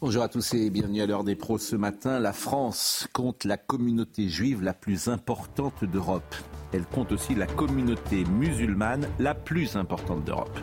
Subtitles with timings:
[0.00, 2.20] Bonjour à tous et bienvenue à l'heure des pros ce matin.
[2.20, 6.36] La France compte la communauté juive la plus importante d'Europe.
[6.72, 10.56] Elle compte aussi la communauté musulmane la plus importante d'Europe.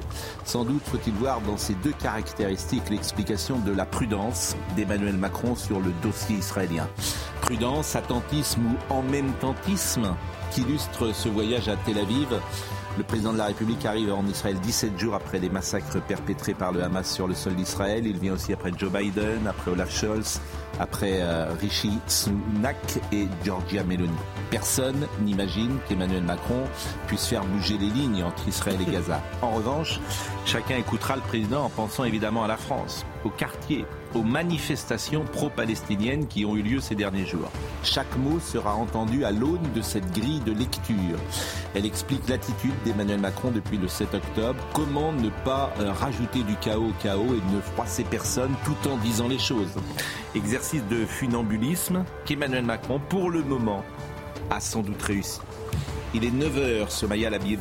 [0.46, 5.82] Sans doute faut-il voir dans ces deux caractéristiques l'explication de la prudence d'Emmanuel Macron sur
[5.82, 6.88] le dossier israélien.
[7.42, 10.16] Prudence, attentisme ou en même tentisme
[10.52, 12.40] qu'illustre ce voyage à Tel Aviv
[12.98, 16.72] le président de la République arrive en Israël 17 jours après les massacres perpétrés par
[16.72, 18.08] le Hamas sur le sol d'Israël.
[18.08, 20.40] Il vient aussi après Joe Biden, après Olaf Scholz,
[20.80, 24.12] après euh, Rishi Sunak et Giorgia Meloni.
[24.52, 26.64] Personne n'imagine qu'Emmanuel Macron
[27.08, 29.22] puisse faire bouger les lignes entre Israël et Gaza.
[29.42, 30.00] En revanche,
[30.46, 36.28] chacun écoutera le président en pensant évidemment à la France, au quartier, aux manifestations pro-palestiniennes
[36.28, 37.52] qui ont eu lieu ces derniers jours.
[37.84, 41.20] Chaque mot sera entendu à l'aune de cette grille de lecture.
[41.76, 44.64] Elle explique l'attitude d'Emmanuel Macron depuis le 7 octobre.
[44.74, 48.98] Comment ne pas euh, rajouter du chaos au chaos et ne froisser personne tout en
[48.98, 49.74] disant les choses?
[50.36, 53.86] Exercice de funambulisme qu'Emmanuel Macron, pour le moment,
[54.50, 55.40] a sans doute réussi.
[56.14, 57.58] Il est 9h, ce Maya Labi.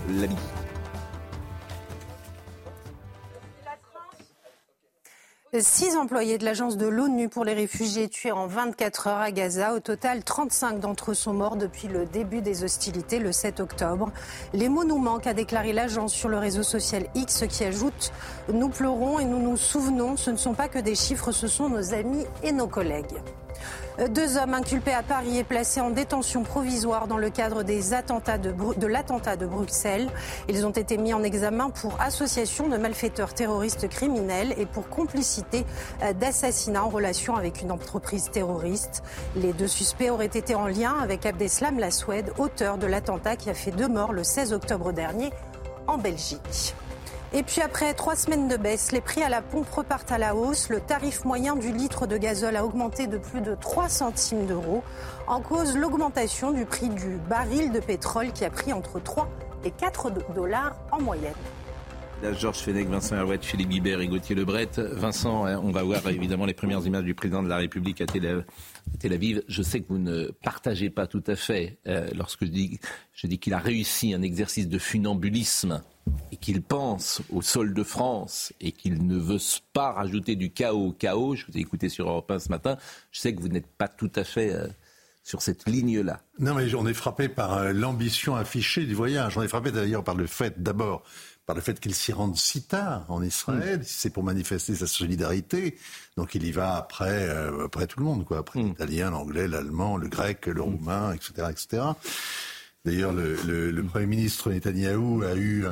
[5.60, 9.74] Six employés de l'agence de l'ONU pour les réfugiés tués en 24 heures à Gaza.
[9.74, 14.10] Au total, 35 d'entre eux sont morts depuis le début des hostilités le 7 octobre.
[14.52, 18.12] Les mots nous manquent, a déclaré l'agence sur le réseau social X qui ajoute
[18.52, 21.68] Nous pleurons et nous nous souvenons, ce ne sont pas que des chiffres, ce sont
[21.68, 23.14] nos amis et nos collègues.
[24.10, 29.36] Deux hommes inculpés à Paris et placés en détention provisoire dans le cadre de, l'attentat
[29.36, 30.10] de Bruxelles.
[30.48, 35.64] Ils ont été mis en examen pour association de malfaiteurs terroristes criminels et pour complicité
[36.02, 39.04] euh, d'assassinat en relation avec une entreprise terroriste.
[39.36, 43.54] Les deux suspects auraient été en lien avec Abdeslam Laswed, auteur de l'attentat qui a
[43.54, 45.30] fait deux morts le 16 octobre dernier
[45.86, 46.74] en Belgique.
[47.36, 50.36] Et puis après trois semaines de baisse, les prix à la pompe repartent à la
[50.36, 50.68] hausse.
[50.68, 54.84] Le tarif moyen du litre de gazole a augmenté de plus de 3 centimes d'euros.
[55.26, 59.28] En cause, l'augmentation du prix du baril de pétrole qui a pris entre 3
[59.64, 61.34] et 4 dollars en moyenne.
[62.22, 64.68] Là, Georges Fenech, Vincent Herouet, Philippe Guibert et Gauthier Lebret.
[64.76, 69.12] Vincent, on va voir évidemment les premières images du président de la République à Tel
[69.12, 69.42] Aviv.
[69.48, 72.78] Je sais que vous ne partagez pas tout à fait euh, lorsque je dis,
[73.12, 75.82] je dis qu'il a réussi un exercice de funambulisme
[76.32, 79.38] et qu'il pense au sol de France et qu'il ne veut
[79.72, 82.76] pas rajouter du chaos au chaos, je vous ai écouté sur Europe 1 ce matin,
[83.10, 84.66] je sais que vous n'êtes pas tout à fait euh,
[85.22, 86.20] sur cette ligne-là.
[86.38, 89.34] Non, mais j'en ai frappé par euh, l'ambition affichée du voyage.
[89.34, 91.02] J'en ai frappé d'ailleurs par le fait, d'abord,
[91.46, 93.80] par le fait qu'il s'y rende si tard en Israël.
[93.80, 93.84] Mm.
[93.84, 95.78] C'est pour manifester sa solidarité.
[96.16, 98.38] Donc il y va après, euh, après tout le monde, quoi.
[98.38, 98.66] Après mm.
[98.66, 100.60] l'italien, l'anglais, l'allemand, le grec, le mm.
[100.60, 101.82] roumain, etc., etc.
[102.84, 105.64] D'ailleurs, le, le, le, Premier ministre Netanyahou a eu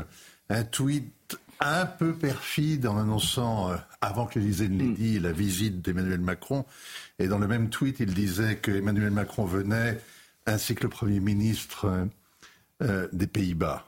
[0.48, 1.12] un tweet
[1.60, 4.94] un peu perfide en annonçant, euh, avant que l'Élysée ne l'ait mm.
[4.94, 6.64] dit, la visite d'Emmanuel Macron.
[7.18, 10.00] Et dans le même tweet, il disait que Emmanuel Macron venait,
[10.46, 12.04] ainsi que le Premier ministre euh,
[12.82, 13.86] euh des Pays-Bas.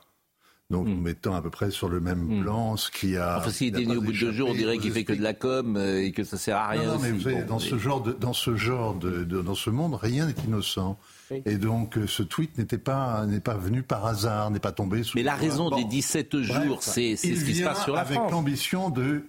[0.70, 1.00] Donc, mm.
[1.00, 2.42] mettant à peu près sur le même mm.
[2.42, 3.38] plan ce qui a.
[3.38, 5.22] Enfin, s'il est né au bout de deux jours, on dirait qu'il fait que de
[5.22, 6.84] la com et que ça sert à rien.
[6.84, 9.54] Non, non mais vous savez, dans, ce genre de, dans ce genre de, de, dans
[9.54, 10.98] ce monde, rien n'est innocent.
[11.30, 15.02] Et donc, euh, ce tweet n'était pas, n'est pas venu par hasard, n'est pas tombé
[15.02, 15.16] sous.
[15.16, 18.90] Mais la raison des 17 jours, c'est ce qui se passe sur la avec l'ambition
[18.90, 19.24] de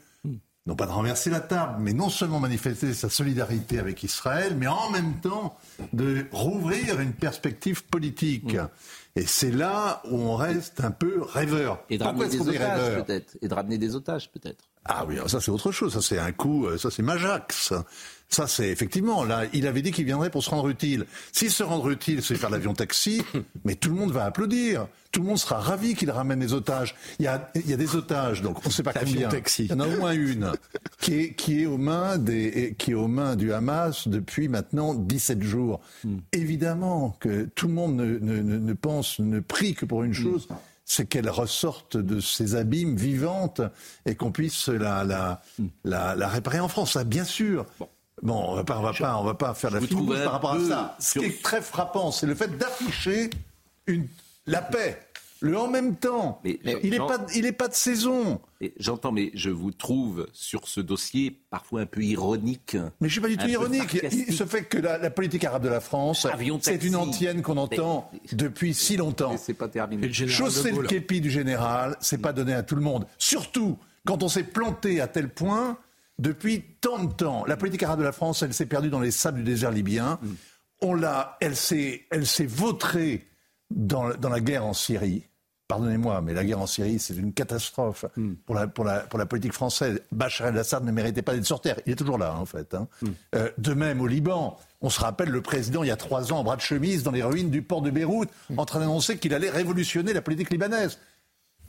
[0.68, 4.68] non pas de renverser la table, mais non seulement manifester sa solidarité avec Israël, mais
[4.68, 5.56] en même temps
[5.94, 8.58] de rouvrir une perspective politique.
[9.16, 11.84] Et c'est là où on reste un peu rêveur.
[11.90, 13.38] Et de ramener des otages peut-être.
[13.42, 14.66] Et de ramener des otages peut-être.
[14.86, 15.94] Ah oui, ça c'est autre chose.
[15.94, 17.74] Ça c'est un coup, euh, ça c'est Majax.
[18.30, 21.06] Ça, c'est effectivement, là, il avait dit qu'il viendrait pour se rendre utile.
[21.32, 23.24] S'il se rendre utile, c'est faire l'avion taxi,
[23.66, 24.88] mais tout le monde va applaudir.
[25.12, 26.96] Tout le monde sera ravi qu'il ramène des otages.
[27.20, 29.30] Il y a, il y a des otages, donc on ne sait pas combien.
[29.30, 29.66] Taxi.
[29.66, 30.52] Il y en a au moins une
[31.00, 34.94] qui est, qui est aux mains des, qui est aux mains du Hamas depuis maintenant
[34.94, 35.80] 17 jours.
[36.04, 36.18] Hmm.
[36.34, 40.16] Évidemment que tout le monde ne, ne, ne, pense, ne prie que pour une hmm.
[40.16, 40.48] chose.
[40.84, 43.62] c'est qu'elle ressorte de ces abîmes vivantes
[44.06, 45.68] et qu'on puisse la, la, hmm.
[45.86, 46.94] la, la, réparer en France.
[46.94, 47.66] Ça, bien sûr.
[47.80, 47.88] Bon,
[48.24, 50.60] on va pas, on va pas, on va pas faire la fine par rapport à
[50.60, 50.96] ça.
[51.00, 53.30] Ce qui est très frappant, c'est le fait d'afficher
[53.88, 54.08] une,
[54.48, 55.00] la paix.
[55.42, 56.40] le en même temps.
[56.44, 58.40] Mais- il n'est pas, il est pas de saison.
[58.80, 62.78] J'entends, mais je vous trouve sur ce dossier parfois un peu ironique.
[63.00, 64.00] Mais je suis pas du tout ironique.
[64.12, 66.26] Il, se fait que la, la politique arabe de la France,
[66.62, 69.36] c'est une antienne qu'on entend Mais- depuis si longtemps.
[69.38, 70.12] C'est pas terminé.
[70.12, 73.06] Chausser le képi du général, c'est pas donné à tout le monde.
[73.20, 73.78] Surtout
[74.08, 75.78] quand on s'est planté à tel point
[76.20, 77.46] depuis tant de temps.
[77.46, 80.20] La politique arabe de la France, elle s'est perdue dans les sables du désert libyen.
[80.82, 83.28] On l'a, elle s'est, elle s'est vautrée
[83.72, 85.24] dans, dans la guerre en Syrie.
[85.68, 88.06] Pardonnez-moi, mais la guerre en Syrie, c'est une catastrophe
[88.46, 90.00] pour, la, pour, la, pour la politique française.
[90.12, 91.80] Bachar el-Assad ne méritait pas d'être sur terre.
[91.88, 92.76] Il est toujours là, hein, en fait.
[92.76, 92.88] hein.
[93.34, 96.38] Euh, de même, au Liban, on se rappelle le président, il y a trois ans,
[96.38, 99.34] en bras de chemise, dans les ruines du port de Beyrouth, en train d'annoncer qu'il
[99.34, 101.00] allait révolutionner la politique libanaise.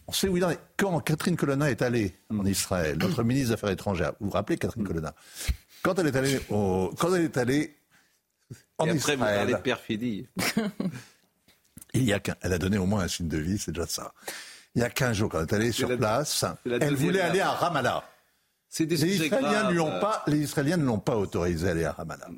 [0.08, 0.58] On sait où il en est.
[0.76, 4.56] Quand Catherine Colonna est allée en Israël, notre ministre des Affaires étrangères, vous vous rappelez
[4.58, 5.14] Catherine Colonna?
[5.82, 7.76] Quand elle est allée, au- quand elle est allée
[8.78, 10.28] en Et après, vous parlez de Israël, perfidie.
[11.94, 14.12] il y a elle a donné au moins un signe de vie, c'est déjà ça.
[14.74, 17.40] Il y a 15 jours, quand elle est allée sur la- place, elle voulait aller
[17.40, 18.04] à Ramallah.
[18.78, 21.92] Des Les Israéliens, lui ont pas, les Israéliens ne l'ont pas autorisé à aller à
[21.92, 22.28] Ramallah.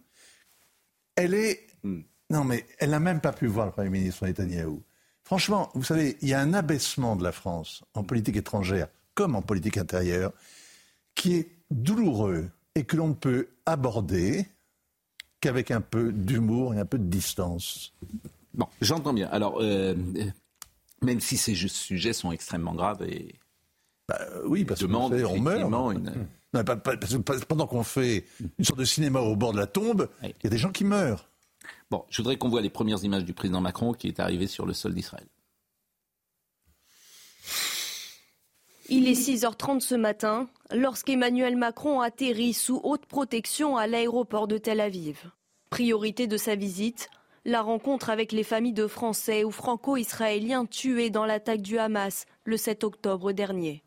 [1.17, 1.67] Elle est.
[1.83, 2.03] Hmm.
[2.31, 4.83] Non, mais elle n'a même pas pu voir le Premier ministre Netanyahou.
[5.29, 9.37] Franchement, vous savez, il y a un abaissement de la France en politique étrangère comme
[9.37, 10.33] en politique intérieure
[11.15, 14.47] qui est douloureux et que l'on ne peut aborder
[15.43, 17.93] qu'avec un peu d'humour et un peu de distance.
[18.55, 19.29] Bon, j'entends bien.
[19.31, 20.25] Alors, euh, euh,
[21.03, 23.35] même si ces sujets sont extrêmement graves et
[24.09, 25.95] Bah, oui, parce demandent qu'on on meurt.
[25.95, 26.27] une...
[26.55, 28.25] Non, parce que pendant qu'on fait
[28.59, 30.35] une sorte de cinéma au bord de la tombe, il Oui.
[30.45, 31.28] y a des gens qui meurent.
[31.91, 34.67] Bon, je voudrais qu'on voit les premières images du président Macron qui est arrivé sur
[34.67, 35.27] le sol d'Israël.
[38.91, 44.81] Il est 6h30 ce matin lorsqu'Emmanuel Macron atterrit sous haute protection à l'aéroport de Tel
[44.81, 45.31] Aviv.
[45.69, 47.11] Priorité de sa visite,
[47.45, 52.57] la rencontre avec les familles de Français ou Franco-Israéliens tués dans l'attaque du Hamas le
[52.57, 53.83] 7 octobre dernier.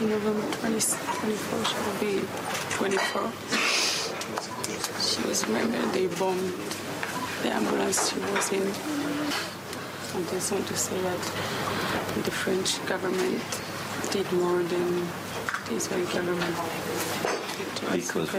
[0.00, 2.26] November 20, 24, she will be
[2.70, 3.30] 24.
[5.00, 5.92] She was murdered.
[5.92, 6.52] They bombed
[7.42, 8.62] the ambulance she was in.
[10.16, 11.20] I just want to say that
[12.24, 13.40] the French government
[14.10, 15.06] did more than
[15.68, 16.56] the Israeli government
[17.92, 18.30] because.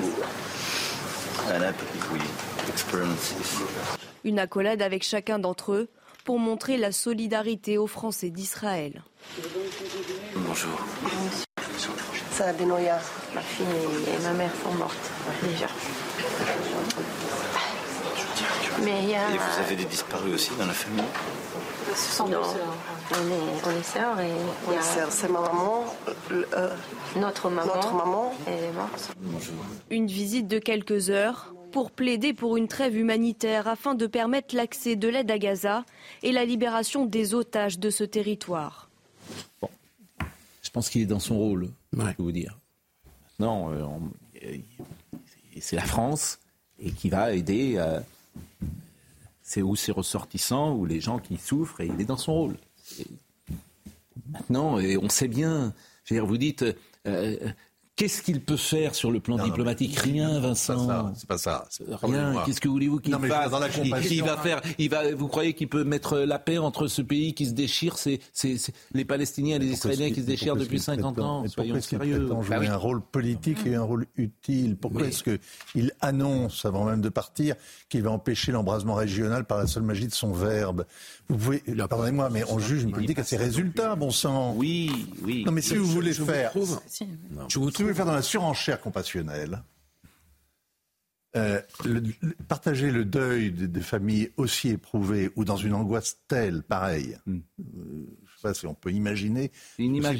[4.23, 5.87] Une accolade avec chacun d'entre eux
[6.23, 9.03] pour montrer la solidarité aux Français d'Israël.
[10.35, 10.79] Bonjour.
[12.35, 12.79] Ça, Benoît,
[13.33, 13.65] ma fille
[14.07, 15.09] et ma mère sont mortes
[15.41, 15.67] déjà.
[18.83, 19.29] Mais il y a.
[19.29, 21.05] Et vous avez des disparus aussi dans la famille?
[22.19, 22.41] Non,
[23.11, 25.85] on est, on est sœurs et a C'est c'est ma maman,
[26.31, 26.75] euh,
[27.15, 27.73] notre maman.
[27.73, 28.33] notre maman.
[28.47, 29.15] Elle est morte.
[29.89, 34.97] Une visite de quelques heures pour plaider pour une trêve humanitaire afin de permettre l'accès
[34.97, 35.85] de l'aide à Gaza
[36.21, 38.89] et la libération des otages de ce territoire.
[39.61, 39.67] Je
[40.75, 42.11] pense qu'il est dans son rôle, Ouais.
[42.11, 42.59] je peux vous dire.
[43.39, 44.11] Non, euh, on-
[44.43, 44.57] euh,
[45.61, 46.39] c'est la France
[46.79, 47.75] et qui va aider.
[47.77, 47.99] euh,
[49.41, 52.57] c'est où ses ressortissants, ou les gens qui souffrent, et il est dans son rôle.
[52.99, 53.05] Et
[54.31, 55.73] maintenant, et on sait bien.
[56.03, 56.65] Je veux dire, vous dites,
[57.07, 57.37] euh,
[57.95, 60.87] qu'est-ce qu'il peut faire sur le plan Non, diplomatique Rien, C'est pas Vincent.
[60.87, 61.13] ça.
[61.15, 61.67] C'est pas ça.
[62.03, 62.43] Rien.
[62.45, 63.67] Qu'est-ce que voulez-vous qu'il fasse dans la
[64.09, 64.61] il, va faire.
[64.77, 65.13] Il va.
[65.15, 68.19] Vous croyez qu'il peut mettre la paix entre ce pays qui se déchire, c'est,
[68.93, 71.29] les Palestiniens et les Pourquoi Israéliens qui se déchirent pourquoi depuis est-ce qu'il 50 prétend-
[71.29, 72.19] ans Soyons pourquoi est-ce qu'il sérieux.
[72.25, 72.67] prétend jouer Bah oui.
[72.67, 74.75] un rôle politique et un rôle utile?
[74.77, 77.55] Pourquoi Mais- est-ce qu'il annonce, avant même de partir,
[77.89, 80.85] qu'il va empêcher l'embrasement régional par la seule magie de son verbe?
[81.29, 84.53] Vous pouvez, pardonnez-moi, mais on juge une politique à ses résultats, bon sang.
[84.55, 84.91] Oui,
[85.23, 85.43] oui.
[85.45, 86.79] Non, mais si vous voulez je vous faire, trouve-
[87.49, 89.63] Je vous vous voulez trouve faire dans la surenchère compassionnelle,
[91.35, 96.17] euh, le- le- partager le deuil de- des familles aussi éprouvées ou dans une angoisse
[96.27, 97.17] telle, pareille.
[97.25, 97.39] Hmm.
[97.59, 99.51] euh, je sais pas si on peut imaginer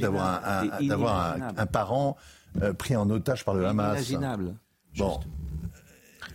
[0.01, 2.17] d'avoir un, un- un- parent
[2.61, 3.95] euh, pris en otage par le Hamas.
[4.09, 4.55] Inimaginable.
[4.97, 5.19] Bon.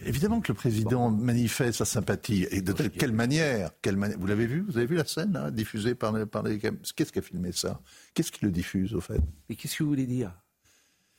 [0.07, 2.47] Évidemment que le président manifeste sa sympathie.
[2.51, 5.33] Et de telle- quelle manière, quelle mani- Vous l'avez vu Vous avez vu la scène
[5.33, 7.81] là, diffusée par les, par les Qu'est-ce qui a filmé ça?
[8.15, 9.21] Qu'est-ce qui le diffuse au fait?
[9.51, 10.33] Mais qu'est-ce que vous voulez dire?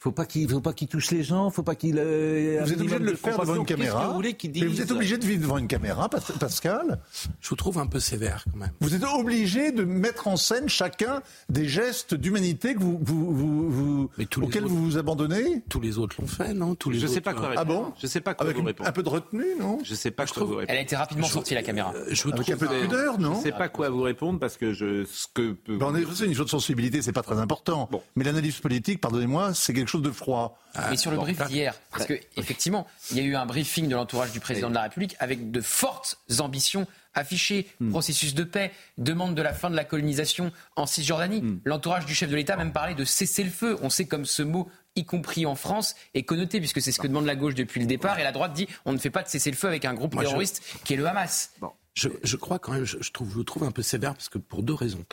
[0.03, 1.97] Faut pas qu'il faut pas qu'il touche les gens, faut pas qu'il.
[1.99, 4.07] euh, Vous êtes obligé de le faire devant une caméra.
[4.07, 6.99] vous voulez qu'il Mais vous êtes obligé de vivre devant une caméra, Pas- Pascal.
[7.39, 8.71] Je vous trouve un peu sévère quand même.
[8.81, 13.69] Vous êtes obligé de mettre en scène chacun des gestes d'humanité que vous, vous, vous,
[13.69, 15.61] vous- Mais tous les auxquels autres- vous vous abandonnez.
[15.69, 16.73] Tous les autres l'ont fait, non?
[16.73, 17.61] Tous les Je sais autres, pas quoi euh, répondre.
[17.69, 17.93] Ah bon?
[18.01, 18.89] Je sais pas quoi Avec vous répondre.
[18.89, 19.77] un peu de retenue, non?
[19.83, 20.71] Je sais pas Je quoi vous trouve- répondre.
[20.73, 21.93] Elle a été rapidement sortie, la caméra.
[21.95, 24.39] euh, Je vous Avec un peu de pudeur, Je non sais pas quoi vous répondre
[24.39, 25.77] parce que je ce que peut.
[25.77, 27.87] Ben, on est- c'est une chose de sensibilité, c'est pas très important.
[27.91, 28.01] Bon.
[28.15, 30.57] Mais l'analyse politique, pardonnez-moi, c'est quelque chose de froid.
[30.89, 33.95] Mais sur le brief d'hier, parce que effectivement, il y a eu un briefing de
[33.95, 39.35] l'entourage du président de la République avec de fortes ambitions affichées, processus de paix, demande
[39.35, 41.43] de la fin de la colonisation en Cisjordanie.
[41.65, 43.77] L'entourage du chef de l'État a même parlé de cesser le feu.
[43.81, 47.07] On sait comme ce mot y compris en France, est connoté, puisque c'est ce que
[47.07, 49.27] demande la gauche depuis le départ, et la droite dit on ne fait pas de
[49.29, 51.51] cesser le feu avec un groupe Moi, je- terroriste qui est le Hamas.
[51.93, 54.29] Je, je crois quand même, je, je trouve, je le trouve un peu sévère parce
[54.29, 55.03] que pour deux raisons.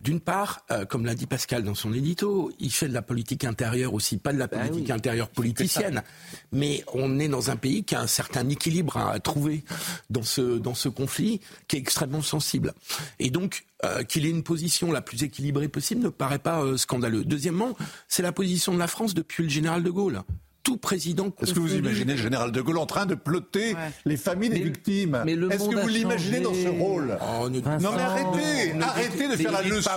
[0.00, 3.44] D'une part, euh, comme l'a dit Pascal dans son édito, il fait de la politique
[3.44, 6.02] intérieure aussi, pas de la politique intérieure politicienne.
[6.52, 9.64] Mais on est dans un pays qui a un certain équilibre à trouver
[10.08, 12.74] dans ce, dans ce conflit qui est extrêmement sensible.
[13.18, 16.76] Et donc, euh, qu'il ait une position la plus équilibrée possible ne paraît pas euh,
[16.76, 17.24] scandaleux.
[17.24, 17.76] Deuxièmement,
[18.06, 20.22] c'est la position de la France depuis le général de Gaulle.
[20.68, 21.32] Tout président.
[21.40, 24.60] Est-ce que vous imaginez le général de Gaulle en train de plotter les familles des
[24.60, 28.74] victimes mais le Est-ce que vous l'imaginez dans ce rôle Oh, ne- Non mais arrêtez,
[28.74, 29.90] ne arrêtez de faire la leçon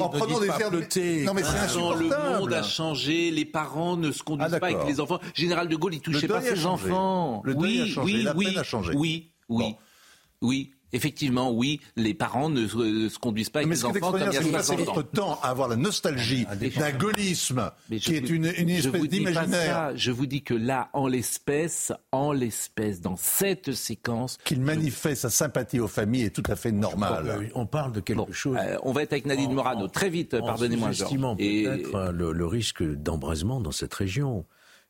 [0.00, 1.24] en prenant des pas airs de- plotter.
[1.24, 4.66] Non mais c'est Vincent, le monde a changé, les parents ne se conduisent Ah, pas
[4.66, 5.20] avec les enfants.
[5.34, 7.42] Général de Gaulle, il touchait pas ses enfants.
[7.44, 8.92] Le deuil oui, a changé, oui, la oui, peine a changé.
[8.96, 9.76] Oui, oui,
[10.42, 10.72] oui.
[10.92, 14.20] Effectivement, oui, les parents ne se, ne se conduisent pas avec Mais les enfants comme
[14.20, 14.94] il y a extraordinaire, c'est que vous 60 passez ans.
[14.94, 17.70] votre temps à avoir la nostalgie d'un gaullisme
[18.00, 19.92] qui est une, espèce vous dis pas d'imaginaire.
[19.96, 25.30] Je vous dis que là, en l'espèce, en l'espèce, dans cette séquence, Qu'il manifeste sa
[25.30, 27.50] sympathie aux familles est tout à fait normal.
[27.54, 28.56] On parle de quelque chose.
[28.60, 30.34] euh, on va être avec Nadine Morano très vite.
[30.34, 34.44] en Pardonnez-moi, sous-estimant Et- peut-être euh, le, le risque d'embrasement dans cette région.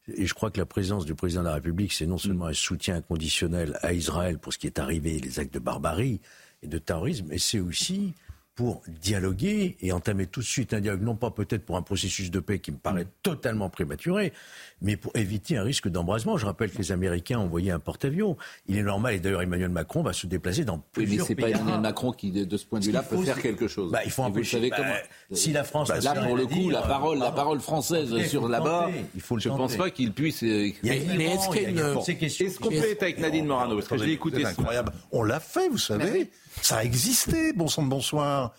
[0.08, 2.52] Et je crois que la présence du président de la République, c'est non seulement un
[2.52, 6.20] soutien inconditionnel à Israël pour ce qui est arrivé, les actes de barbarie
[6.62, 8.14] et de terrorisme, mais c'est aussi
[8.60, 12.30] pour dialoguer et entamer tout de suite un dialogue, non pas peut-être pour un processus
[12.30, 14.34] de paix qui me paraît totalement prématuré,
[14.82, 16.36] mais pour éviter un risque d'embrasement.
[16.36, 18.36] Je rappelle que les Américains ont envoyé un porte-avions.
[18.66, 21.34] Il est normal, et d'ailleurs Emmanuel Macron va se déplacer dans Oui, plusieurs mais c'est
[21.36, 21.80] pas pays Emmanuel.
[21.80, 23.90] Macron qui, de, ce point de vue-là, peut faire quelque chose.
[23.92, 24.94] Bah, il faut vous le empêcher- savez bah, comment
[25.32, 28.18] si la France Bah, là, pour le coup, dire, la parole, la parole française Ok,
[28.18, 29.78] il faut sur là-bas, tenter, il faut le je pense tenter.
[29.78, 30.42] pas qu'il puisse.
[30.42, 33.76] euh, Il y a mais- Est-ce qu'on peut être avec Nadine Morano?
[33.76, 34.40] Parce que je l'ai écouté.
[34.40, 34.92] C'est incroyable.
[35.12, 36.28] On l'a fait, vous savez.
[36.62, 38.52] Ça a existé, bon sang de bonsoir.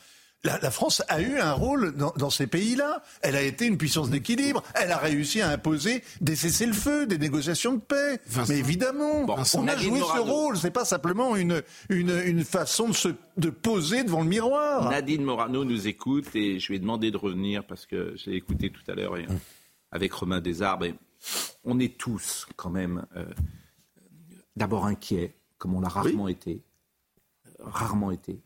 [0.44, 3.04] La, la France a eu un rôle dans, dans ces pays-là.
[3.22, 4.64] Elle a été une puissance d'équilibre.
[4.74, 8.20] Elle a réussi à imposer des cessez-le-feu, des négociations de paix.
[8.26, 8.52] Vincent.
[8.52, 10.26] Mais évidemment, Bon, on a joué Morano.
[10.26, 10.58] ce rôle.
[10.58, 14.90] C'est pas simplement une, une, une façon de se de poser devant le miroir.
[14.90, 18.72] Nadine Morano nous écoute et je lui ai demandé de revenir parce que j'ai écouté
[18.72, 19.22] tout à l'heure euh,
[19.92, 20.86] avec Romain Desarbres.
[20.86, 20.96] Et
[21.64, 23.26] on est tous quand même euh,
[24.56, 26.64] d'abord inquiets, comme on l'a rarement été,
[27.64, 28.40] rarement été,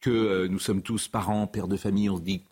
[0.00, 2.08] que euh, nous sommes tous parents, pères de famille.
[2.10, 2.42] On se dit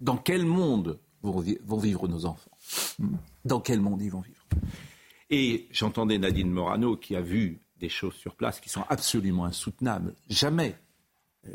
[0.00, 2.50] dans quel monde vont, vi- vont vivre nos enfants?
[2.98, 3.16] Hmm?
[3.44, 4.44] Dans quel monde ils vont vivre?
[5.30, 10.14] Et j'entendais Nadine Morano qui a vu des choses sur place qui sont absolument insoutenables.
[10.28, 10.76] Jamais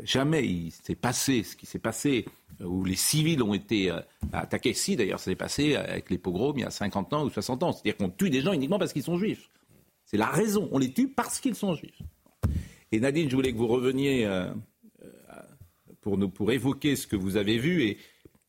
[0.02, 2.24] Jamais il s'est passé ce qui s'est passé,
[2.60, 4.00] euh, où les civils ont été euh,
[4.32, 4.72] attaqués.
[4.74, 7.62] Si, d'ailleurs, ça s'est passé avec les pogroms il y a 50 ans ou 60
[7.62, 7.72] ans.
[7.72, 9.50] C'est-à-dire qu'on tue des gens uniquement parce qu'ils sont juifs.
[10.04, 10.68] C'est la raison.
[10.72, 12.00] On les tue parce qu'ils sont juifs.
[12.94, 14.46] Et Nadine, je voulais que vous reveniez euh,
[15.02, 15.08] euh,
[16.00, 17.82] pour, nous, pour évoquer ce que vous avez vu.
[17.82, 17.98] Et,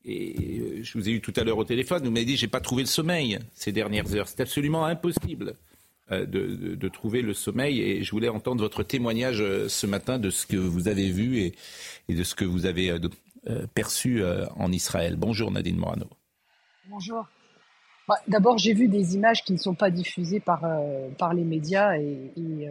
[0.08, 2.04] euh, je vous ai eu tout à l'heure au téléphone.
[2.04, 4.28] Vous m'avez dit j'ai pas trouvé le sommeil ces dernières heures.
[4.28, 5.56] C'est absolument impossible
[6.12, 7.82] de, trouver le sommeil.
[7.82, 11.56] Et je voulais entendre votre témoignage ce matin de ce que vous avez vu et,
[12.14, 12.96] de ce que vous avez
[13.74, 14.24] perçu
[14.58, 15.16] en Israël.
[15.16, 16.06] Bonjour Nadine Morano.
[16.88, 17.28] Bonjour.
[18.08, 20.62] Bah, D'abord, j'ai vu des images qui ne sont pas diffusées par,
[21.18, 22.70] par les médias et,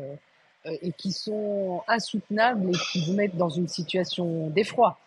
[0.64, 4.98] et qui sont insoutenables et qui vous mettent dans une situation d'effroi.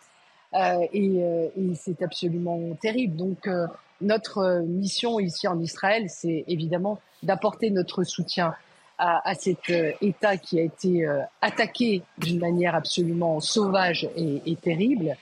[0.54, 3.18] Euh, et euh, et c'est absolument terrible.
[3.18, 3.68] Donc, euh,
[4.00, 8.54] notre euh, mission ici en Israël, c'est évidemment d'apporter notre soutien
[8.98, 14.42] à, à cet euh, État qui a été euh, attaqué d'une manière absolument sauvage et,
[14.46, 15.18] et terrible.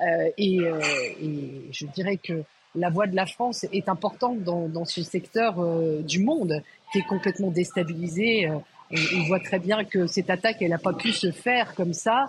[0.00, 0.80] Euh, et, euh,
[1.20, 2.42] et je dirais que
[2.74, 7.00] la voix de la France est importante dans, dans ce secteur euh, du monde qui
[7.00, 8.48] est complètement déstabilisé.
[8.90, 11.92] On, on voit très bien que cette attaque, elle n'a pas pu se faire comme
[11.92, 12.28] ça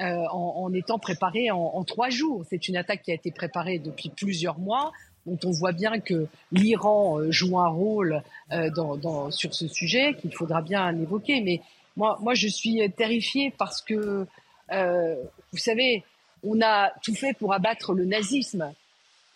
[0.00, 2.44] euh, en, en étant préparée en, en trois jours.
[2.48, 4.92] C'est une attaque qui a été préparée depuis plusieurs mois,
[5.26, 9.68] dont on voit bien que l'Iran euh, joue un rôle euh, dans, dans, sur ce
[9.68, 11.40] sujet qu'il faudra bien évoquer.
[11.42, 11.60] Mais
[11.96, 14.26] moi, moi, je suis terrifiée parce que,
[14.72, 15.16] euh,
[15.52, 16.02] vous savez,
[16.42, 18.72] on a tout fait pour abattre le nazisme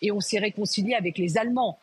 [0.01, 1.77] et on s'est réconcilié avec les Allemands.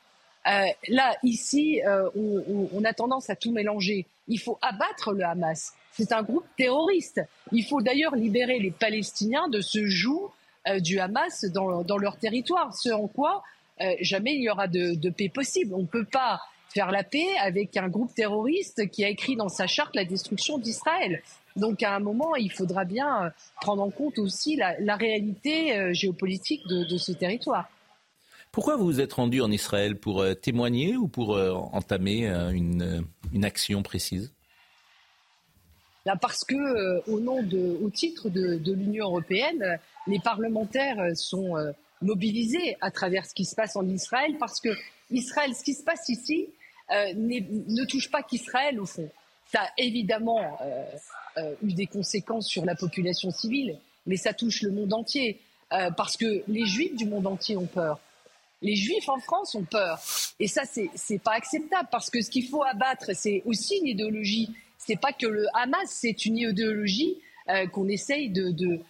[0.49, 4.06] Euh, là, ici, euh, on, on- a tendance à tout mélanger.
[4.26, 5.72] Il faut abattre le Hamas.
[5.92, 7.20] C'est un groupe terroriste.
[7.52, 10.30] Il faut d'ailleurs libérer les Palestiniens de ce joug
[10.66, 13.42] euh, du Hamas dans, dans leur territoire, ce en quoi
[13.80, 15.75] euh, jamais il n'y aura de, de paix possible.
[15.75, 16.40] On ne peut pas
[16.75, 20.58] faire la paix avec un groupe terroriste qui a écrit dans sa charte la destruction
[20.58, 21.22] d'Israël.
[21.56, 23.30] Donc à un moment, il faudra bien euh,
[23.61, 27.68] prendre en compte aussi la, la réalité géopolitique de, de ce territoire.
[28.52, 31.30] Pourquoi vous vous êtes rendu en Israël Pour témoigner ou pour
[31.75, 34.30] entamer une, une action précise?
[36.04, 41.54] Là, parce que, au nom de, au titre de, de l'Union européenne, les parlementaires sont
[42.02, 44.68] mobilisés à travers ce qui se passe en Israël, parce que
[45.11, 46.49] Israël, ce qui se passe ici,
[46.90, 49.09] ne touche pas qu'Israël au fond.
[49.52, 50.85] Ça a évidemment euh,
[51.37, 55.40] euh, eu des conséquences sur la population civile, mais ça touche le monde entier.
[55.73, 57.99] Euh, parce que les juifs du monde entier ont peur.
[58.62, 60.00] Les juifs en France ont peur.
[60.38, 64.50] Et ça, c'est pas acceptable parce que ce qu'il faut abattre, c'est aussi une idéologie.
[64.78, 67.19] C'est pas que le Hamas, c'est une idéologie
[67.73, 68.81] qu'on essaye de,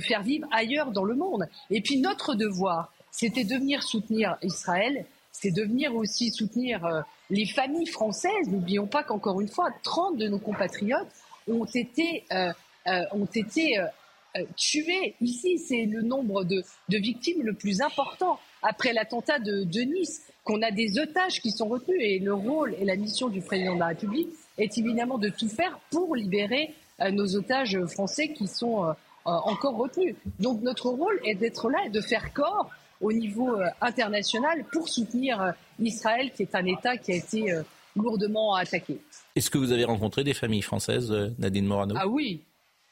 [0.00, 1.48] faire vivre ailleurs dans le monde.
[1.70, 7.46] Et puis notre devoir, c'était de venir soutenir Israël, c'est de venir aussi soutenir les
[7.46, 11.08] familles françaises, n'oublions pas qu'encore une fois, 30 de nos compatriotes
[11.48, 12.52] ont été, euh,
[12.86, 15.14] euh, ont été euh, tués.
[15.20, 20.70] Ici, c'est le nombre de, victimes le plus important après l'attentat de, Nice, qu'on a
[20.70, 22.00] des otages qui sont retenus.
[22.00, 24.28] Et le rôle et la mission du président de la République
[24.58, 26.74] est évidemment de tout faire pour libérer
[27.10, 30.14] nos otages français qui sont encore retenus.
[30.40, 32.70] Donc notre rôle est d'être là et de faire corps
[33.02, 37.52] au niveau euh, international pour soutenir euh, Israël, qui est un État qui a été
[37.52, 37.62] euh,
[37.96, 38.98] lourdement attaqué.
[39.34, 41.94] Est-ce que vous avez rencontré des familles françaises, Nadine Morano?
[41.98, 42.42] Ah oui,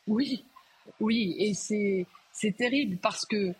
[0.06, 0.44] oui,
[0.98, 3.52] oui, et c'est c'est terrible parce que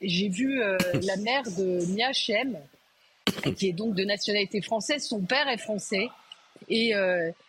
[0.00, 2.58] j'ai vu la mère de Mia Shem,
[3.56, 6.08] qui est donc de nationalité française, son père est français.
[6.68, 6.92] Et,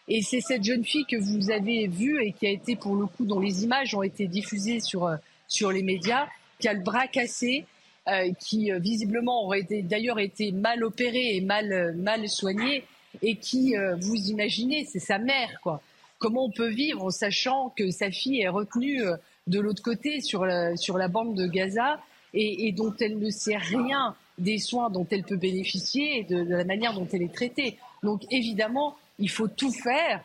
[0.07, 3.05] et c'est cette jeune fille que vous avez vue et qui a été, pour le
[3.05, 5.09] coup, dont les images ont été diffusées sur,
[5.47, 6.27] sur les médias,
[6.59, 7.65] qui a le bras cassé,
[8.07, 12.83] euh, qui euh, visiblement aurait d'ailleurs été mal opéré et mal, euh, mal soigné,
[13.21, 15.81] et qui, vous imaginez, c'est sa mère, quoi.
[16.19, 19.01] Comment on peut vivre en sachant que sa fille est retenue
[19.49, 21.99] de l'autre côté sur la, sur la bande de Gaza
[22.33, 26.63] et, dont elle ne sait rien des soins dont elle peut bénéficier et de, la
[26.63, 27.77] manière dont elle est traitée.
[28.03, 30.23] Donc évidemment, il faut tout faire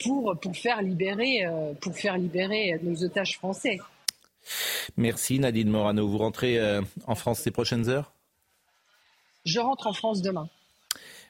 [0.00, 1.44] pour, pour, faire libérer,
[1.80, 3.78] pour faire libérer nos otages français.
[4.96, 6.08] Merci Nadine Morano.
[6.08, 8.12] Vous rentrez euh, en France ces prochaines heures?
[9.44, 10.48] Je rentre en France demain.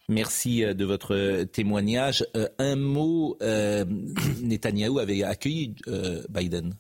[0.09, 2.27] Merci euh, de votre témoignage.
[2.35, 3.85] Euh, un mot, euh,
[4.43, 5.75] Netanyahou avait accueilli
[6.31, 6.75] Biden.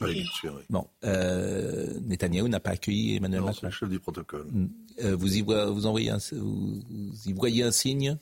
[0.00, 0.26] Oui.
[0.68, 3.66] Bon, Netanyahou n'a pas accueilli Emmanuel Macron.
[3.66, 4.46] Le chef du protocole.
[4.50, 4.68] Mm.
[5.12, 6.82] vous, y voyez, vous, envoyez un, vous,
[7.26, 8.16] y voyez un signe?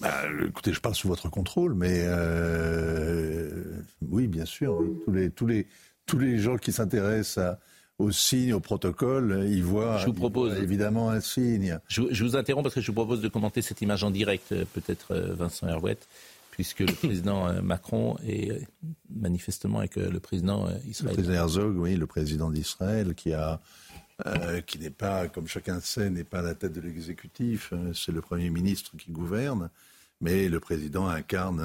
[0.00, 2.06] Bah, écoutez, je parle sous votre contrôle, mais
[4.10, 4.82] oui, bien sûr.
[5.04, 5.66] Tous les, tous les,
[6.06, 7.56] tous les gens qui s'intéressent
[7.98, 11.78] aux signes, au protocole, ils voient, je vous propose, évidemment un signe.
[11.88, 14.64] Je, vous interromps parce que je vous propose de commenter cette image en direct, euh,
[14.74, 16.06] peut-être euh, Vincent Herouette,
[16.56, 18.66] puisque le président euh, Macron est
[19.08, 21.10] manifestement avec le président israélien.
[21.10, 23.28] Le président Herzog, oui, le président d'Israël, qui
[24.78, 28.48] n'est pas, comme chacun sait, n'est pas à la tête de l'exécutif, c'est le Premier
[28.48, 29.68] ministre qui gouverne,
[30.22, 31.62] mais le président incarne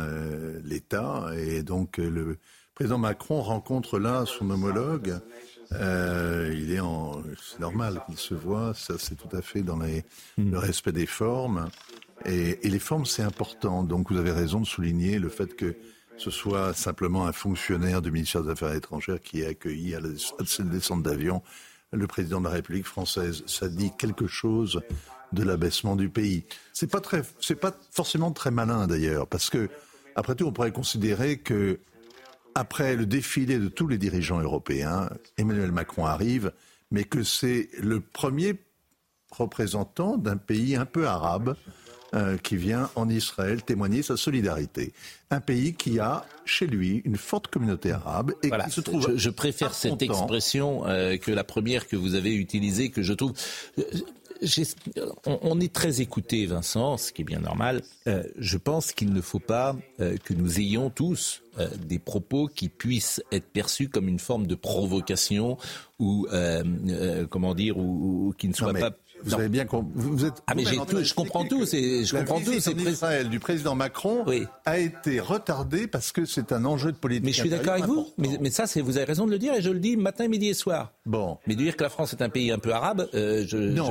[0.65, 2.37] l'État et donc le,
[2.75, 5.19] président Macron rencontre là son homologue.
[5.73, 8.73] Euh, il est en, c'est normal qu'il se voit.
[8.73, 11.69] Ça, c'est tout à fait dans le respect des formes.
[12.25, 13.83] Et, les formes, c'est important.
[13.83, 15.75] Donc, vous avez raison de souligner le fait que
[16.17, 20.09] ce soit simplement un fonctionnaire du ministère des Affaires étrangères qui ait accueilli à la,
[20.65, 21.41] descente d'avion
[21.93, 23.43] le président de la République française.
[23.47, 24.81] Ça dit quelque chose
[25.33, 26.45] de l'abaissement du pays.
[26.73, 29.69] C'est pas très, c'est pas forcément très malin d'ailleurs, parce que
[30.15, 31.79] après tout, on pourrait considérer que
[32.55, 36.51] après le défilé de tous les dirigeants européens, Emmanuel Macron arrive,
[36.91, 38.59] mais que c'est le premier
[39.31, 41.55] représentant d'un pays un peu arabe
[42.13, 44.93] euh, qui vient en Israël témoigner sa solidarité.
[45.29, 49.11] Un pays qui a chez lui une forte communauté arabe et qui se trouve.
[49.11, 53.13] Je, je préfère cette expression euh, que la première que vous avez utilisée, que je
[53.13, 53.33] trouve
[55.25, 57.81] on, est très écouté, Vincent, ce qui est bien normal.
[58.07, 62.47] Euh, je pense qu'il ne faut pas euh, que nous ayons tous euh, des propos
[62.47, 65.57] qui puissent être perçus comme une forme de provocation
[65.99, 66.27] ou,
[67.29, 68.91] comment dire, ou, qui ne soient pas
[69.23, 72.73] vous avez bien vous êtes ah mais je comprends tout c'est je comprends tout c'est
[72.73, 74.25] Israël du président Macron
[74.65, 77.85] a été retardé parce que c'est un enjeu de politique mais je suis d'accord avec
[77.85, 79.97] vous mais, mais ça c'est vous avez raison de le dire et je le dis
[79.97, 80.91] matin midi et soir.
[81.05, 81.37] Bon.
[81.47, 83.45] Mais de dire que la France est un pays un peu arabe euh,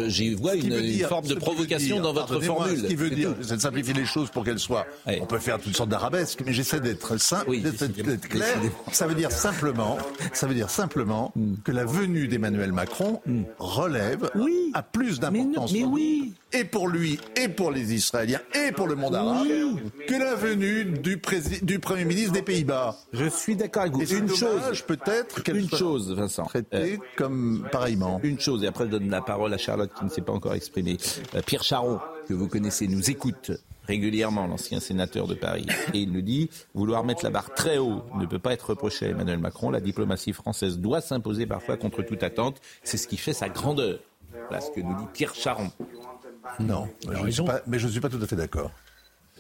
[0.09, 2.79] j'y vois une, une, forme de provocation dans votre formule.
[2.79, 5.59] ce qui veut dire c'est de simplifier les choses pour qu'elles soient on peut faire
[5.59, 8.57] toutes sortes d'arabesques mais j'essaie d'être simple d'être clair.
[8.93, 9.99] Ça veut dire simplement
[10.33, 11.57] ça veut dire simplement hmm.
[11.65, 13.43] que la venue d'Emmanuel Macron hmm.
[13.59, 14.31] relève
[14.75, 19.15] à plus mais, oui, et pour lui, et pour les Israéliens, et pour le monde
[19.15, 19.47] arabe,
[20.07, 21.19] que la venue du,
[21.79, 22.97] Premier ministre des Pays-Bas.
[23.13, 24.03] Je suis d'accord avec vous.
[24.03, 26.45] Et Une chose, peut-être, qu'elle une soit chose, Vincent.
[26.45, 28.21] traitée Euh, comme pareillement.
[28.23, 30.55] Une chose, et après je donne la parole à Charlotte qui ne s'est pas encore
[30.55, 30.97] exprimée.
[31.35, 33.53] Euh, Pierre Charon, que vous connaissez, nous écoute
[33.91, 35.67] régulièrement, l'ancien sénateur de Paris.
[35.95, 39.07] Et il nous dit, vouloir mettre la barre très haut ne peut pas être reproché
[39.07, 39.71] à Emmanuel Macron.
[39.71, 42.61] La diplomatie française doit s'imposer parfois contre toute attente.
[42.85, 43.99] C'est ce qui fait sa grandeur.
[44.51, 45.71] Voilà ce que nous dit Pierre Charon.
[46.59, 48.73] Non, je ne suis pas- mais je ne suis pas tout à fait d'accord.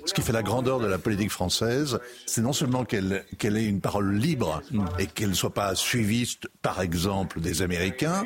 [0.07, 3.66] Ce qui fait la grandeur de la politique française, c'est non seulement qu'elle qu'elle ait
[3.66, 4.62] une parole libre
[4.99, 8.25] et qu'elle ne soit pas suiviste, par exemple, des Américains,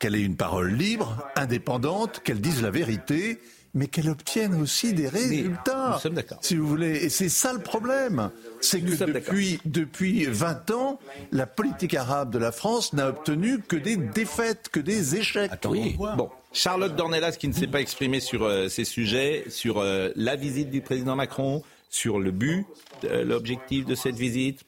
[0.00, 3.40] qu'elle ait une parole libre, indépendante, qu'elle dise la vérité,
[3.74, 5.92] mais qu'elle obtienne aussi des résultats.
[5.94, 6.38] nous sommes d'accord.
[6.40, 10.98] Si vous voulez, et c'est ça le problème, c'est que depuis depuis 20 ans,
[11.32, 15.52] la politique arabe de la France n'a obtenu que des défaites, que des échecs.
[15.68, 15.96] Oui.
[15.98, 20.36] Bon, Charlotte Dornelas qui ne s'est pas exprimée sur euh, ces sujets, sur euh, la
[20.36, 22.66] visite du président Macron, sur le but,
[23.04, 24.64] euh, l'objectif de cette visite,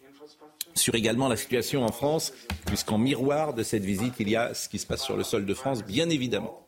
[0.75, 2.33] sur également la situation en France,
[2.67, 5.47] puisqu'en miroir de cette visite, il y a ce qui se passe sur le sol
[5.47, 6.68] de France, bien évidemment.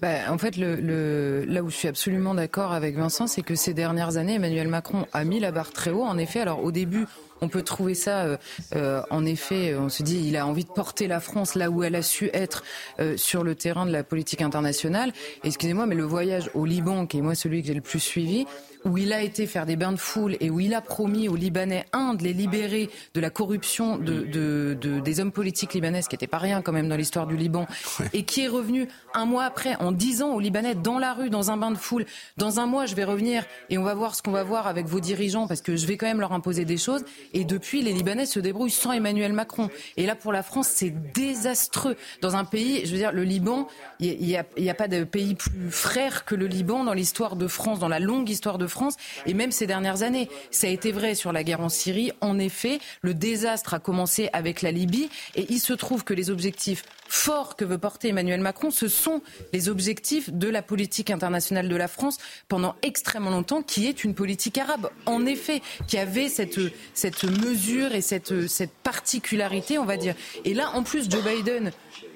[0.00, 3.56] Bah, en fait, le, le- là où je suis absolument d'accord avec Vincent, c'est que
[3.56, 6.04] ces dernières années, Emmanuel Macron a mis la barre très haut.
[6.04, 7.06] En effet, alors au début,
[7.40, 8.36] on peut trouver ça, euh,
[8.76, 11.82] euh, en effet, on se dit, il a envie de porter la France là où
[11.82, 12.62] elle a su être
[13.00, 15.12] euh, sur le terrain de la politique internationale.
[15.42, 18.46] Excusez-moi, mais le voyage au Liban, qui est moi celui que j'ai le plus suivi,
[18.88, 21.36] où il a été faire des bains de foule et où il a promis aux
[21.36, 26.02] Libanais, un, de les libérer de la corruption de, de- de- des hommes politiques libanais,
[26.02, 27.66] ce qui n'était pas rien quand même dans l'histoire du Liban,
[28.12, 31.50] et qui est revenu un mois après en disant aux Libanais dans la rue, dans
[31.50, 34.22] un bain de foule, dans un mois je vais revenir et on va voir ce
[34.22, 36.76] qu'on va voir avec vos dirigeants parce que je vais quand même leur imposer des
[36.78, 37.04] choses.
[37.34, 39.68] Et depuis, les Libanais se débrouillent sans Emmanuel Macron.
[39.96, 41.96] Et là, pour la France, c'est désastreux.
[42.22, 43.68] Dans un pays, je veux dire, le Liban,
[44.00, 44.36] il n'y
[44.70, 48.00] a, pas de pays plus frère que le Liban dans l'histoire de France, dans la
[48.00, 50.28] longue histoire de France, et même ces dernières années.
[50.52, 52.12] Ça a été vrai sur la guerre en Syrie.
[52.20, 56.30] En effet, le désastre a commencé avec la Libye, et il se trouve que les
[56.30, 59.20] objectifs forts que veut porter Emmanuel Macron, ce sont
[59.52, 64.14] les objectifs de la politique internationale de la France pendant extrêmement longtemps, qui est une
[64.14, 64.90] politique arabe.
[65.06, 66.60] En effet, qui avait cette,
[66.94, 70.14] cette mesure et cette, cette particularité, on va dire.
[70.44, 71.72] Et là, en plus, Joe Biden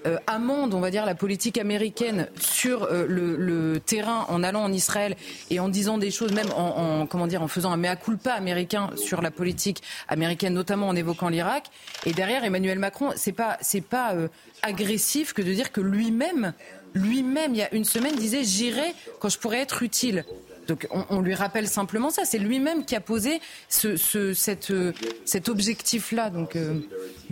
[0.07, 4.73] euh, amende, on va dire, la politique américaine sur euh, le, terrain en allant en
[4.73, 5.17] Israël
[5.51, 8.33] et en disant des choses, même en, en- comment dire, en faisant un mea culpa
[8.33, 11.65] américain sur la politique américaine, notamment en évoquant l'Irak.
[12.07, 14.29] Et derrière, Emmanuel Macron, c'est pas, c'est pas euh,
[14.62, 16.53] agressif que de dire que lui-même,
[16.95, 20.25] lui-même, il y a une semaine, disait j'irai quand je pourrais être utile.
[20.68, 22.25] Donc on, on lui rappelle simplement ça.
[22.25, 24.92] C'est lui-même qui a posé ce, ce- cette, euh,
[25.25, 26.31] cet objectif-là.
[26.31, 26.79] Donc euh,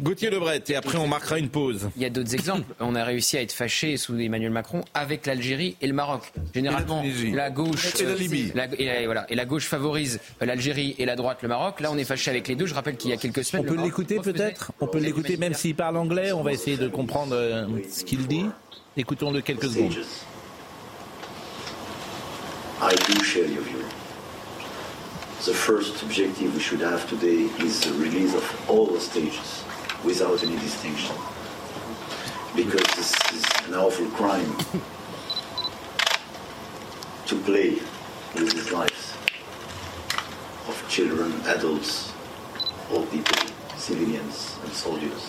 [0.00, 1.90] Gauthier Lebret, et après on marquera une pause.
[1.96, 2.74] Il y a d'autres exemples.
[2.80, 6.32] On a réussi à être fâché sous Emmanuel Macron avec l'Algérie et le Maroc.
[6.54, 8.52] Généralement, la gauche Et la Libye.
[8.54, 11.80] la- et la- voilà, et la gauche favorise l'Algérie et la droite le Maroc.
[11.80, 12.66] Là, on est fâché avec les deux.
[12.66, 15.54] Je rappelle qu'il y a quelques semaines, On peut l'écouter peut-être On peut l'écouter même
[15.54, 16.32] s'il parle anglais.
[16.32, 18.44] On va essayer de comprendre euh, ce qu'il dit.
[18.96, 19.94] Écoutons-le quelques secondes.
[22.82, 23.84] I do share your view.
[25.44, 29.64] The first objective we should have today is the release of all the stages
[30.02, 31.14] without any distinction.
[32.56, 34.56] Because this is an awful crime
[37.26, 37.72] to play
[38.34, 39.14] with the lives
[40.66, 42.12] of children, adults,
[42.90, 45.28] old people, civilians and soldiers.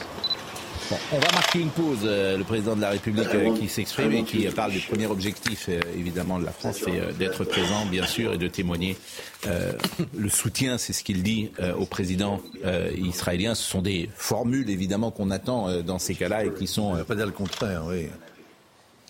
[0.91, 1.99] Bon, on va marquer une pause.
[2.03, 5.07] euh, le président de la République euh, qui s'exprime et qui euh, parle du premier
[5.07, 8.97] objectif, euh, évidemment, de la France, c'est euh, d'être présent, bien sûr, et de témoigner.
[9.47, 9.71] Euh,
[10.17, 13.55] le soutien, c'est ce qu'il dit euh, au président euh, israélien.
[13.55, 16.97] Ce sont des formules, évidemment, qu'on attend euh, dans ces cas-là et qui sont.
[17.07, 18.07] pas dire le contraire, oui.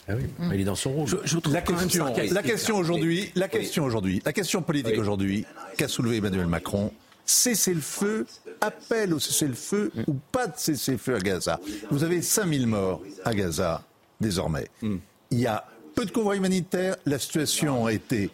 [0.07, 1.07] Ah oui, mais il est dans son rôle.
[1.51, 2.33] La question, sarcastique.
[2.33, 5.45] la question aujourd'hui, la question aujourd'hui, la question politique aujourd'hui
[5.77, 6.91] qu'a soulevé Emmanuel Macron,
[7.25, 8.25] cessez le feu,
[8.61, 11.59] appel au cessez-le-feu ou pas de cessez-le-feu à Gaza.
[11.89, 13.83] Vous avez 5000 morts à Gaza
[14.19, 14.67] désormais.
[14.81, 18.29] Il y a peu de convois humanitaires, la situation a été,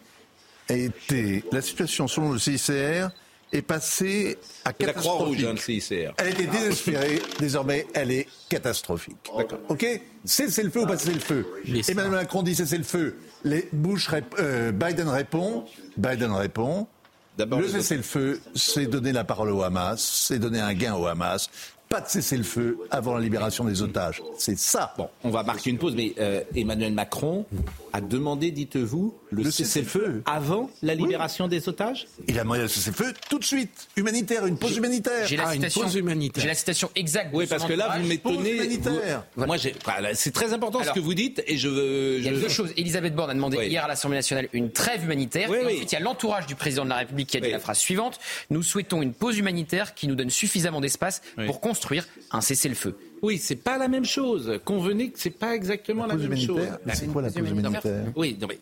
[0.68, 3.08] a été la situation selon le CICR
[3.50, 5.46] est passée à La Croix-Rouge, catastrophique.
[5.46, 6.12] hein, le CICR.
[6.18, 9.16] Elle était désespérée, désormais elle est catastrophique.
[9.70, 9.86] Ok?
[10.26, 11.46] Cessez le feu ou pas cessez le feu
[11.88, 13.16] Emmanuel Macron dit cessez le feu.
[13.44, 15.64] Les Bush rép- euh, Biden répond.
[15.96, 16.86] Biden répond.
[17.38, 20.94] Le les cessez le feu, c'est donner la parole au Hamas, c'est donner un gain
[20.94, 21.48] au Hamas.
[21.88, 24.22] pas de cessez-le-feu avant la libération des otages.
[24.36, 24.92] C'est ça.
[24.98, 27.46] Bon, on va marquer une pause, mais euh, Emmanuel Macron
[27.98, 32.06] a demandé, dites-vous, le, cessez-le-feu avant la libération des otages?
[32.26, 33.88] Il a demandé le cessez-le-feu tout de suite.
[33.96, 35.26] Humanitaire, une pause humanitaire.
[35.26, 36.42] J'ai la, Ah, une citation- pause humanitaire.
[36.42, 37.30] j'ai la citation exacte.
[37.32, 38.58] Oui, de parce que là, vous m'étonnez.
[39.36, 42.18] Moi, voilà, c'est très important Alors, ce que vous dites, et je veux.
[42.18, 42.72] Il y a je- deux choses.
[42.76, 43.66] Elisabeth Borne a demandé Oui.
[43.68, 45.48] hier à l'Assemblée nationale une trêve humanitaire.
[45.50, 45.72] Oui, Et oui.
[45.74, 47.78] ensuite, il y a l'entourage du président de la République qui a dit la phrase
[47.78, 48.18] suivante
[48.50, 51.46] Nous souhaitons une pause humanitaire qui nous donne suffisamment d'espace Oui.
[51.46, 52.96] pour construire un cessez-le-feu.
[53.22, 54.60] Oui, c'est pas la même chose.
[54.64, 56.60] Convenez que c'est pas exactement la, même chose.
[56.94, 58.12] c'est quoi la pause humanitaire?
[58.16, 58.58] Oui, non mais.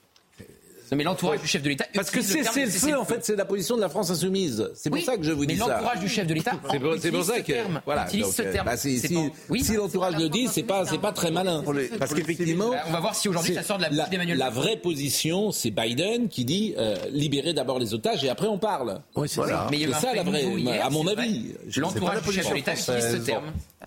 [0.90, 1.84] Non, mais l'entourage du chef de l'État.
[1.94, 4.70] Parce que cesser le feu, en fait, c'est la position de la France insoumise.
[4.74, 5.66] C'est pour ça que je vous mais dis ça.
[5.68, 8.06] l'entourage du chef de l'État C'est pour, ça ce que terme, voilà.
[8.08, 11.64] si l'entourage le dit, c'est pas c'est pas très malin.
[11.98, 14.50] Parce qu'effectivement, Bah, on va voir si aujourd'hui ça sort de la bouche d'Emmanuel La
[14.50, 19.00] vraie position, c'est Biden qui dit euh, libérer d'abord les otages et après on parle.
[19.14, 19.66] Oui, c'est ça.
[19.70, 21.52] Mais il y a la vraie, à mon avis.
[21.68, 23.44] Je- L'entourage du chef de position l'État utilise ce terme.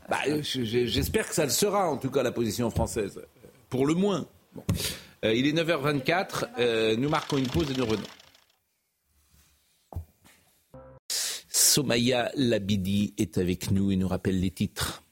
[0.10, 3.20] Bah, euh, je- je- J'espère que ça le sera, en tout cas, la position française.
[3.70, 4.26] Pour le moins.
[4.56, 4.64] Bon.
[5.26, 6.46] Euh, il est 9h24.
[6.60, 8.08] euh, nous marquons une pause et nous revenons.
[11.48, 15.04] Somaya Labidi est avec nous et nous rappelle les titres.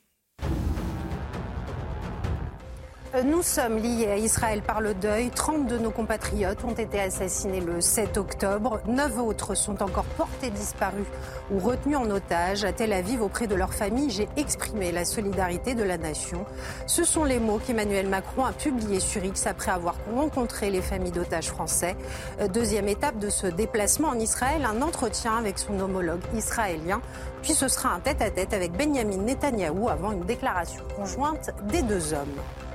[3.26, 5.32] Nous sommes liés à Israël par le deuil.
[5.32, 8.80] 30 de nos compatriotes ont été assassinés le 7 octobre.
[8.86, 11.06] Neuf autres sont encore portés disparus
[11.50, 12.64] ou retenus en otage.
[12.64, 16.46] À Tel Aviv, auprès de leurs familles, j'ai exprimé la solidarité de la nation.
[16.86, 21.12] Ce sont les mots qu'Emmanuel Macron a publiés sur X après avoir rencontré les familles
[21.12, 21.96] d'otages français.
[22.40, 27.02] Euh, Deuxième étape de ce déplacement en Israël, un entretien avec son homologue israélien.
[27.42, 32.67] Puis ce sera un tête-à-tête avec Benjamin Netanyahou avant une déclaration conjointe des deux hommes.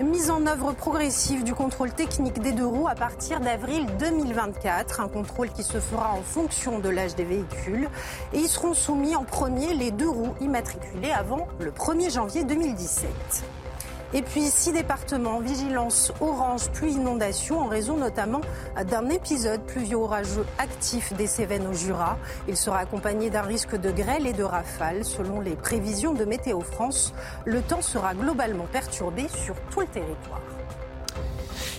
[0.00, 5.00] Mise en œuvre progressive du contrôle technique des deux roues à partir d'avril 2024.
[5.00, 7.86] Un contrôle qui se fera en fonction de l'âge des véhicules.
[8.32, 13.10] Et ils seront soumis en premier les deux roues immatriculées avant le 1er janvier 2017.
[14.12, 18.40] Et puis six départements, vigilance orange, pluie inondation en raison notamment
[18.90, 22.18] d'un épisode pluvieux-orageux actif des Cévennes au Jura.
[22.48, 25.04] Il sera accompagné d'un risque de grêle et de rafales.
[25.04, 30.42] Selon les prévisions de Météo France, le temps sera globalement perturbé sur tout le territoire.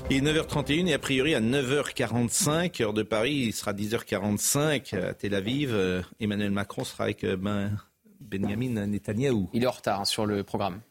[0.10, 5.14] Il est 9h31 et a priori à 9h45, heure de Paris, il sera 10h45 à
[5.14, 5.72] Tel Aviv.
[5.74, 7.72] Euh, Emmanuel Macron sera avec euh, ben,
[8.20, 9.50] Benjamin Netanyahou.
[9.54, 10.82] Il est en retard hein, sur le programme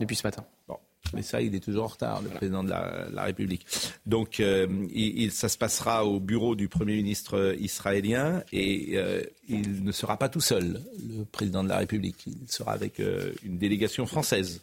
[0.00, 0.44] depuis ce matin.
[0.68, 0.78] Bon,
[1.14, 3.66] mais ça, il est toujours en retard, le président de la, la République.
[4.06, 8.96] Donc, euh, il, il- ça se passera au bureau du Premier ministre euh, israélien et
[8.98, 12.26] euh, il ne sera pas tout seul, le président de la République.
[12.26, 14.62] Il sera avec euh, une délégation française.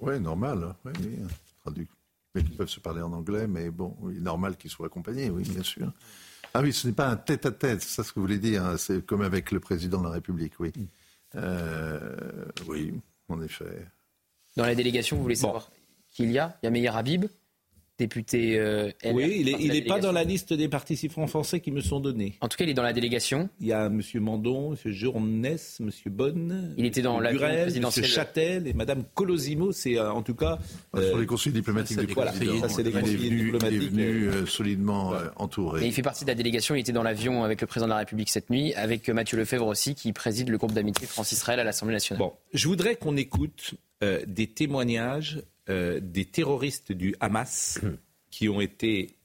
[0.00, 0.64] Oui, normal.
[0.64, 0.76] hein.
[0.84, 1.16] Oui, oui,
[1.62, 1.88] traduit.
[2.34, 5.42] Mais ils peuvent se parler en anglais, mais bon, oui, normal qu'ils soient accompagnés, oui,
[5.48, 5.90] bien sûr.
[6.54, 8.64] Ah oui, ce n'est pas un tête-à-tête, c'est ça ce que vous voulez dire.
[8.64, 8.76] hein.
[8.76, 10.72] C'est comme avec le président de la République, oui.
[11.36, 12.16] Euh,
[12.68, 12.92] oui,
[13.28, 13.86] en effet.
[14.56, 15.70] Dans la délégation, vous voulez savoir
[16.10, 17.26] qui il y a Il y a Meir Habib,
[18.00, 21.60] député euh, LR, Oui, il n'est il est pas dans la liste des participants français
[21.60, 22.34] qui me sont donnés.
[22.40, 23.48] En tout cas, il est dans la délégation.
[23.60, 24.02] Il y a M.
[24.16, 24.92] Mandon, M.
[24.92, 25.90] Journès, M.
[26.06, 27.22] Bonne, Il était dans M.
[27.24, 27.90] l'avion Burel, M.
[28.04, 29.72] Châtel et Mme Colosimo.
[29.72, 30.58] C'est euh, en tout cas...
[30.94, 32.60] Sur euh, les conseils diplomatiques ça, du c'est- voilà, président.
[32.60, 33.90] ça, c'est les il est conseillers venu, il est diplomatiques.
[33.92, 35.80] venu, euh, solidement euh, entouré.
[35.82, 36.74] Mais il fait partie de la délégation.
[36.74, 39.66] Il était dans l'avion avec le président de la République cette nuit, avec Mathieu Lefebvre
[39.66, 42.18] aussi, qui préside le groupe d'amitié France-Israël à l'Assemblée nationale.
[42.20, 47.78] Bon, je voudrais qu'on écoute euh, des témoignages euh, des terroristes du Hamas
[48.30, 49.16] qui ont été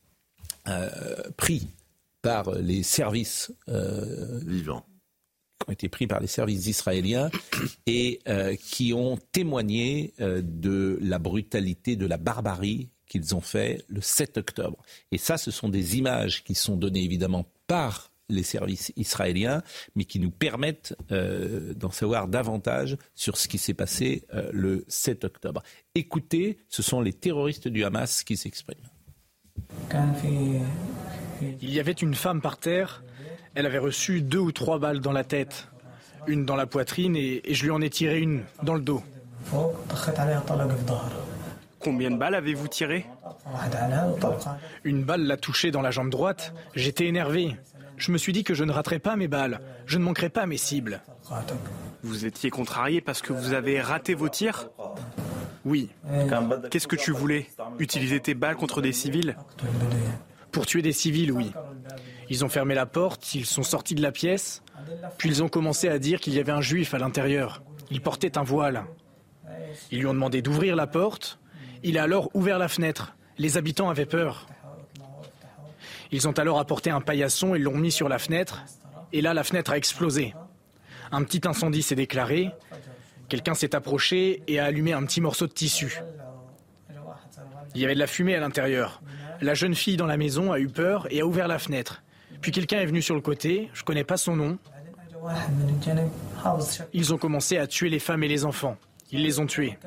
[0.68, 0.90] euh,
[1.38, 1.68] pris
[2.22, 4.86] par les services euh, vivants,
[5.60, 7.32] qui ont été pris par les services israéliens
[7.88, 8.20] et
[8.60, 14.78] qui ont témoigné de la brutalité, de la barbarie qu'ils ont fait le 7 octobre.
[15.12, 19.62] Et ça, ce sont des images qui sont données évidemment par les services israéliens,
[19.96, 24.86] mais qui nous permettent euh, d'en savoir davantage sur ce qui s'est passé euh, le
[24.88, 25.62] 7 octobre.
[25.94, 28.78] Écoutez, ce sont les terroristes du Hamas qui s'expriment.
[31.62, 33.04] Il y avait une femme par terre.
[33.54, 35.70] Elle avait reçu deux ou trois balles dans la tête,
[36.28, 39.02] une dans la poitrine et, et je lui en ai tiré une dans le dos.
[41.80, 43.06] Combien de balles avez-vous tiré
[44.84, 46.54] Une balle l'a touché dans la jambe droite.
[46.74, 47.56] J'étais énervé.
[47.98, 49.62] Je me suis dit que je ne raterais pas mes balles.
[49.86, 51.02] Je ne manquerais pas mes cibles.
[52.04, 54.70] Vous étiez contrarié parce que vous avez raté vos tirs
[55.64, 55.90] Oui.
[56.70, 57.48] Qu'est-ce que tu voulais
[57.80, 59.38] Utiliser tes balles contre des civils
[60.52, 61.52] Pour tuer des civils, oui.
[62.30, 64.64] Ils ont fermé la porte, ils sont sortis de la pièce,
[65.18, 67.62] puis ils ont commencé à dire qu'il y avait un juif à l'intérieur.
[67.92, 68.86] Il portait un voile.
[69.92, 71.40] Ils lui ont demandé d'ouvrir la porte.
[71.84, 73.16] Il a alors ouvert la fenêtre.
[73.38, 74.48] Les habitants avaient peur.
[76.16, 78.64] Ils ont alors apporté un paillasson et l'ont mis sur la fenêtre.
[79.12, 80.34] Et là, la fenêtre a explosé.
[81.12, 82.52] Un petit incendie s'est déclaré.
[83.28, 86.02] Quelqu'un s'est approché et a allumé un petit morceau de tissu.
[87.74, 89.02] Il y avait de la fumée à l'intérieur.
[89.42, 92.02] La jeune fille dans la maison a eu peur et a ouvert la fenêtre.
[92.40, 94.58] Puis quelqu'un est venu sur le côté, je ne connais pas son nom.
[96.94, 98.78] Ils ont commencé à tuer les femmes et les enfants.
[99.12, 99.78] Ils les ont tués.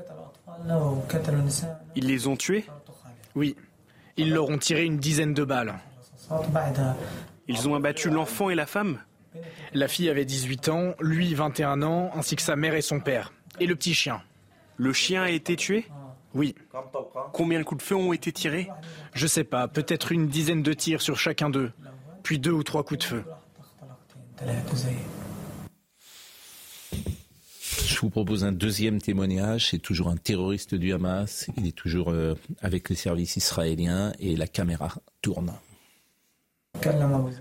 [1.97, 2.67] Ils les ont tués?
[3.35, 3.57] Oui.
[4.19, 5.73] Ils leur ont tiré une dizaine de balles.
[7.47, 8.99] Ils ont abattu l'enfant et la femme
[9.73, 13.33] La fille avait 18 ans, lui 21 ans, ainsi que sa mère et son père.
[13.61, 14.23] Et le petit chien.
[14.77, 15.87] Le chien a été tué?
[16.35, 16.55] Oui.
[17.33, 18.69] Combien de coups de feu ont été tirés?
[19.15, 21.73] Je sais pas, peut-être une dizaine de tirs sur chacun d'eux,
[22.23, 23.25] puis deux ou trois coups de feu.
[27.87, 29.71] Je vous propose un deuxième témoignage.
[29.71, 31.49] C'est toujours un terroriste du Hamas.
[31.57, 35.53] Il est toujours euh, avec les services israéliens et la caméra tourne.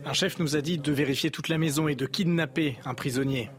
[0.06, 3.50] Un chef nous a dit de vérifier toute la maison et de kidnapper un prisonnier.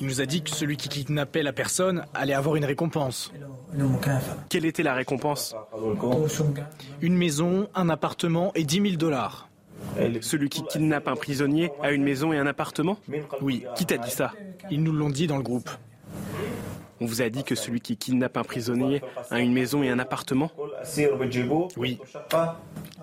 [0.00, 3.30] Il nous a dit que celui qui kidnappait la personne allait avoir une récompense.
[4.48, 5.54] Quelle était la récompense?
[7.02, 9.48] Une maison, un appartement et 10 000 dollars.
[10.20, 12.98] Celui qui kidnappe un prisonnier a une maison et un appartement?
[13.42, 13.64] Oui.
[13.76, 14.32] Qui t'a dit ça?
[14.70, 15.70] Ils nous l'ont dit dans le groupe.
[17.02, 19.98] On vous a dit que celui qui kidnappe un prisonnier a une maison et un
[19.98, 20.52] appartement
[21.76, 21.98] Oui.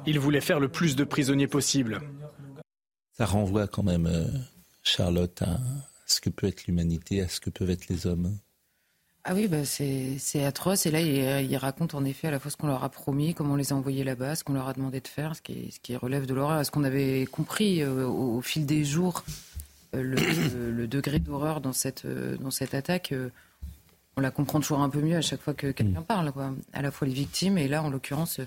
[0.06, 2.00] Il voulait faire le plus de prisonniers possible.
[3.18, 4.24] Ça renvoie quand même, euh,
[4.84, 5.60] Charlotte, à
[6.06, 8.38] ce que peut être l'humanité, à ce que peuvent être les hommes.
[9.26, 10.86] Ah oui, bah c'est atroce.
[10.86, 13.34] Et là, il, il, raconte en effet à la fois ce qu'on leur a promis,
[13.34, 15.74] comment on les a envoyés là-bas, ce qu'on leur a demandé de faire, ce qui,
[15.74, 16.66] ce qui relève de l'horreur.
[16.66, 19.26] Ce qu'on avait compris euh, au, au, fil des jours,
[19.96, 23.30] euh, le, le, le, degré d'horreur dans cette, euh, dans cette attaque, euh,
[24.18, 26.32] on la comprend toujours un peu mieux à chaque fois que quelqu'un parle.
[26.32, 26.54] Quoi.
[26.74, 28.40] À la fois les victimes et là, en l'occurrence,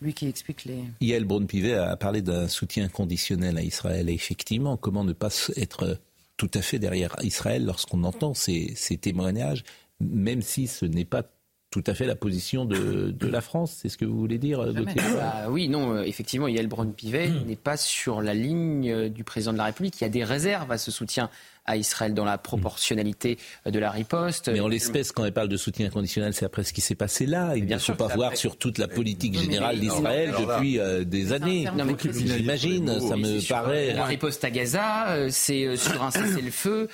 [0.00, 0.84] lui qui explique les.
[1.00, 4.08] Yael Braun-Pivet a parlé d'un soutien conditionnel à Israël.
[4.10, 5.98] Et effectivement, comment ne pas être
[6.36, 9.64] tout à fait derrière Israël lorsqu'on entend ces, ces témoignages
[10.00, 11.22] même si ce n'est pas
[11.70, 13.78] tout à fait la position de, de la France?
[13.80, 15.00] C'est ce que vous voulez dire, Gauthier?
[15.14, 19.52] Bah, Oui, non, euh, effectivement, Yael Braun-Pivet n'est pas sur la ligne euh, du président
[19.52, 20.00] de la République.
[20.00, 21.30] Il y a des réserves à ce soutien
[21.64, 24.48] à Israël dans la proportionnalité de la riposte.
[24.48, 27.26] Mais en l'espèce, quand elle parle de soutien inconditionnel, c'est après ce qui s'est passé
[27.26, 27.54] là.
[27.56, 31.68] Il ne faut pas voir sur toute la politique générale d'Israël depuis euh, des années.
[32.12, 33.92] J'imagine, ça me paraît...
[33.94, 36.88] La riposte à Gaza, euh, c'est euh, sur un cessez-le-feu.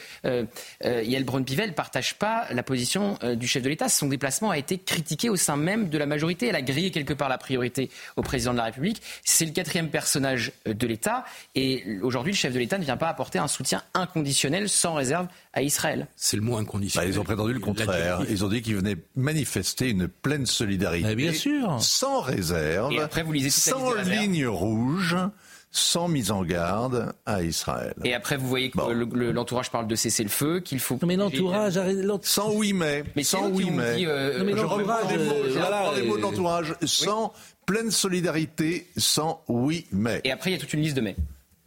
[0.82, 3.88] Yael Braun-Pivet ne partage pas la position du chef de l'État.
[3.88, 6.48] Son déplacement a été critiqué au sein même de la majorité.
[6.48, 9.02] Elle a grillé quelque part la priorité au président de la République.
[9.24, 11.24] C'est le quatrième personnage de l'État.
[11.54, 15.28] Et aujourd'hui, le chef de l'État ne vient pas apporter un soutien inconditionnel sans réserve
[15.52, 16.08] à Israël.
[16.16, 17.08] C'est le mot inconditionnel.
[17.08, 18.22] Bah, ils ont prétendu le contraire.
[18.28, 21.06] Ils ont dit qu'ils venaient manifester une pleine solidarité.
[21.06, 21.76] Mais bien sûr.
[21.80, 22.92] Sans réserve.
[22.92, 25.16] Et après, vous lisez sans ligne rouge
[25.70, 27.94] sans mise en garde à Israël.
[28.04, 28.88] Et après, vous voyez que bon.
[29.32, 30.98] l'entourage parle de cesser le feu, qu'il faut.
[31.06, 31.78] Mais l'entourage,
[32.22, 33.04] sans oui mais.
[33.16, 33.96] Mais sans oui mais.
[33.96, 36.74] Dit, euh, mais je reprends les mots, euh, voilà, les mots de l'entourage.
[36.84, 37.54] Sans oui.
[37.66, 40.20] pleine solidarité, sans oui mais.
[40.24, 41.16] Et après, il y a toute une liste de mais.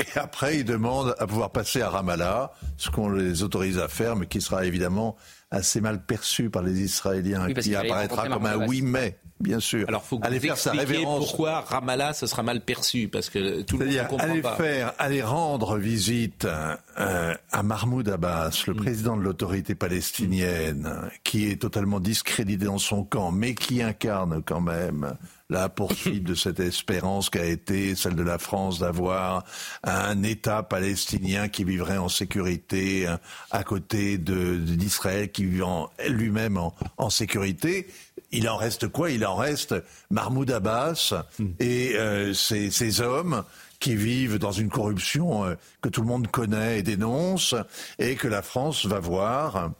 [0.01, 4.15] Et après, ils demandent à pouvoir passer à Ramallah, ce qu'on les autorise à faire,
[4.15, 5.15] mais qui sera évidemment
[5.51, 9.17] assez mal perçu par les Israéliens, oui, qui apparaîtra comme un oui mais.
[9.41, 9.85] Bien sûr.
[9.87, 11.17] Alors, faut que aller vous faire sa révérence.
[11.17, 14.55] Pourquoi Ramallah, ce sera mal perçu Parce que tout le monde ne comprend aller pas.
[14.55, 18.77] Faire, aller rendre visite euh, à Mahmoud Abbas, le mmh.
[18.77, 21.09] président de l'autorité palestinienne, mmh.
[21.23, 25.17] qui est totalement discrédité dans son camp, mais qui incarne quand même
[25.51, 29.43] la poursuite de cette espérance qu'a été celle de la France d'avoir
[29.83, 33.07] un État palestinien qui vivrait en sécurité
[33.51, 35.61] à côté d'Israël qui vit
[36.07, 37.87] lui-même en, en, sécurité.
[38.31, 39.11] Il en reste quoi?
[39.11, 39.75] Il en reste
[40.09, 41.13] Mahmoud Abbas
[41.59, 43.43] et euh, ces, ces hommes
[43.81, 47.55] qui vivent dans une corruption euh, que tout le monde connaît et dénonce,
[47.99, 49.71] et que la France va voir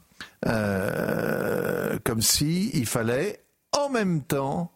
[0.46, 4.72] euh, comme si il fallait en même temps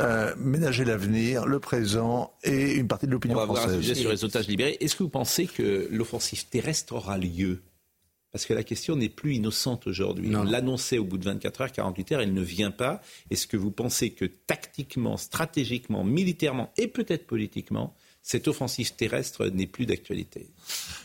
[0.00, 3.50] euh, ménager l'avenir, le présent et une partie de l'opinion française.
[3.50, 4.76] On va voir un sujet sur les otages libérés.
[4.80, 7.62] Est-ce que vous pensez que l'offensive terrestre aura lieu?
[8.30, 10.36] Parce que la question n'est plus innocente aujourd'hui.
[10.36, 13.00] On l'annonçait au bout de 24 heures, 48 heures, elle ne vient pas.
[13.30, 19.66] Est-ce que vous pensez que tactiquement, stratégiquement, militairement et peut-être politiquement, cette offensive terrestre n'est
[19.66, 20.50] plus d'actualité?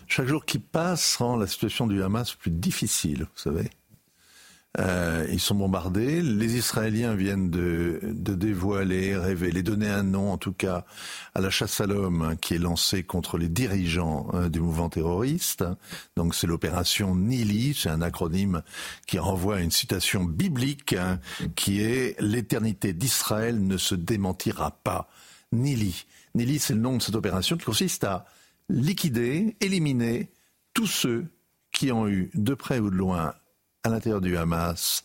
[0.08, 3.70] Chaque jour qui passe rend la situation du Hamas plus difficile, vous savez.
[4.80, 6.22] Euh, ils sont bombardés.
[6.22, 10.86] Les Israéliens viennent de, de, dévoiler, révéler, donner un nom, en tout cas,
[11.36, 14.90] à la chasse à l'homme hein, qui est lancée contre les dirigeants hein, du mouvement
[14.90, 15.66] terroriste.
[16.16, 18.62] Donc c'est l'opération Nili, c'est un acronyme
[19.08, 21.20] qui renvoie à une citation biblique hein,
[21.56, 25.10] qui est l'éternité d'Israël ne se démentira pas.
[25.52, 26.06] Nili.
[26.34, 28.26] Nili, c'est le nom de cette opération qui consiste à
[28.70, 30.30] liquider, éliminer
[30.74, 31.26] tous ceux
[31.74, 33.34] qui ont eu, de près ou de loin,
[33.84, 35.02] à l'intérieur du Hamas,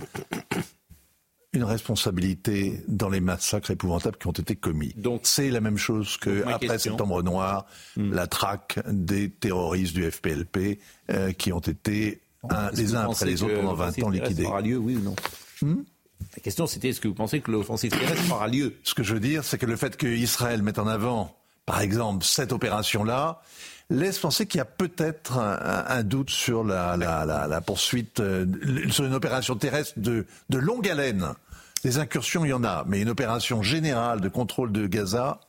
[1.52, 4.92] une responsabilité dans les massacres épouvantables qui ont été commis.
[4.96, 7.66] Donc c'est la même chose que après Septembre Noir,
[7.96, 8.12] hmm.
[8.12, 10.78] la traque des terroristes du FPLP
[11.10, 12.20] euh, qui ont été
[12.74, 14.44] les uns après les autres pendant 20 ans liquidés.
[14.44, 15.16] aura lieu, oui ou non?
[15.62, 15.82] Hmm?
[16.36, 18.76] La question c'était est-ce que vous pensez que l'offensive terrestre aura lieu?
[18.84, 22.24] Ce que je veux dire, c'est que le fait qu'Israël mette en avant, par exemple,
[22.24, 23.40] cette opération-là,
[23.90, 28.46] laisse penser qu'il y a peut-être un, doute sur la, la, poursuite, euh,
[28.90, 31.26] sur une opération terrestre de, de longue haleine.
[31.84, 35.40] Des incursions, il y en a, mais une opération générale de contrôle de Gaza,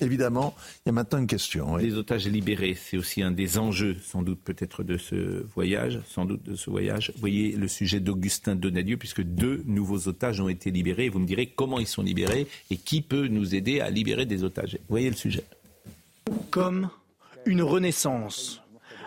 [0.00, 0.54] évidemment,
[0.84, 1.76] il y a maintenant une question.
[1.76, 6.24] Les otages libérés, c'est aussi un des enjeux, sans doute peut-être de ce voyage, sans
[6.24, 7.12] doute de ce voyage.
[7.14, 11.08] Vous voyez le sujet d'Augustin Donadieu, puisque deux nouveaux otages ont été libérés.
[11.08, 14.42] Vous me direz comment ils sont libérés et qui peut nous aider à libérer des
[14.42, 14.74] otages.
[14.74, 15.44] Vous voyez le sujet.
[16.50, 16.88] Comme
[17.46, 18.62] une renaissance.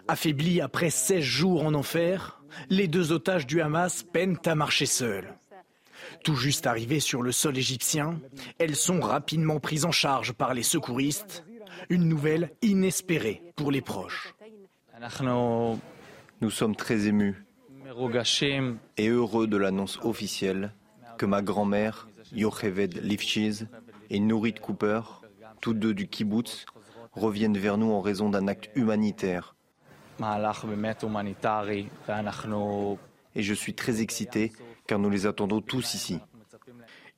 [0.07, 5.33] Affaiblis après 16 jours en enfer, les deux otages du Hamas peinent à marcher seuls.
[6.23, 8.19] Tout juste arrivées sur le sol égyptien,
[8.59, 11.45] elles sont rapidement prises en charge par les secouristes.
[11.89, 14.33] Une nouvelle inespérée pour les proches.
[16.41, 17.43] Nous sommes très émus
[18.97, 20.73] et heureux de l'annonce officielle
[21.17, 23.67] que ma grand-mère, Yocheved Lifchiz,
[24.09, 25.01] et Nourit Cooper,
[25.61, 26.65] tous deux du kibbutz,
[27.15, 29.55] reviennent vers nous en raison d'un acte humanitaire.
[33.35, 34.51] Et je suis très excité
[34.87, 36.19] car nous les attendons tous ici.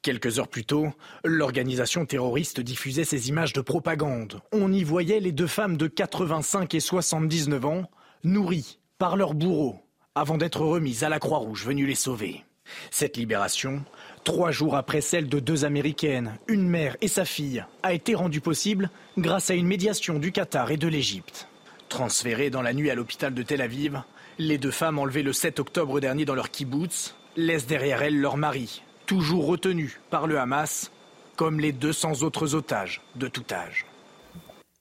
[0.01, 0.87] Quelques heures plus tôt,
[1.23, 4.39] l'organisation terroriste diffusait ces images de propagande.
[4.51, 7.89] On y voyait les deux femmes de 85 et 79 ans,
[8.23, 9.79] nourries par leurs bourreaux,
[10.13, 12.43] avant d'être remises à la Croix-Rouge venue les sauver.
[12.91, 13.83] Cette libération,
[14.25, 18.41] trois jours après celle de deux Américaines, une mère et sa fille, a été rendue
[18.41, 21.47] possible grâce à une médiation du Qatar et de l'Égypte.
[21.87, 24.01] Transférées dans la nuit à l'hôpital de Tel Aviv,
[24.39, 28.35] les deux femmes enlevées le 7 octobre dernier dans leur kibbutz laissent derrière elles leur
[28.35, 30.91] mari, toujours retenu par le Hamas,
[31.35, 33.85] comme les 200 autres otages de tout âge.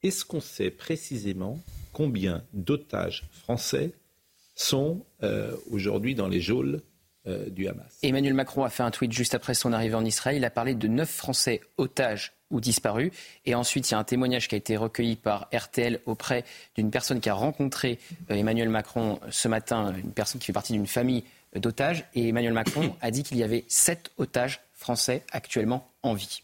[0.03, 1.61] Est-ce qu'on sait précisément
[1.93, 3.93] combien d'otages français
[4.55, 6.81] sont euh, aujourd'hui dans les geôles
[7.27, 10.37] euh, du Hamas Emmanuel Macron a fait un tweet juste après son arrivée en Israël.
[10.37, 13.11] Il a parlé de 9 Français otages ou disparus.
[13.47, 16.45] Et ensuite, il y a un témoignage qui a été recueilli par RTL auprès
[16.77, 17.99] d'une personne qui a rencontré
[18.31, 21.25] euh, Emmanuel Macron ce matin, une personne qui fait partie d'une famille
[21.57, 22.05] d'otages.
[22.15, 26.43] Et Emmanuel Macron a dit qu'il y avait sept otages français actuellement en vie.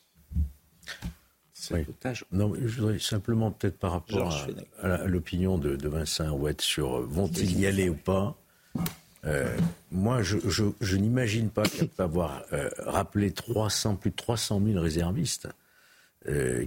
[2.33, 4.47] Non, je voudrais simplement peut-être par rapport
[4.81, 8.37] à, l'opinion de, Vincent Ouette sur euh, vont-ils y aller ou pas?
[9.27, 9.55] Euh,
[9.91, 11.65] moi, je, n'imagine pas
[11.99, 15.49] avoir euh, rappelé 300, plus de 300 000 réservistes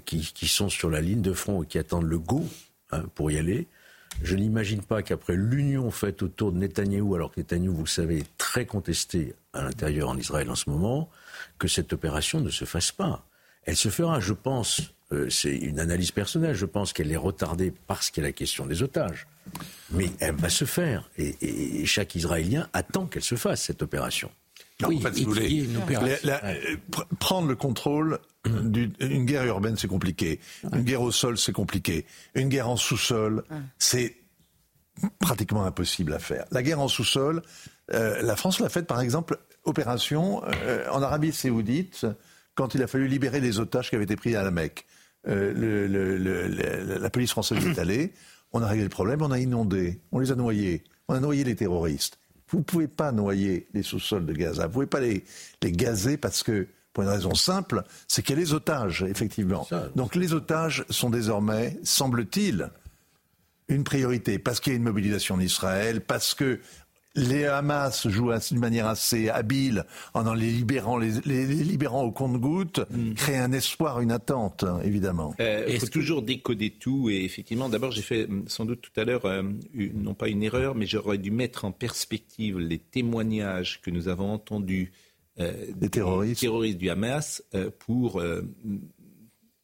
[0.05, 2.43] qui, sont sur la ligne de front et qui attendent le go
[2.91, 3.67] hein, pour y aller,
[4.21, 8.19] je n'imagine pas qu'après l'union faite autour de Netanyahou, alors que Netanyahou, vous le savez,
[8.19, 11.09] est très contesté à l'intérieur en Israël en ce moment,
[11.57, 13.25] que cette opération ne se fasse pas.
[13.63, 14.81] Elle se fera, je pense,
[15.11, 18.33] euh, c'est une analyse personnelle, je pense qu'elle est retardée parce qu'il y a la
[18.33, 19.27] question des otages.
[19.91, 21.09] Mais elle va se faire.
[21.17, 24.31] Et, chaque Israélien attend qu'elle se fasse, cette opération.
[24.87, 25.67] oui, en fait, si vous voulez,
[26.25, 26.75] euh,
[27.19, 30.39] prendre le contrôle une guerre urbaine, c'est compliqué.
[30.73, 32.05] Une guerre au sol, c'est compliqué.
[32.35, 33.43] Une guerre en sous-sol,
[33.77, 34.17] c'est
[35.19, 36.45] pratiquement impossible à faire.
[36.51, 37.41] La guerre en sous-sol,
[37.93, 42.05] euh, la France l'a faite, par exemple, opération euh, en Arabie saoudite,
[42.55, 44.85] quand il a fallu libérer les otages qui avaient été pris à la Mecque.
[45.27, 48.13] Euh, la police française est allée,
[48.53, 51.43] on a réglé le problème, on a inondé, on les a noyés, on a noyé
[51.43, 52.19] les terroristes.
[52.49, 55.23] Vous ne pouvez pas noyer les sous-sols de Gaza, vous ne pouvez pas les,
[55.61, 59.67] les gazer parce que pour une raison simple, c'est qu'il y a les otages, effectivement.
[59.95, 62.69] Donc les otages sont désormais, semble-t-il,
[63.67, 66.59] une priorité, parce qu'il y a une mobilisation en Israël, parce que
[67.15, 73.13] les Hamas jouent d'une manière assez habile en les libérant, les, libérant au compte-gouttes, mm.
[73.13, 75.35] créent un espoir, une attente, évidemment.
[75.39, 77.09] Euh, il faut toujours décoder tout.
[77.09, 79.43] Et effectivement, d'abord, j'ai fait mm, sans doute tout à l'heure, euh,
[79.93, 84.31] non pas une erreur, mais j'aurais dû mettre en perspective les témoignages que nous avons
[84.33, 84.91] entendus
[85.39, 86.41] euh, des terroristes.
[86.41, 88.43] terroristes du Hamas euh, pour euh,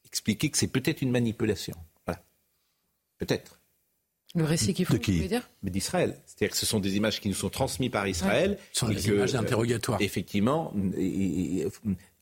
[0.03, 1.75] expliquer que c'est peut-être une manipulation.
[2.07, 2.23] Voilà.
[3.19, 3.58] Peut-être.
[4.35, 6.15] Le récit qu'il faut, de qui dire Mais d'Israël.
[6.25, 8.57] C'est-à-dire que ce sont des images qui nous sont transmises par Israël.
[8.73, 10.01] Ce sont des images d'interrogatoire.
[10.01, 10.73] effectivement,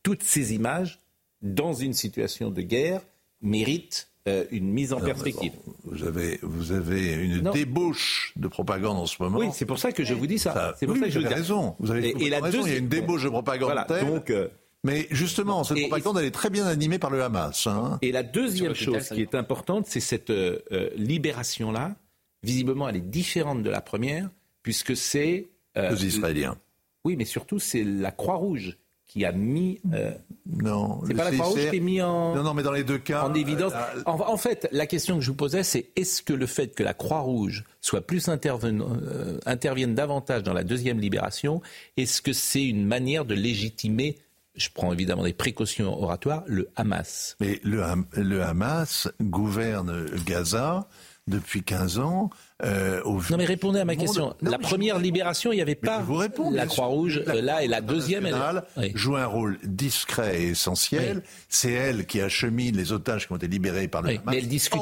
[0.04, 1.00] toutes ces images,
[1.42, 3.02] dans une situation de guerre,
[3.42, 5.54] méritent euh, une mise en perspective.
[5.86, 9.38] vous, avez, vous avez une débauche de propagande en ce moment.
[9.38, 10.76] Oui, c'est pour ça que je vous dis ça.
[10.78, 11.76] c'est pour ça que je vous avez raison.
[11.80, 12.66] Vous avez et, la raison.
[12.66, 13.72] Il y a une débauche de propagande.
[13.72, 14.50] Voilà, donc, euh,
[14.88, 17.68] mais justement, cette propagande, elle est très bien animée par le Hamas.
[17.68, 18.00] Hein.
[18.02, 20.60] Et la deuxième chose qui est importante, c'est cette euh,
[20.96, 21.96] libération-là
[22.44, 24.30] visiblement, elle est différente de la première,
[24.64, 25.48] puisque c'est...
[25.78, 26.58] Euh, Les Israéliens.
[27.04, 29.80] Oui, mais surtout, c'est la Croix-Rouge qui a mis.
[29.94, 30.12] Euh,
[30.46, 32.36] non, c'est pas la Croix-Rouge qui est mis en.
[32.36, 33.24] Non, non, mais dans les deux cas.
[33.24, 33.74] En évidence.
[33.74, 36.84] Euh, en, fait, la question que je vous posais, c'est est-ce que le fait que
[36.84, 41.62] la Croix-Rouge soit plus euh, intervienne davantage dans la deuxième libération,
[41.96, 44.18] est-ce que c'est une manière de légitimer
[44.58, 47.36] je prends évidemment des précautions oratoires, le Hamas.
[47.40, 47.84] Mais le,
[48.14, 50.88] le Hamas gouverne Gaza
[51.28, 52.30] depuis 15 ans.
[52.64, 54.36] Euh, non mais répondez à ma question.
[54.42, 56.04] la première libération, il n'y avait pas
[56.52, 57.24] la Croix-Rouge.
[57.28, 61.22] Là et la deuxième, elle joue un rôle discret et essentiel.
[61.50, 64.24] C'est elle qui achemine les otages qui ont été libérés par le Hamas.
[64.26, 64.82] Mais elle discute.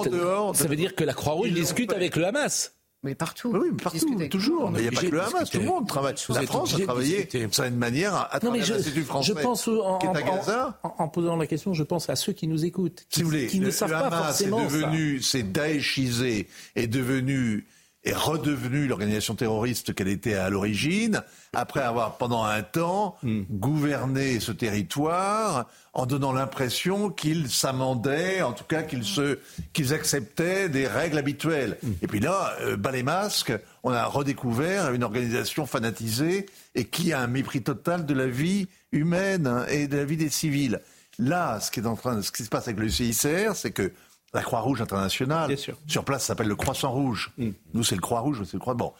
[0.53, 2.74] Ça veut dire que la Croix-Rouge discute avec le Hamas.
[3.05, 3.51] Mais partout.
[3.53, 4.71] Oui, partout, toujours.
[4.75, 6.15] Il n'y a pas que le Hamas, tout le monde travaille.
[6.29, 9.33] La France a travaillé d'une manière à travers l'Institut français.
[9.35, 10.79] Je pense en, qui est à Gaza.
[10.81, 13.45] En, posant la question, je pense à ceux qui nous écoutent, qui, si vous voulez,
[13.45, 17.67] qui ne savent pas forcément est devenu, C'est daéchisé, est devenu
[18.05, 21.21] est redevenue l'organisation terroriste qu'elle était à l'origine,
[21.53, 23.41] après avoir pendant un temps hmm.
[23.49, 29.39] gouverné ce territoire en donnant l'impression qu'ils s'amendaient, en tout cas qu'ils se,
[29.73, 31.77] qu'ils acceptaient des règles habituelles.
[31.81, 31.93] Hmm.
[32.03, 33.53] Et puis là, euh, bas les masques,
[33.83, 36.45] on a redécouvert une organisation fanatisée
[36.75, 40.17] et qui a un mépris total de la vie humaine hein, et de la vie
[40.17, 40.79] des civils.
[41.17, 43.91] Là, ce qui est en train, ce qui se passe avec le CICR, c'est que
[44.35, 45.55] la Croix-Rouge internationale.
[45.87, 47.31] Sur place, ça s'appelle le Croissant Rouge.
[47.37, 47.49] Mm.
[47.73, 48.75] Nous, c'est le Croix-Rouge, c'est le Croix.
[48.75, 48.93] Bon,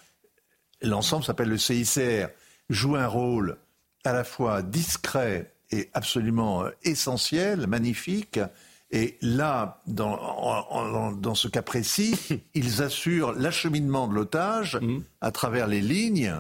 [0.82, 2.30] l'ensemble s'appelle le CICR.
[2.70, 3.58] Joue un rôle
[4.04, 8.40] à la fois discret et absolument euh, essentiel, magnifique.
[8.92, 12.18] Et là, dans, dans ce cas précis,
[12.54, 15.00] ils assurent l'acheminement de l'otage mm.
[15.22, 16.34] à travers les lignes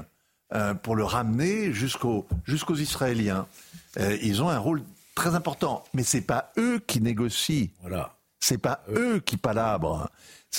[0.53, 3.47] euh, pour le ramener jusqu'aux jusqu'aux Israéliens.
[3.99, 4.83] Euh, ils ont un rôle
[5.15, 7.67] très important, mais c'est pas eux qui négocient.
[7.81, 8.14] Voilà.
[8.39, 10.09] C'est pas eux qui palabrent.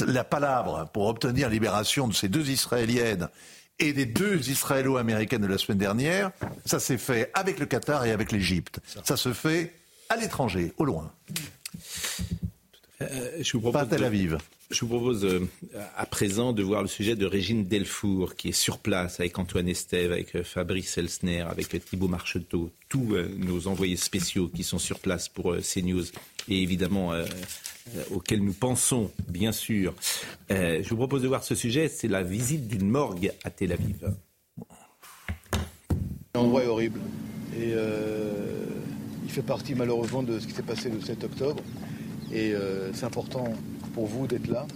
[0.06, 3.28] La palabre pour obtenir libération de ces deux Israéliennes
[3.78, 6.30] et des deux Israélo-américaines de la semaine dernière,
[6.64, 8.80] ça s'est fait avec le Qatar et avec l'Égypte.
[9.04, 9.74] Ça se fait
[10.08, 11.12] à l'étranger, au loin.
[13.03, 14.38] Euh, je vous propose Pas Tel Aviv.
[14.70, 15.47] je vous propose euh,
[15.97, 19.68] à présent de voir le sujet de Régine Delfour, qui est sur place avec Antoine
[19.68, 24.99] Estève, avec euh, Fabrice Elsner, avec Thibault Marcheteau, tous nos envoyés spéciaux qui sont sur
[25.01, 26.05] place pour CNews
[26.49, 27.12] et évidemment
[27.94, 29.94] euh, auquel nous pensons, bien sûr.
[30.51, 33.72] Euh, je vous propose de voir ce sujet, c'est la visite d'une morgue à Tel
[33.72, 34.12] Aviv.
[36.34, 37.01] L'endroit est horrible
[37.57, 38.64] et euh,
[39.24, 41.62] il fait partie malheureusement de ce qui s'est passé le 7 octobre.
[42.32, 42.54] Et
[42.92, 43.44] c'est important
[43.94, 44.66] pour vous d'être là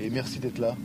[0.00, 0.76] et merci d'être là.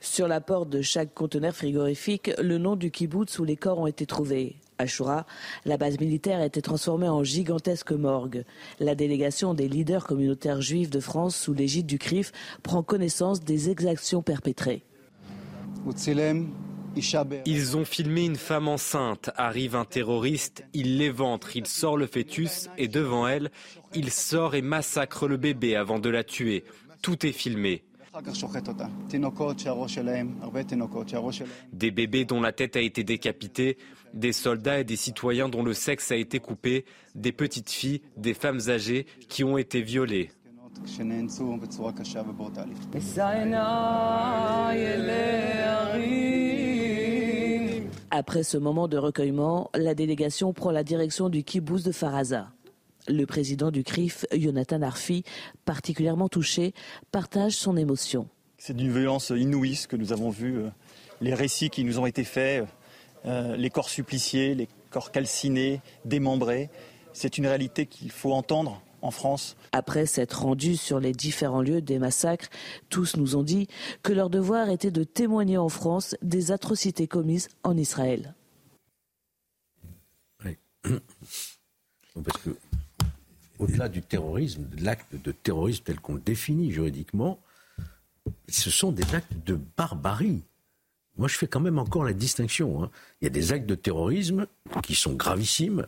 [0.00, 3.86] Sur la porte de chaque conteneur frigorifique, le nom du kibbutz où les corps ont
[3.86, 4.56] été trouvés.
[4.78, 5.24] Ashura,
[5.64, 8.44] la base militaire a été transformée en gigantesque morgue.
[8.80, 12.32] La délégation des leaders communautaires juifs de France sous l'égide du CRIF
[12.62, 14.82] prend connaissance des exactions perpétrées.
[17.46, 19.30] Ils ont filmé une femme enceinte.
[19.36, 23.50] Arrive un terroriste, il l'éventre, il sort le fœtus et devant elle,
[23.94, 26.64] il sort et massacre le bébé avant de la tuer.
[27.02, 27.84] Tout est filmé.
[31.72, 33.76] Des bébés dont la tête a été décapitée,
[34.12, 36.84] des soldats et des citoyens dont le sexe a été coupé,
[37.16, 40.30] des petites filles, des femmes âgées qui ont été violées.
[48.16, 52.46] Après ce moment de recueillement, la délégation prend la direction du kibbutz de Faraza.
[53.08, 55.24] Le président du CRIF, Jonathan Arfi,
[55.64, 56.74] particulièrement touché,
[57.10, 58.28] partage son émotion.
[58.56, 60.68] C'est d'une violence inouïe ce que nous avons vu, euh,
[61.20, 62.64] les récits qui nous ont été faits,
[63.26, 66.70] euh, les corps suppliciés, les corps calcinés, démembrés.
[67.14, 69.56] C'est une réalité qu'il faut entendre en France.
[69.72, 72.48] Après s'être rendus sur les différents lieux des massacres,
[72.88, 73.68] tous nous ont dit
[74.02, 78.34] que leur devoir était de témoigner en France des atrocités commises en Israël.
[80.44, 80.56] Oui.
[82.24, 82.50] Parce que
[83.58, 87.40] au-delà du terrorisme, de l'acte de terrorisme tel qu'on le définit juridiquement,
[88.48, 90.42] ce sont des actes de barbarie.
[91.16, 92.82] Moi, je fais quand même encore la distinction.
[92.82, 92.90] Hein.
[93.20, 94.46] Il y a des actes de terrorisme
[94.82, 95.86] qui sont gravissimes.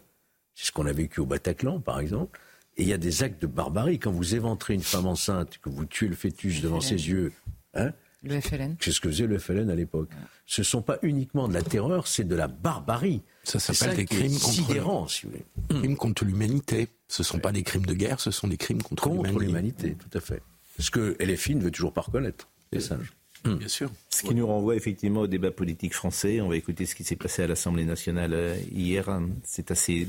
[0.54, 2.38] C'est ce qu'on a vécu au Bataclan, par exemple.
[2.78, 3.98] Et il y a des actes de barbarie.
[3.98, 7.32] Quand vous éventrez une femme enceinte, que vous tuez le fœtus devant ses yeux,
[7.74, 8.76] hein, le FLN.
[8.80, 10.10] C'est ce que faisait le FLN à l'époque.
[10.46, 13.22] Ce ne sont pas uniquement de la terreur, c'est de la barbarie.
[13.44, 15.24] Ça s'appelle des crimes contre, si
[15.68, 16.88] crimes contre l'humanité.
[17.08, 19.94] Ce ne sont pas des crimes de guerre, ce sont des crimes contre, contre l'humanité.
[19.94, 20.42] Tout à fait.
[20.78, 23.12] Ce que LFI ne veut toujours pas reconnaître, les sages.
[23.44, 23.58] Hum.
[23.58, 23.90] Bien sûr.
[24.10, 26.40] Ce qui nous renvoie effectivement au débat politique français.
[26.40, 29.08] On va écouter ce qui s'est passé à l'Assemblée nationale euh, hier.
[29.44, 30.08] C'est assez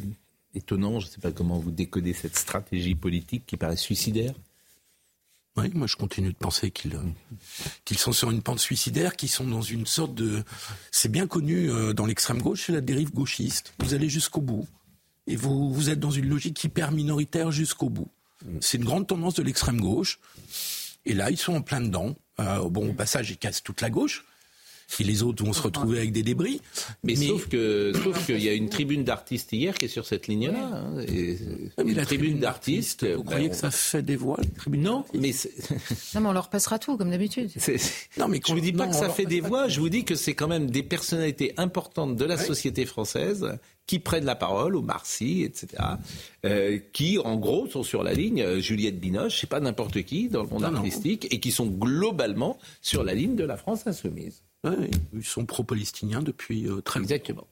[0.58, 1.00] étonnant.
[1.00, 4.34] Je ne sais pas comment vous décodez cette stratégie politique qui paraît suicidaire.
[5.56, 7.02] Oui, moi je continue de penser qu'ils euh,
[7.84, 10.44] qu'ils sont sur une pente suicidaire, qu'ils sont dans une sorte de...
[10.92, 13.74] C'est bien connu euh, dans l'extrême gauche, c'est la dérive gauchiste.
[13.80, 14.68] Vous allez jusqu'au bout.
[15.26, 18.10] Et vous, vous êtes dans une logique hyper minoritaire jusqu'au bout.
[18.62, 20.20] C'est une grande tendance de l'extrême gauche.
[21.06, 22.16] Et là, ils sont en plein dedans.
[22.40, 24.26] Euh, bon, au passage, ils cassent toute la gauche
[25.00, 26.62] et les autres vont se retrouver avec des débris.
[27.04, 30.28] Mais, sauf que sauf qu'il y a une tribune d'artistes hier qui est sur cette
[30.28, 30.60] ligne-là.
[30.60, 31.38] Hein, et,
[31.94, 33.06] la tribune d'artistes.
[33.06, 34.40] Vous ben, croyez que ça fait des voix
[34.72, 35.32] Non, mais
[36.16, 37.52] non, mais on leur passera tout comme d'habitude.
[38.18, 39.68] Non, mais je vous dis pas que ça fait des voix.
[39.68, 44.00] Je vous dis que c'est quand même des personnalités importantes de la société française qui
[44.00, 45.82] prennent la parole, au Marcy, etc.,
[46.46, 50.28] euh, qui, en gros, sont sur la ligne, euh, Juliette Binoche, c'est pas n'importe qui
[50.28, 54.44] dans le monde artistique, et qui sont globalement sur la ligne de la France insoumise
[54.64, 57.14] ils sont pro-palestiniens depuis euh, très longtemps.
[57.14, 57.48] Exactement.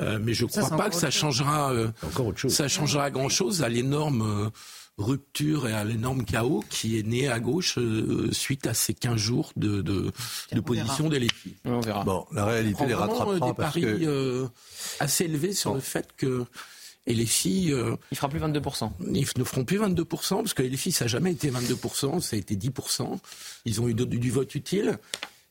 [0.00, 1.88] Euh, mais je ne crois pas que ça changera, euh,
[2.48, 4.50] ça changera grand chose à l'énorme
[4.98, 7.78] rupture et à l'énorme chaos qui est né à gauche
[8.32, 10.12] suite à ces 15 jours de, de,
[10.52, 11.26] de position des
[11.64, 12.04] On verra.
[12.04, 14.06] Bon, la réalité les rattrapera des paris
[15.00, 16.44] assez élevés sur le fait que
[17.08, 17.74] et les filles.
[18.10, 18.90] il fera plus 22%.
[19.12, 22.36] Ils ne feront plus 22%, parce que les filles, ça n'a jamais été 22%, ça
[22.36, 23.18] a été 10%.
[23.64, 24.98] Ils ont eu du vote utile.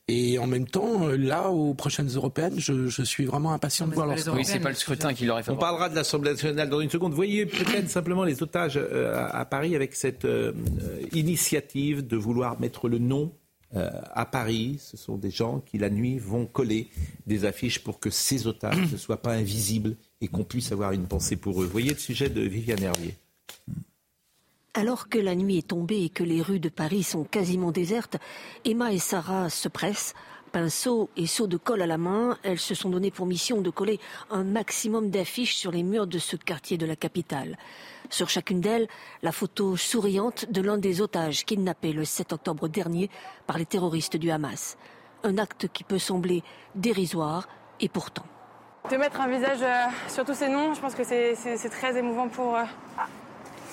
[0.08, 3.94] Et en même temps, euh, là, aux prochaines européennes, je, je suis vraiment impatient de
[3.94, 5.50] voir leur Oui, c'est pas le scrutin qui leur est fait.
[5.50, 7.12] On parlera de l'Assemblée nationale dans une seconde.
[7.12, 10.52] Voyez peut-être simplement les otages euh, à Paris avec cette euh,
[11.12, 13.32] initiative de vouloir mettre le nom
[14.14, 14.78] à Paris.
[14.80, 16.88] Ce sont des gens qui, la nuit, vont coller
[17.26, 21.06] des affiches pour que ces otages ne soient pas invisibles et qu'on puisse avoir une
[21.06, 21.66] pensée pour eux.
[21.66, 23.16] Voyez le sujet de Viviane Hervier.
[24.78, 28.18] Alors que la nuit est tombée et que les rues de Paris sont quasiment désertes,
[28.66, 30.12] Emma et Sarah se pressent.
[30.52, 33.70] Pinceau et seau de colle à la main, elles se sont donné pour mission de
[33.70, 33.98] coller
[34.30, 37.56] un maximum d'affiches sur les murs de ce quartier de la capitale.
[38.10, 38.86] Sur chacune d'elles,
[39.22, 43.08] la photo souriante de l'un des otages kidnappés le 7 octobre dernier
[43.46, 44.76] par les terroristes du Hamas.
[45.24, 46.42] Un acte qui peut sembler
[46.74, 47.48] dérisoire
[47.80, 48.26] et pourtant.
[48.90, 52.28] De mettre un visage euh, sur tous ces noms, je pense que c'est très émouvant
[52.28, 52.64] pour, euh,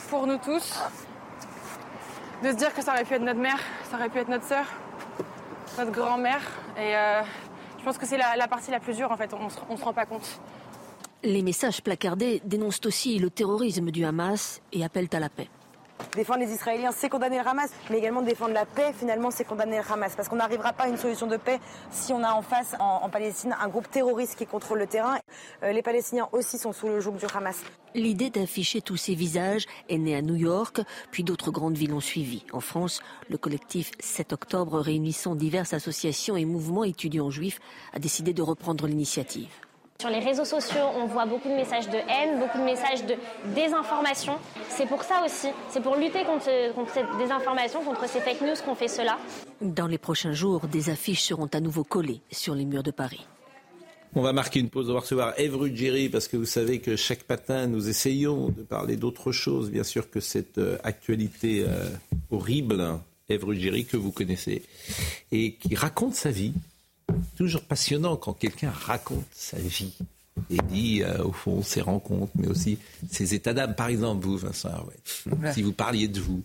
[0.09, 0.79] pour nous tous.
[2.43, 4.45] De se dire que ça aurait pu être notre mère, ça aurait pu être notre
[4.45, 4.65] sœur,
[5.77, 6.41] notre grand-mère.
[6.77, 7.21] Et euh,
[7.79, 9.93] je pense que c'est la, partie la plus dure en fait, on ne se rend
[9.93, 10.39] pas compte.
[11.23, 15.47] Les messages placardés dénoncent aussi le terrorisme du Hamas et appellent à la paix.
[16.15, 19.77] Défendre les Israéliens, c'est condamner le Hamas, mais également défendre la paix, finalement, c'est condamner
[19.77, 20.15] le Hamas.
[20.15, 21.59] Parce qu'on n'arrivera pas à une solution de paix
[21.91, 25.17] si on a en face, en, Palestine, un groupe terroriste qui contrôle le terrain.
[25.63, 27.63] Euh, les Palestiniens aussi sont sous le joug du Hamas.
[27.95, 30.81] L'idée d'afficher tous ces visages est née à New York,
[31.11, 32.43] puis d'autres grandes villes ont suivi.
[32.51, 37.59] En France, le collectif 7 octobre, réunissant diverses associations et mouvements étudiants juifs,
[37.93, 39.49] a décidé de reprendre l'initiative.
[39.99, 43.15] Sur les réseaux sociaux, on voit beaucoup de messages de haine, beaucoup de messages de
[43.55, 44.37] désinformation.
[44.69, 46.45] C'est pour ça aussi, c'est pour lutter contre,
[46.93, 49.17] cette désinformation, contre ces fake news qu'on fait cela.
[49.61, 53.25] Dans les prochains jours, des affiches seront à nouveau collées sur les murs de Paris.
[54.15, 54.89] On va marquer une pause.
[54.89, 58.61] On va recevoir Eve Ruggieri parce que vous savez que chaque matin, nous essayons de
[58.61, 61.89] parler d'autre chose, bien sûr, que cette euh, actualité euh,
[62.29, 62.99] horrible.
[63.29, 64.63] Eve Ruggieri, que vous connaissez,
[65.31, 66.53] et qui raconte sa vie
[67.37, 69.93] toujours passionnant quand quelqu'un raconte sa vie
[70.49, 72.77] et dit euh, au fond ses rencontres, mais aussi
[73.11, 73.75] ses états d'âme.
[73.75, 74.69] Par exemple, vous, Vincent
[75.53, 76.43] si vous parliez de vous,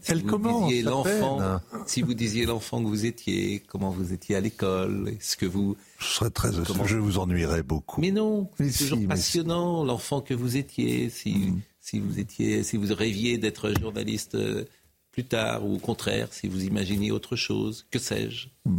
[0.00, 4.36] si Elle vous disiez l'enfant, si vous disiez l'enfant que vous étiez, comment vous étiez
[4.36, 8.00] à l'école, est-ce que vous, je serais très, je vous ennuierais beaucoup.
[8.00, 11.60] Mais non, c'est toujours passionnant l'enfant que vous étiez, si mm.
[11.80, 14.64] si vous étiez, si vous rêviez d'être journaliste euh,
[15.10, 18.48] plus tard ou au contraire, si vous imaginiez autre chose, que sais-je.
[18.64, 18.78] Mm.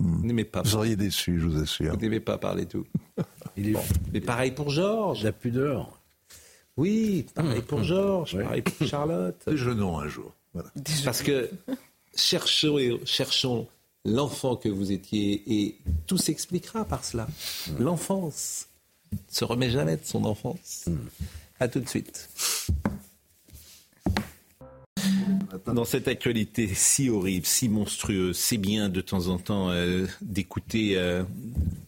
[0.00, 0.62] Vous n'aimez pas.
[0.62, 1.92] Vous seriez déçu, je vous assure.
[1.92, 2.86] Vous n'aimez pas parler tout.
[4.12, 5.24] Mais pareil pour Georges.
[5.24, 6.00] La pudeur.
[6.76, 9.36] Oui, pareil pour Georges, pareil pour Charlotte.
[9.46, 10.32] Déjeunons un jour.
[11.04, 11.50] Parce que
[12.14, 13.68] cherchons, cherchons
[14.04, 15.76] l'enfant que vous étiez et
[16.06, 17.28] tout s'expliquera par cela.
[17.78, 18.68] L'enfance
[19.12, 20.86] ne se remet jamais de son enfance.
[21.58, 22.30] À tout de suite.
[25.66, 30.96] Dans cette actualité si horrible, si monstrueuse, c'est bien de temps en temps euh, d'écouter,
[30.96, 31.22] euh,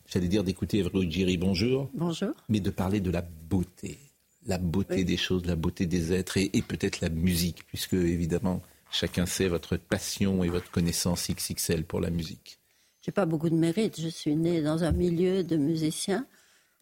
[0.06, 1.90] j'allais dire d'écouter Evro Giri, bonjour.
[1.94, 2.30] Bonjour.
[2.48, 3.98] Mais de parler de la beauté,
[4.46, 9.26] la beauté des choses, la beauté des êtres et, peut-être la musique, puisque évidemment chacun
[9.26, 12.58] sait votre passion et votre connaissance XXL pour la musique.
[13.00, 14.00] J'ai pas beaucoup de mérite.
[14.00, 16.26] Je suis née dans un milieu de musiciens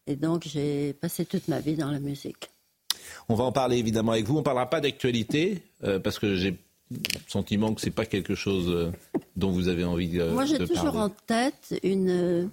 [0.06, 2.49] et donc j'ai passé toute ma vie dans la musique.
[3.30, 4.34] On va en parler évidemment avec vous.
[4.34, 6.58] On ne parlera pas d'actualité euh, parce que j'ai
[7.28, 8.90] sentiment que c'est pas quelque chose euh,
[9.36, 12.50] dont vous avez envie de, Moi, j'ai toujours en tête une,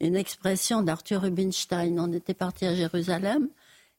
[0.00, 2.00] une expression d'Arthur Rubinstein.
[2.00, 3.48] On était parti à Jérusalem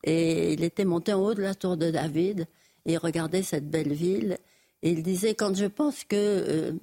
[0.04, 2.48] et il était monté en haut de la tour de David
[2.86, 4.40] et il regardait cette belle ville
[4.84, 6.74] Et il disait, quand je pense que euh,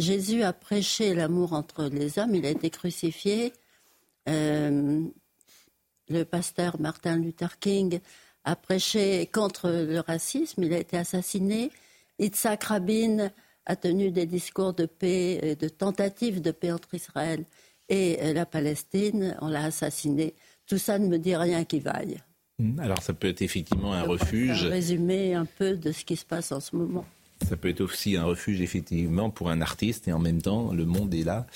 [0.00, 3.52] Jésus a prêché l'amour entre les hommes, il a été crucifié,
[4.28, 5.02] euh,
[6.08, 8.00] le pasteur Martin Luther King
[8.44, 11.70] a prêché contre le racisme, il a été assassiné,
[12.18, 13.30] Yitzhak Rabin
[13.66, 17.44] a tenu des discours de paix, de tentative de paix entre Israël
[17.88, 20.34] et la Palestine, on l'a assassiné.
[20.66, 22.18] Tout ça ne me dit rien qui vaille.
[22.60, 24.66] Hmm, alors ça peut être effectivement un refuge.
[24.66, 27.04] Un résumé un peu de ce qui se passe en ce moment.
[27.48, 30.84] Ça peut être aussi un refuge effectivement pour un artiste et en même temps le
[30.84, 31.46] monde est là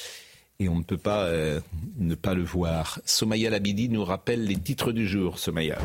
[0.59, 1.61] et on ne peut pas euh,
[1.99, 3.01] ne pas le voir.
[3.05, 5.39] Somaya Labidi nous rappelle les titres du jour.
[5.39, 5.78] Somaya.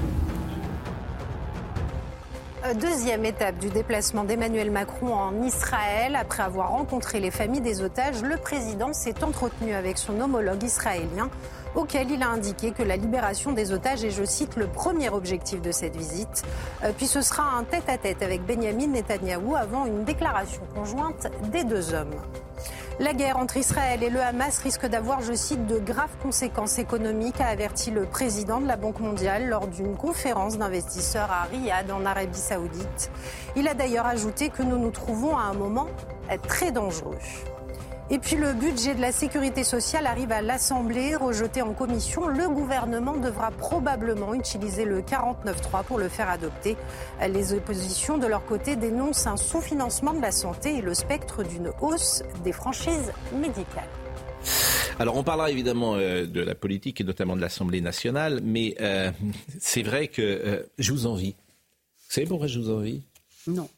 [2.75, 6.15] Deuxième étape du déplacement d'Emmanuel Macron en Israël.
[6.15, 11.31] Après avoir rencontré les familles des otages, le président s'est entretenu avec son homologue israélien
[11.73, 15.61] auquel il a indiqué que la libération des otages est, je cite, le premier objectif
[15.61, 16.43] de cette visite.
[16.83, 21.95] Euh, puis ce sera un tête-à-tête avec Benjamin Netanyahou avant une déclaration conjointe des deux
[21.95, 22.15] hommes.
[22.99, 27.39] La guerre entre Israël et le Hamas risque d'avoir, je cite, de graves conséquences économiques,
[27.39, 32.05] a averti le président de la Banque mondiale lors d'une conférence d'investisseurs à Riyad, en
[32.05, 33.09] Arabie saoudite.
[33.55, 35.87] Il a d'ailleurs ajouté que nous nous trouvons à un moment
[36.49, 37.17] très dangereux.
[38.11, 42.27] Et puis le budget de la sécurité sociale arrive à l'Assemblée, rejeté en commission.
[42.27, 46.75] Le gouvernement devra probablement utiliser le 49.3 pour le faire adopter.
[47.21, 51.71] Les oppositions, de leur côté, dénoncent un sous-financement de la santé et le spectre d'une
[51.81, 53.89] hausse des franchises médicales.
[54.97, 59.11] Alors on parlera évidemment euh, de la politique et notamment de l'Assemblée nationale, mais euh,
[59.59, 61.35] c'est vrai que euh, je vous envie.
[62.07, 63.03] Vous savez pourquoi je vous envie?
[63.47, 63.69] Non.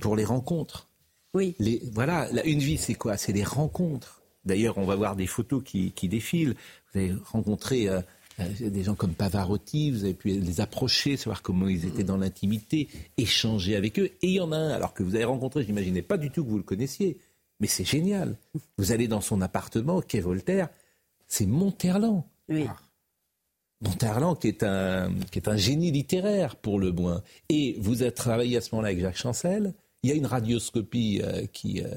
[0.00, 0.89] Pour les rencontres.
[1.34, 1.54] Oui.
[1.58, 3.16] Les, voilà, une vie, c'est quoi?
[3.16, 4.22] C'est des rencontres.
[4.44, 6.54] D'ailleurs, on va voir des photos qui, défilent.
[6.92, 8.00] Vous avez rencontré euh,
[8.40, 12.16] euh, des gens comme Pavarotti, vous avez pu les approcher, savoir comment ils étaient dans
[12.16, 14.10] l'intimité, échanger avec eux.
[14.22, 16.30] Et il y en a un, alors que vous avez rencontré, je n'imaginais pas du
[16.30, 17.18] tout que vous le connaissiez,
[17.60, 18.36] mais c'est génial.
[18.78, 20.68] Vous allez dans son appartement, quai Voltaire,
[21.26, 22.24] c'est Monterland.
[22.48, 22.66] Oui.
[23.82, 27.22] Monterland qui est, un, qui est un génie littéraire pour le moins.
[27.48, 29.74] Et vous avez travaillé à ce moment-là avec Jacques Chancel.
[30.02, 31.88] Il y a une radioscopie euh, qui euh,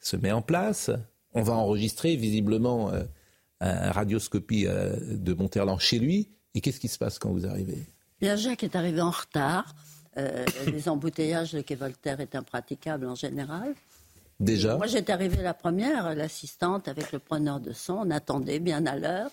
[0.00, 0.90] se met en place.
[1.32, 3.04] On va enregistrer visiblement euh,
[3.60, 6.30] une radioscopie de Monterland chez lui.
[6.54, 7.78] Et qu'est-ce qui se passe quand vous arrivez?
[8.20, 9.74] Bien, Jacques est arrivé en retard.
[10.66, 13.74] les embouteillages de quai Voltaire étaient impraticables en général.
[14.40, 14.76] Déjà?
[14.76, 17.94] Moi, j'étais arrivée la première, l'assistante avec le preneur de son.
[17.94, 19.30] On attendait bien à l'heure.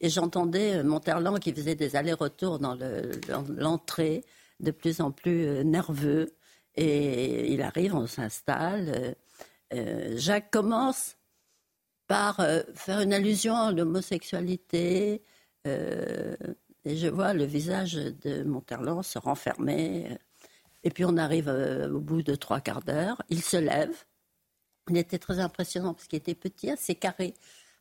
[0.00, 2.76] Et j'entendais Monterland qui faisait des allers-retours dans
[3.56, 4.24] l'entrée,
[4.60, 6.32] de plus en plus nerveux.
[6.80, 8.88] Et il arrive, on s'installe.
[8.94, 9.14] Euh,
[9.74, 11.16] euh, Jacques commence
[12.06, 15.22] par euh, faire une allusion à l'homosexualité.
[15.64, 20.16] et je vois le visage de Monterland se renfermer.
[20.84, 23.20] Et puis on arrive au bout de trois quarts d'heure.
[23.28, 24.04] Il se lève.
[24.88, 27.34] Il était très impressionnant parce qu'il était petit, assez carré,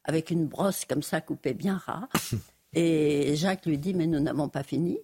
[0.03, 2.09] avec une brosse comme ça coupée bien ras.
[2.73, 4.99] Et Jacques lui dit Mais nous n'avons pas fini.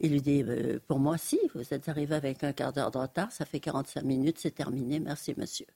[0.00, 2.98] Il lui dit euh, Pour moi, si, vous êtes arrivé avec un quart d'heure de
[2.98, 5.66] retard, ça fait 45 minutes, c'est terminé, merci monsieur.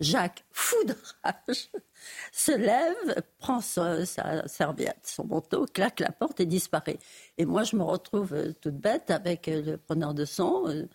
[0.00, 0.94] Jacques, fou de
[1.24, 1.70] rage,
[2.32, 4.06] se lève, prend sa,
[4.46, 7.00] serviette, son manteau, claque la porte et disparaît.
[7.36, 10.86] Et moi, je me retrouve euh, toute bête avec euh, le preneur de son.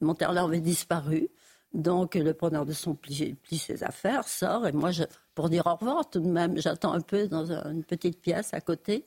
[0.00, 1.28] Mon terleur avait disparu.
[1.72, 5.04] Donc, le preneur de son plie, ses affaires, sort, et moi, je,
[5.34, 8.60] pour dire au revoir tout de même, j'attends un peu dans une petite pièce à
[8.60, 9.04] côté.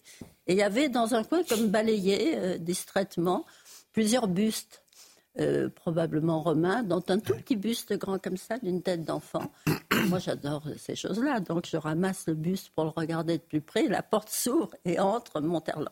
[0.47, 3.45] Et il y avait dans un coin, comme balayé euh, distraitement,
[3.91, 4.84] plusieurs bustes,
[5.39, 9.51] euh, probablement romains, dont un tout petit buste grand comme ça, d'une tête d'enfant.
[10.07, 13.88] Moi, j'adore ces choses-là, donc je ramasse le buste pour le regarder de plus près.
[13.88, 15.89] La porte s'ouvre et entre Monterland,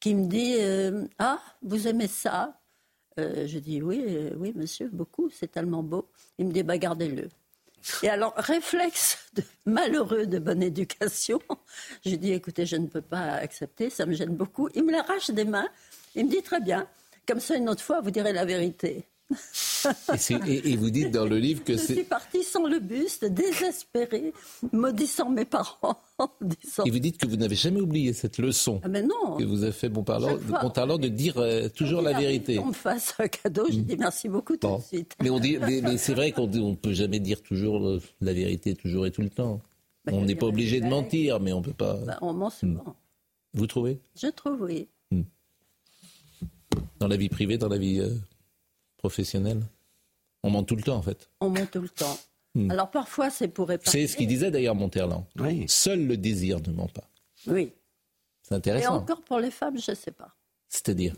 [0.00, 2.54] qui me dit euh, Ah, vous aimez ça?
[3.20, 6.08] Je dis oui, oui, monsieur, beaucoup, c'est tellement beau.
[6.38, 7.28] Il me dit bah gardez-le.
[8.02, 11.40] Et alors, réflexe de malheureux de bonne éducation,
[12.04, 14.68] je dis écoutez, je ne peux pas accepter, ça me gêne beaucoup.
[14.74, 15.68] Il me l'arrache des mains,
[16.14, 16.88] il me dit très bien,
[17.26, 19.06] comme ça une autre fois, vous direz la vérité.
[19.30, 21.94] Et, vous dites dans le livre que c'est.
[21.94, 24.32] Je suis partie sans le buste, désespérée,
[24.72, 26.00] maudissant mes parents.
[26.84, 29.36] Et vous dites que vous n'avez jamais oublié cette leçon ah mais non.
[29.36, 32.58] que vous a fait bon parlant, de, de dire euh, toujours la vérité.
[32.58, 35.14] On me fasse un cadeau, je dis merci beaucoup tout de suite.
[35.22, 39.06] Mais, on dit, mais, c'est vrai qu'on ne peut jamais dire toujours la vérité, toujours
[39.06, 39.60] et tout le temps.
[40.10, 41.94] on n'est pas obligé de mentir, mais on ne peut pas.
[41.94, 42.82] Bah, on ment souvent.
[42.82, 42.94] Hmm.
[43.54, 44.00] Vous trouvez?
[44.16, 44.88] Je trouve, oui.
[45.10, 45.22] Hmm.
[46.98, 48.00] Dans la vie privée, dans la vie.
[48.00, 48.14] Euh,
[48.98, 49.62] professionnel
[50.42, 51.30] On ment tout le temps, en fait.
[51.40, 52.18] On ment tout le temps.
[52.54, 52.70] Hmm.
[52.70, 54.06] Alors parfois, c'est pour épargner.
[54.06, 55.24] C'est ce qu'il disait d'ailleurs Monterland.
[55.38, 55.64] Oui.
[55.68, 57.08] Seul le désir ne ment pas.
[57.46, 57.72] Oui.
[58.42, 58.94] C'est intéressant.
[58.94, 60.34] Et encore pour les femmes, je ne sais pas.
[60.68, 61.14] C'est-à-dire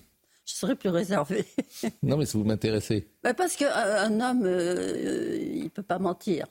[0.50, 1.44] je serais plus réservée.
[2.02, 3.08] non, mais ça vous m'intéressez.
[3.22, 6.46] Bah, parce qu'un homme, euh, il ne peut pas mentir.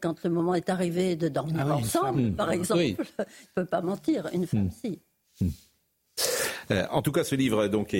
[0.00, 3.04] Quand le moment est arrivé de dormir ah ensemble, par exemple, il ne
[3.54, 4.28] peut pas mentir.
[4.32, 4.70] Une femme, hmm.
[4.70, 5.00] si.
[5.40, 5.48] Hmm.
[6.70, 7.96] Euh, en tout cas, ce livre, donc,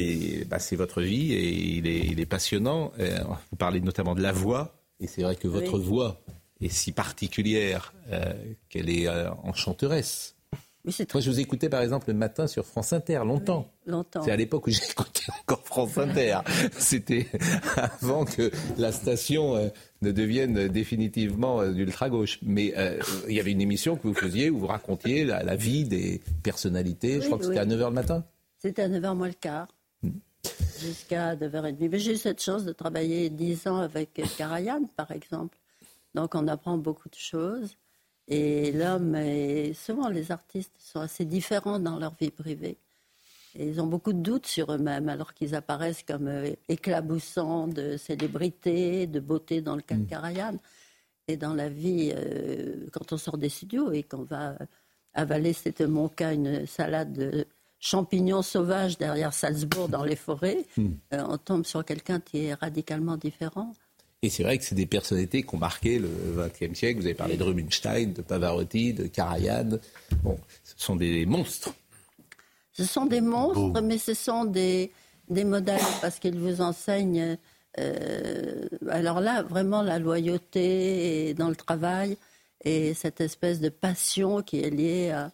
[0.48, 2.92] bah, c'est votre vie et il est, il est passionnant.
[2.98, 3.18] Euh,
[3.50, 6.20] vous parlez notamment de la voix, et c'est vrai que votre voix
[6.60, 7.94] est si particulière
[8.68, 9.08] qu'elle est
[9.44, 10.34] enchanteresse.
[10.84, 13.70] Moi, je vous écoutais par exemple le matin sur France Inter, longtemps.
[13.86, 14.22] longtemps.
[14.22, 16.38] C'est à l'époque où j'écoutais encore France Inter.
[16.78, 17.26] C'était
[18.00, 19.68] avant que la station euh,
[20.02, 22.38] ne devienne définitivement euh, d'ultra-gauche.
[22.42, 22.98] Mais euh,
[23.28, 27.20] il y avait une émission que vous faisiez où vous racontiez la, vie des personnalités.
[27.20, 28.24] je crois que c'était à 9h le matin.
[28.58, 29.68] C'était à 9h moins le quart.
[30.02, 30.18] Hmm.
[30.80, 31.88] Jusqu'à 9h30.
[31.90, 35.58] Mais j'ai eu cette chance de travailler 10 ans avec Karajan, par exemple.
[36.14, 37.76] Donc on apprend beaucoup de choses.
[38.26, 42.76] Et l'homme, et souvent les artistes sont assez différents dans leur vie privée.
[43.54, 47.96] Et ils ont beaucoup de doutes sur eux-mêmes alors qu'ils apparaissent comme euh, éclaboussants de
[47.96, 50.58] célébrité, de beauté dans le cas de mm.
[51.28, 54.56] Et dans la vie, euh, quand on sort des studios et qu'on va
[55.14, 57.46] avaler, c'était mon cas, une salade de
[57.80, 60.86] champignons sauvages derrière Salzbourg dans les forêts, mm.
[61.14, 63.72] euh, on tombe sur quelqu'un qui est radicalement différent.
[64.22, 67.00] Et c'est vrai que c'est des personnalités qui ont marqué le XXe siècle.
[67.00, 69.78] Vous avez parlé de Rubinstein, de Pavarotti, de Karajan.
[70.24, 71.72] Bon, ce sont des monstres.
[72.72, 74.90] Ce sont des monstres, mais ce sont des,
[75.28, 77.38] des modèles parce qu'ils vous enseignent.
[77.78, 82.16] Euh, alors là, vraiment la loyauté dans le travail
[82.64, 85.30] et cette espèce de passion qui est liée à,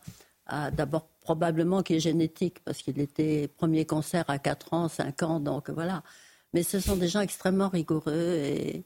[0.47, 5.22] à d'abord probablement qui est génétique parce qu'il était premier concert à 4 ans, 5
[5.24, 6.04] ans, donc voilà.
[6.52, 8.84] Mais ce sont des gens extrêmement rigoureux et,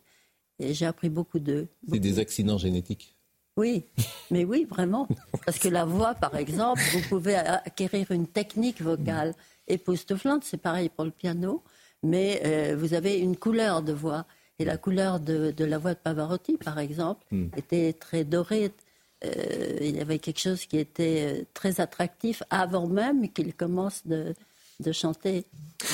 [0.60, 1.68] j'ai appris beaucoup d'eux.
[1.88, 3.14] C'est des accidents génétiques
[3.56, 3.82] oui,
[4.30, 5.08] mais oui, vraiment.
[5.44, 9.34] Parce que la voix, par exemple, vous pouvez acquérir une technique vocale
[9.66, 11.64] époustouflante, c'est pareil pour le piano,
[12.04, 14.26] mais euh, vous avez une couleur de voix.
[14.60, 17.48] Et la couleur de, la voix de Pavarotti, par exemple, hmm.
[17.56, 18.70] était très dorée.
[19.24, 24.06] Euh, il y avait quelque chose qui était euh, très attractif avant même qu'il commence
[24.06, 24.34] de,
[24.80, 25.44] de chanter.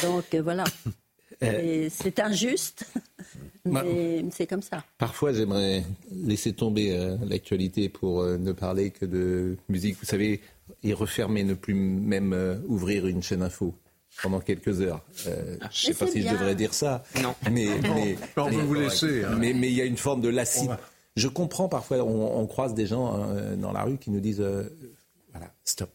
[0.02, 0.64] Donc voilà.
[1.42, 2.86] Euh, c'est injuste,
[3.64, 4.84] mais c'est comme ça.
[4.98, 9.96] Parfois, j'aimerais laisser tomber euh, l'actualité pour euh, ne parler que de musique.
[9.98, 10.40] Vous savez,
[10.82, 13.74] et refermer, ne plus même ouvrir une chaîne info
[14.22, 15.04] pendant quelques heures.
[15.24, 17.02] je ne sais pas si je devrais dire ça.
[17.20, 17.34] Non.
[17.50, 18.76] Mais, mais, vous.
[18.76, 19.36] Hein.
[19.38, 20.76] Mais, il y a une forme de lassitude.
[21.16, 24.44] Je comprends parfois, on, croise des gens dans la rue qui nous disent
[25.32, 25.90] voilà, stop.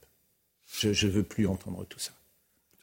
[0.77, 2.11] Je ne veux plus entendre tout ça.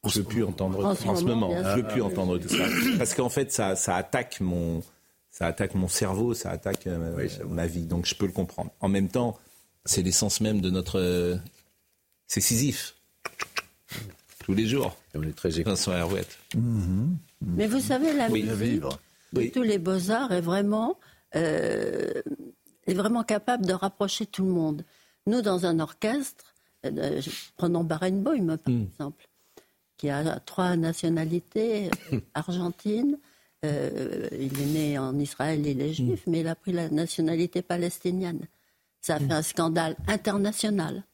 [0.04, 1.50] Je ne veux plus entendre en, ce moment.
[1.50, 2.64] Je veux plus entendre tout ça
[2.98, 4.82] parce qu'en fait ça, attaque mon
[5.30, 7.84] ça attaque mon cerveau, ça attaque euh, ma vie.
[7.86, 8.70] Donc je peux le comprendre.
[8.80, 9.38] En même temps,
[9.84, 11.38] c'est l'essence même de notre
[12.26, 12.94] c'est Sisyphe
[14.44, 14.96] tous les jours.
[15.14, 16.38] On est très Vincent Herouette.
[17.40, 18.44] Mais vous savez la oui.
[18.44, 18.82] musique
[19.32, 20.98] de tous les beaux arts est vraiment
[21.34, 22.22] euh,
[22.86, 24.84] est vraiment capable de rapprocher tout le monde.
[25.26, 26.54] Nous dans un orchestre,
[26.84, 27.20] euh,
[27.56, 28.82] prenons Barenboim par hmm.
[28.82, 29.26] exemple
[29.96, 31.90] qui a trois nationalités,
[32.34, 33.18] argentine,
[33.64, 37.62] euh, il est né en Israël, il est juif, mais il a pris la nationalité
[37.62, 38.46] palestinienne.
[39.00, 41.04] Ça a fait un scandale international.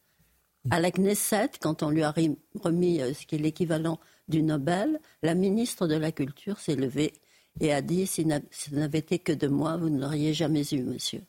[0.71, 2.15] À la Knesset, quand on lui a
[2.61, 3.99] remis euh, ce qui est l'équivalent
[4.29, 7.15] du Nobel, la ministre de la Culture s'est levée
[7.61, 10.83] et a dit si ça n'avait été que de moi, vous ne l'auriez jamais eu,
[10.83, 11.23] monsieur.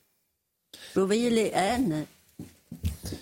[0.96, 2.06] Vous voyez les haines?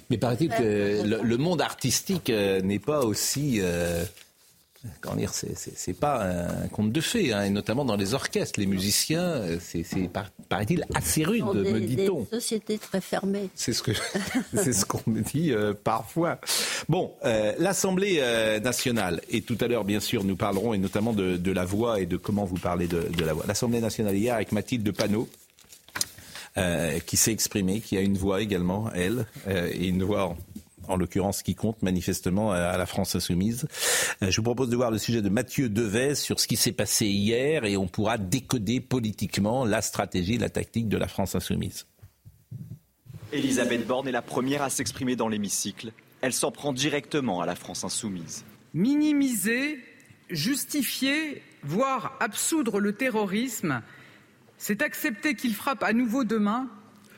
[0.10, 3.60] Mais paraît-il que le, monde artistique euh, n'est pas aussi
[5.00, 8.60] comment dire, c'est pas un conte de fées, hein, et notamment dans les orchestres.
[8.60, 9.86] Les musiciens, euh, c'est,
[10.50, 12.22] paraît-il, assez rude, me dit-on.
[12.22, 13.50] Des sociétés très fermées.
[13.56, 13.92] C'est ce que
[14.54, 16.40] c'est ce qu'on me dit euh, parfois.
[16.90, 18.22] Bon, euh, l'Assemblée
[18.64, 22.06] nationale, et tout à l'heure, bien sûr, nous parlerons, et notamment de, la voix et
[22.06, 23.44] de comment vous parlez de, la voix.
[23.48, 25.30] L'Assemblée nationale hier avec Mathilde Panot.
[27.06, 30.36] qui s'est exprimée, qui a une voix également, elle, et une voix
[30.88, 33.68] en l'occurrence qui compte manifestement à la France insoumise.
[34.22, 36.72] Euh, je vous propose de voir le sujet de Mathieu Devez sur ce qui s'est
[36.72, 41.86] passé hier et on pourra décoder politiquement la stratégie, la tactique de la France insoumise.
[43.32, 45.94] Elisabeth Borne est la première à s'exprimer dans l'hémicycle.
[46.22, 48.44] Elle s'en prend directement à la France insoumise.
[48.74, 49.80] Minimiser,
[50.30, 53.82] justifier, voire absoudre le terrorisme,
[54.58, 56.68] c'est accepter qu'il frappe à nouveau demain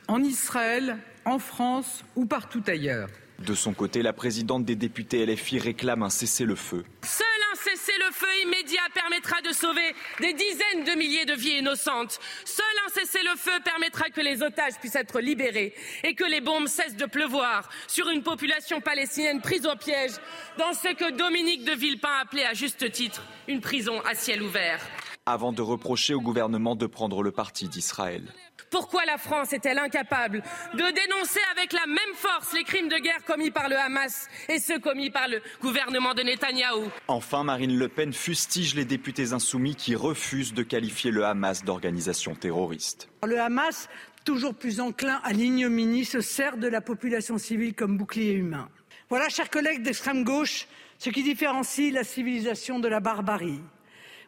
[0.08, 3.08] en Israël, en France ou partout ailleurs.
[3.40, 6.84] De son côté, la présidente des députés LFI réclame un cessez-le-feu.
[7.02, 12.20] Seul un cessez-le-feu immédiat permettra de sauver des dizaines de milliers de vies innocentes.
[12.44, 15.74] Seul un cessez-le-feu permettra que les otages puissent être libérés
[16.04, 20.12] et que les bombes cessent de pleuvoir sur une population palestinienne prise au piège
[20.56, 24.80] dans ce que Dominique de Villepin appelait à juste titre une prison à ciel ouvert.
[25.26, 28.30] Avant de reprocher au gouvernement de prendre le parti d'Israël.
[28.70, 30.42] Pourquoi la France est-elle incapable
[30.74, 34.58] de dénoncer avec la même force les crimes de guerre commis par le Hamas et
[34.58, 36.90] ceux commis par le gouvernement de Netanyahou?
[37.08, 42.34] Enfin, Marine Le Pen fustige les députés insoumis qui refusent de qualifier le Hamas d'organisation
[42.34, 43.08] terroriste.
[43.26, 43.88] Le Hamas,
[44.26, 48.68] toujours plus enclin à l'ignominie, se sert de la population civile comme bouclier humain.
[49.08, 50.68] Voilà, chers collègues d'extrême gauche,
[50.98, 53.62] ce qui différencie la civilisation de la barbarie.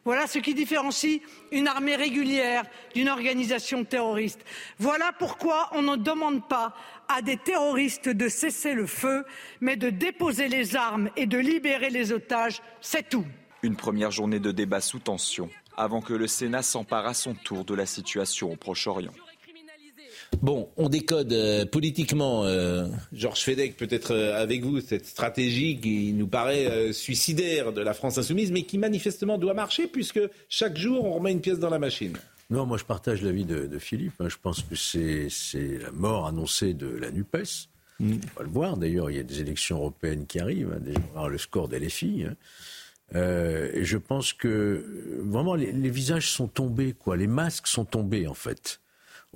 [0.06, 2.62] Voilà ce qui différencie une armée régulière
[2.94, 4.38] d'une organisation terroriste.
[4.78, 6.76] Voilà pourquoi on ne demande pas
[7.08, 9.24] à des terroristes de cesser le feu,
[9.60, 13.26] mais de déposer les armes et de libérer les otages, c'est tout.
[13.64, 17.64] Une première journée de débat sous tension, avant que le Sénat s'empare à son tour
[17.64, 19.12] de la situation au Proche-Orient.
[20.42, 26.12] Bon, on décode euh, politiquement, euh, Georges Fedek, peut-être euh, avec vous, cette stratégie qui
[26.12, 31.04] nous paraît suicidaire de la France insoumise, mais qui manifestement doit marcher, puisque chaque jour,
[31.04, 32.16] on remet une pièce dans la machine.
[32.50, 34.20] Non, moi je partage l'avis de, de Philippe.
[34.20, 34.28] hein.
[34.28, 37.68] Je pense que c'est la mort annoncée de la NUPES.
[37.98, 38.04] On
[38.36, 38.76] va le voir.
[38.76, 40.70] D'ailleurs, il y a des élections européennes qui arrivent.
[40.76, 40.80] Hein.
[40.80, 42.24] Déjà, on va voir le score des LFI.
[42.28, 42.34] hein.
[43.14, 47.16] Euh, et je pense que vraiment les, les visages sont tombés, quoi.
[47.16, 48.80] Les masques sont tombés, en fait.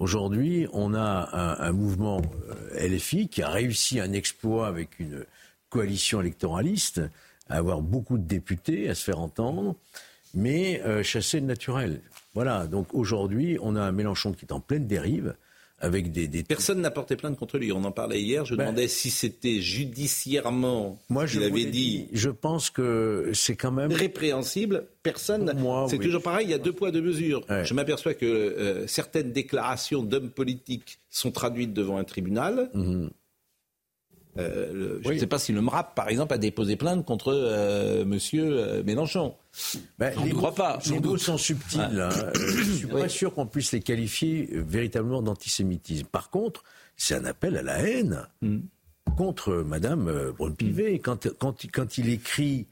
[0.01, 1.29] Aujourd'hui, on a
[1.61, 5.27] un, mouvement euh, LFI qui a réussi un exploit avec une
[5.69, 7.03] coalition électoraliste,
[7.51, 9.77] à avoir beaucoup de députés, à se faire entendre,
[10.33, 12.01] mais euh, chasser le naturel.
[12.33, 15.35] Voilà, donc aujourd'hui, on a un Mélenchon qui est en pleine dérive,
[15.81, 16.29] avec des...
[16.29, 16.43] des...
[16.43, 17.73] Personne n'a porté plainte contre lui.
[17.73, 18.45] On en parlait hier.
[18.45, 23.57] Je Ben, demandais si c'était judiciairement, Moi, je il avait dit, Je pense que c'est
[23.57, 23.93] quand même...
[23.93, 24.87] répréhensible.
[25.03, 25.55] Personne.
[25.89, 26.05] C'est oui.
[26.05, 26.47] toujours pareil.
[26.47, 27.45] Il y a deux poids deux mesures.
[27.65, 32.71] Je m'aperçois que euh, certaines déclarations d'hommes politiques sont traduites devant un tribunal.
[32.75, 33.11] Mhm.
[34.41, 38.05] Euh, je ne sais pas si le MRAP, par exemple, a déposé plainte contre euh,
[38.05, 39.35] Monsieur euh, Mélenchon.
[39.99, 40.79] Ben, Je ne les crois pas.
[40.91, 41.81] Les mots sont subtils.
[41.81, 41.85] Ouais.
[42.01, 42.09] hein.
[42.13, 46.07] Euh, Je ne suis pas sûr qu'on puisse les qualifier véritablement d'antisémitisme.
[46.07, 46.65] Par contre,
[46.97, 48.27] c'est un appel à la haine
[49.17, 50.33] contre Madame.
[51.03, 52.67] Quand, quand, il- quand il écrit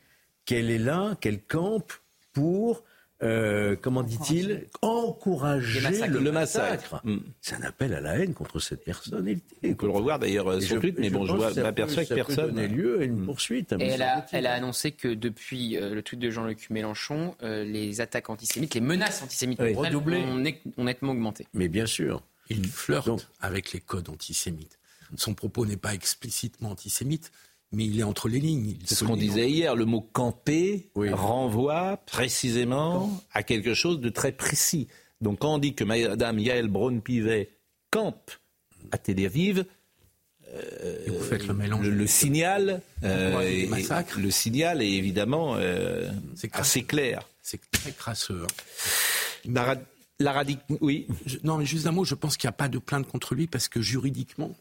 [0.45, 1.93] qu'elle est là, qu'elle campe
[2.33, 2.85] pour,
[3.23, 7.01] euh, comment dit-il, encourager le, Le massacre.
[7.05, 7.17] Mm.
[7.41, 9.57] C'est un appel à la haine contre cette personnalité.
[9.65, 12.47] On peut le revoir d'ailleurs sur je- tweet, mais bon, je m'aperçois que personne.
[12.55, 13.73] donner lieu à une poursuite.
[13.73, 14.39] à Et me elle a, semble-t-il.
[14.39, 18.75] elle a annoncé que depuis euh, le tweet de Jean-Luc Mélenchon, euh, les attaques antisémites,
[18.75, 19.75] les menaces antisémites Oui.
[19.75, 20.45] ont,
[20.77, 21.47] ont nettement augmenté.
[21.55, 22.23] Mais bien sûr.
[22.51, 24.79] Il flirte avec les codes antisémites.
[25.17, 27.31] Son propos n'est pas explicitement antisémite,
[27.73, 28.77] mais il est entre les lignes.
[28.85, 34.33] C'est ce qu'on disait hier, le mot camper renvoie précisément à quelque chose de très
[34.33, 34.89] précis.
[35.21, 37.51] Donc quand on dit que Madame Yael Braun-Pivet
[37.91, 38.31] campe
[38.93, 39.65] à Tel Aviv,
[40.55, 41.87] euh, vous faites le mélange.
[41.87, 43.67] le, signal, euh,
[44.17, 46.09] le signal est évidemment euh,
[46.53, 47.23] assez clair.
[47.43, 48.45] C'est très crasseux.
[48.45, 49.51] hein.
[49.53, 49.81] La, ra-
[50.21, 51.07] la radic- oui.
[51.27, 53.35] Je- non, mais juste un mot, je pense qu'il n'y a pas de plainte contre
[53.35, 54.57] lui parce que juridiquement,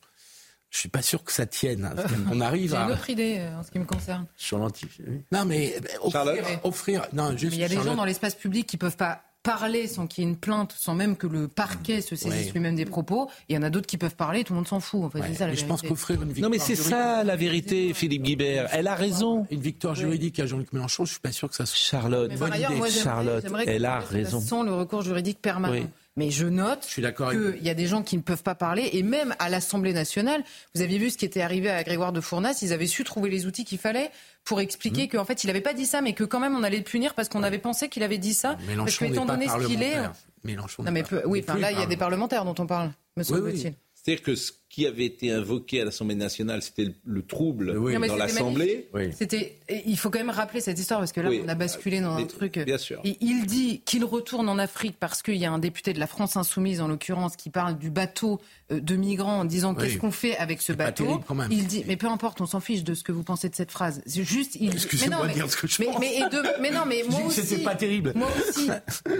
[0.77, 1.89] je suis pas sûr que ça tienne.
[2.31, 2.83] On arrive J'ai à...
[2.85, 4.27] une autre idée euh, en ce qui me concerne.
[4.35, 4.85] Sur l'anti.
[5.31, 7.97] Non, mais euh, offrir, Charlotte offrir- non, juste Mais il y a des gens Charlotte.
[7.97, 11.15] dans l'espace public qui peuvent pas parler sans qu'il y ait une plainte, sans même
[11.15, 13.27] que le parquet se saisisse lui-même des propos.
[13.49, 15.03] Il y en a d'autres qui peuvent parler, tout le monde s'en fout.
[15.03, 15.87] En fait, c'est ça la mais je pense vérité.
[15.87, 18.67] qu'offrir une victoire Non mais c'est ça la vérité, Philippe Guibert.
[18.71, 19.47] Elle a raison.
[19.49, 22.29] Une victoire juridique à Jean-Luc Mélenchon, je suis pas sûr que ça soit Charlotte.
[22.31, 24.39] J'aimerais- j'aimerais que elle a raison.
[24.41, 25.73] Sans le recours juridique permanent.
[25.73, 25.87] Oui.
[26.17, 29.03] Mais je note avec qu'il y a des gens qui ne peuvent pas parler, et
[29.03, 30.43] même à l'Assemblée nationale,
[30.75, 33.29] vous aviez vu ce qui était arrivé à Grégoire de Fournas, ils avaient su trouver
[33.29, 34.09] les outils qu'il fallait
[34.43, 35.09] pour expliquer Mmh.
[35.09, 37.13] qu'en fait il n'avait pas dit ça, mais que quand même on allait le punir
[37.13, 38.53] parce qu'on avait pensé qu'il avait dit ça.
[38.55, 39.95] parce que Mélenchon étant donné ce qu'il est.
[40.43, 42.39] Mélenchon Non mais peu- oui, enfin là il y a des parlementaire.
[42.41, 43.73] parlementaires dont on parle, me Oui, oui.
[44.07, 47.99] C'est-à-dire que ce qui avait été invoqué à l'Assemblée nationale, c'était le, le trouble Non,
[47.99, 48.87] mais dans l'Assemblée.
[48.93, 49.17] magnifique.
[49.17, 51.41] C'était, il faut quand même rappeler cette histoire parce que là Oui.
[51.43, 52.57] on a basculé dans un Mais- truc.
[52.59, 53.01] bien sûr.
[53.03, 56.07] Et il dit qu'il retourne en Afrique parce qu'il y a un député de la
[56.07, 58.39] France insoumise en l'occurrence qui parle du bateau
[58.71, 59.83] euh, de migrants en disant Oui.
[59.87, 61.05] qu'est-ce qu'on fait avec ce bateau?
[61.05, 61.51] terrible, quand même.
[61.51, 63.71] Il dit mais peu importe, on s'en fiche de ce que vous pensez de cette
[63.71, 64.01] phrase.
[64.05, 64.71] C'est juste il.
[64.73, 65.99] Excusez-moi mais non, de dire ce que je mais, pense.
[65.99, 67.41] Mais, et de- mais non mais moi aussi.
[67.41, 68.13] c'était pas terrible.
[68.15, 68.69] Moi aussi.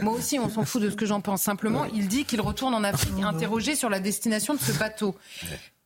[0.02, 1.42] moi aussi on s'en fout de ce que j'en pense.
[1.42, 5.16] Simplement il dit qu'il retourne en Afrique interrogé sur la destination de ce bateau.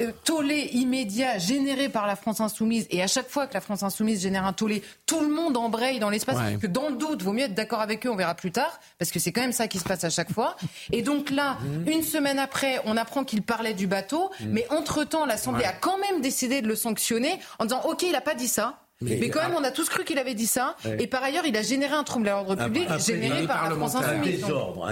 [0.02, 3.84] Euh, tollé immédiat généré par la France insoumise et à chaque fois que la France
[3.84, 6.58] insoumise génère un tollé, tout le monde embraye dans l'espace Ouais.
[6.60, 9.12] que dans le doute, vaut mieux être d'accord avec eux, on verra plus tard parce
[9.12, 10.56] que c'est quand même ça qui se passe à chaque fois.
[10.92, 15.62] Et donc là, une semaine après, on apprend qu'il parlait du bateau, mais entre-temps, l'Assemblée
[15.64, 15.70] Ouais.
[15.70, 18.80] a quand même décidé de le sanctionner en disant OK, il a pas dit ça.
[19.02, 20.76] Mais, quand même, on a tous cru qu'il avait dit ça.
[21.00, 23.96] Et par ailleurs, il a généré un trouble à l'ordre public, généré par la France
[23.96, 24.46] Insoumise.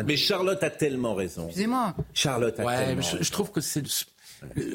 [0.05, 1.45] Mais Charlotte a tellement raison.
[1.45, 1.93] Excusez-moi.
[2.13, 3.23] Charlotte a Ouais, tellement je, raison.
[3.23, 3.83] je trouve que c'est.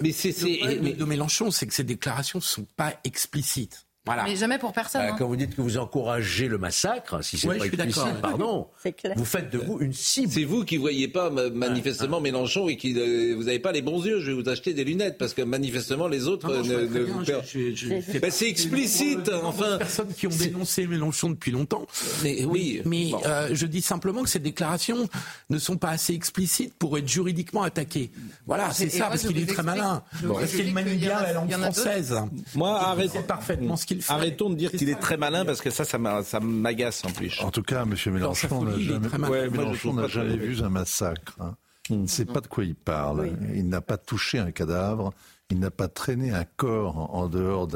[0.03, 0.33] Mais c'est.
[0.33, 3.84] de Mélenchon, c'est que ces déclarations ne sont pas explicites.
[4.07, 4.25] Voilà.
[4.25, 5.01] Mais jamais pour personne.
[5.01, 5.17] Bah, hein.
[5.19, 8.05] Quand vous dites que vous encouragez le massacre, si c'est Ouais, pas je suis explicite,
[8.05, 8.21] d'accord.
[8.21, 8.67] pardon,
[8.99, 9.15] clair.
[9.17, 10.31] vous faites de vous une cible.
[10.31, 13.81] C'est vous qui voyez pas ma- manifestement Mélenchon et qui euh, vous n'avez pas les
[13.81, 14.21] bons yeux.
[14.21, 16.87] Je vais vous acheter des lunettes parce que manifestement les autres Non, non, je euh,
[16.87, 19.73] ne, ne vous per- Ben, c'est explicite Il y a enfin.
[19.73, 21.87] des personnes qui ont dénoncé Mélenchon depuis longtemps.
[22.23, 23.23] Mais oui, Mais bon.
[23.25, 25.09] euh, je dis simplement que ces déclarations
[25.49, 28.11] ne sont pas assez explicites pour être juridiquement attaquées.
[28.47, 30.03] Voilà, c'est ça, parce qu'il est très malin.
[30.29, 32.15] Parce qu'il manie bien la langue française.
[32.55, 34.13] Moi, arrête, C'est parfaitement ce qu'il fait.
[34.13, 37.11] arrêtons de dire qu'il est très malin parce que ça, ça m'a- ça m'agace en
[37.11, 37.41] plus.
[37.43, 37.95] En tout cas, M.
[38.13, 39.09] Mélenchon n'a jamais.
[39.29, 41.35] Ouais, Mélenchon vu un massacre.
[41.41, 41.57] hein.
[41.91, 43.31] Il ne sait pas de quoi il parle.
[43.55, 45.13] Il n'a pas touché un cadavre.
[45.51, 47.69] Il n'a pas traîné un corps en dehors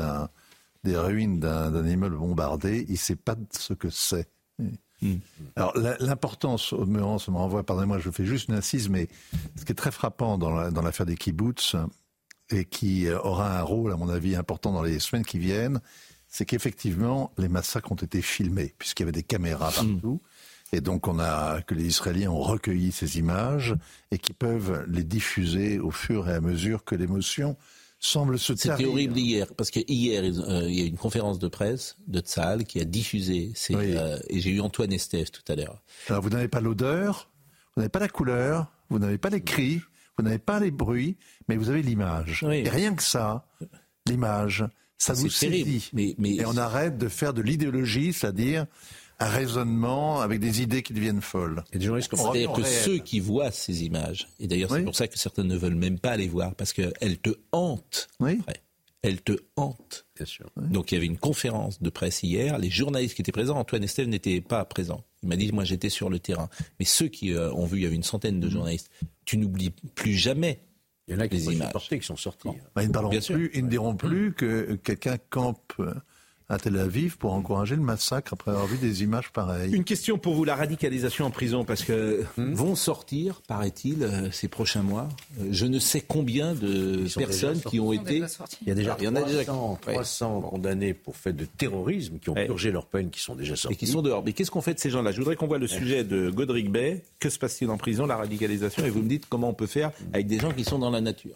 [0.84, 2.86] des ruines d'un, immeuble bombardé.
[2.88, 4.28] Il ne sait pas ce que c'est.
[5.54, 9.08] Alors la- l'importance, au demeurant, ça me renvoie, pardonnez-moi, je fais juste une incise, mais
[9.56, 11.76] ce qui est très frappant dans, la- dans l'affaire des kibbutz
[12.50, 15.80] et qui euh, aura un rôle, à mon avis, important dans les semaines qui viennent,
[16.28, 20.20] c'est qu'effectivement, les massacres ont été filmés, puisqu'il y avait des caméras partout.
[20.72, 23.74] Et donc, on a, que les Israéliens ont recueilli ces images
[24.10, 27.56] et qui peuvent les diffuser au fur et à mesure que l'émotion
[28.00, 28.90] semble se C'était tarir.
[28.90, 31.96] horrible hier, parce que hier, ils- euh, il y a eu une conférence de presse
[32.06, 33.76] de Tsahal qui a diffusé, Oui.
[33.96, 35.82] euh, et j'ai eu Antoine Estève tout à l'heure.
[36.08, 37.30] Alors, vous n'avez pas l'odeur,
[37.74, 39.80] vous n'avez pas la couleur, vous n'avez pas les cris,
[40.18, 41.16] vous n'avez pas les bruits,
[41.48, 42.44] mais vous avez l'image.
[42.46, 42.58] Oui.
[42.66, 43.46] Et rien que ça,
[44.06, 44.64] l'image,
[44.98, 45.90] ça terrible, saisit.
[45.92, 48.66] mais- mais- Et on arrête de faire de l'idéologie, c'est-à-dire
[49.20, 51.64] un raisonnement avec des idées qui deviennent folles.
[51.72, 52.82] C'est-à-dire que réel.
[52.84, 54.84] ceux qui voient ces images, et d'ailleurs c'est Oui.
[54.84, 58.08] pour ça que certains ne veulent même pas les voir, parce qu'elles te hantent.
[58.20, 58.36] Oui.
[58.40, 58.60] après.
[59.02, 60.06] Elles te hantent.
[60.16, 60.50] Bien sûr.
[60.56, 63.84] Donc il y avait une conférence de presse hier, les journalistes qui étaient présents, Antoine
[63.84, 65.04] Estelle n'était pas présent.
[65.22, 66.48] Il m'a dit, moi j'étais sur le terrain.
[66.80, 68.90] Mais ceux qui euh, ont vu, il y avait une centaine de journalistes,
[69.24, 70.60] tu n'oublies plus jamais
[71.08, 71.88] Il y en a qui les sont images.
[71.88, 72.48] qui sont sortis.
[72.74, 73.34] Bah, ils, ne parleront Bien sûr.
[73.34, 75.72] plus, ils ne diront plus que quelqu'un campe
[76.50, 79.70] à Tel Aviv pour encourager le massacre après avoir vu des images pareilles.
[79.74, 82.54] Une question pour vous, la radicalisation en prison, parce que Hmm.
[82.54, 85.08] vont sortir, paraît-il, euh, ces prochains mois,
[85.40, 88.20] euh, je ne sais combien de personnes déjà qui ont été...
[88.20, 88.26] déjà.
[88.62, 89.92] Il y a déjà Il y en a déjà- 300, Ouais.
[89.92, 92.46] 300 condamnés pour fait de terrorisme qui ont Ouais.
[92.46, 93.74] purgé leur peine, qui sont déjà sortis.
[93.74, 94.24] et qui sont dehors.
[94.24, 95.12] Mais qu'est-ce qu'on fait de ces gens-là?
[95.12, 97.02] Je voudrais qu'on voit le sujet de Godric Bay.
[97.20, 98.06] Que se passe-t-il en prison?
[98.06, 98.86] La radicalisation.
[98.86, 101.02] Et vous me dites comment on peut faire avec des gens qui sont dans la
[101.02, 101.34] nature.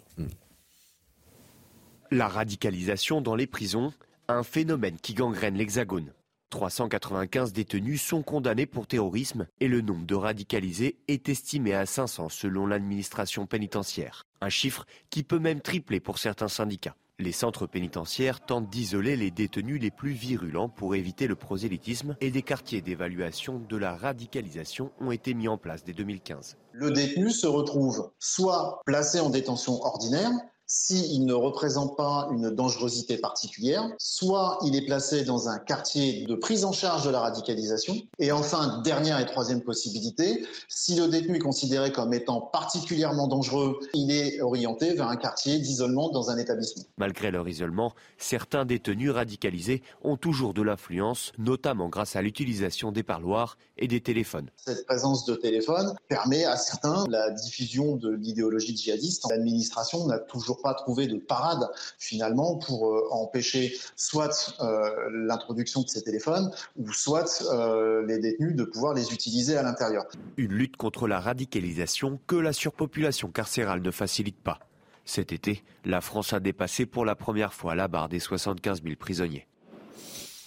[2.09, 3.93] La radicalisation dans les prisons,
[4.27, 6.13] un phénomène qui gangrène l'Hexagone.
[6.49, 12.29] 395 détenus sont condamnés pour terrorisme et le nombre de radicalisés est estimé à 500
[12.29, 14.27] selon l'administration pénitentiaire.
[14.39, 16.95] Un chiffre qui peut même tripler pour certains syndicats.
[17.19, 22.31] Les centres pénitentiaires tentent d'isoler les détenus les plus virulents pour éviter le prosélytisme et
[22.31, 26.57] des quartiers d'évaluation de la radicalisation ont été mis en place dès 2015.
[26.73, 30.31] le détenu se retrouve soit placé en détention ordinaire,
[30.73, 36.33] s'il ne représente pas une dangerosité particulière, soit il est placé dans un quartier de
[36.33, 41.35] prise en charge de la radicalisation, et enfin, dernière et troisième possibilité, si le détenu
[41.35, 46.39] est considéré comme étant particulièrement dangereux, il est orienté vers un quartier d'isolement dans un
[46.39, 46.85] établissement.
[46.97, 53.03] Malgré leur isolement, certains détenus radicalisés ont toujours de l'influence, notamment grâce à l'utilisation des
[53.03, 54.49] parloirs et des téléphones.
[54.55, 59.29] Cette présence de téléphone permet à certains la diffusion de l'idéologie djihadiste.
[59.29, 65.89] L'administration n'a toujours pas trouvé de parade finalement pour euh, empêcher soit euh, l'introduction de
[65.89, 70.05] ces téléphones ou soit euh, les détenus de pouvoir les utiliser à l'intérieur.
[70.37, 74.59] Une lutte contre la radicalisation que la surpopulation carcérale ne facilite pas.
[75.05, 78.95] Cet été, la France a dépassé pour la première fois la barre des 75 000
[78.97, 79.47] prisonniers.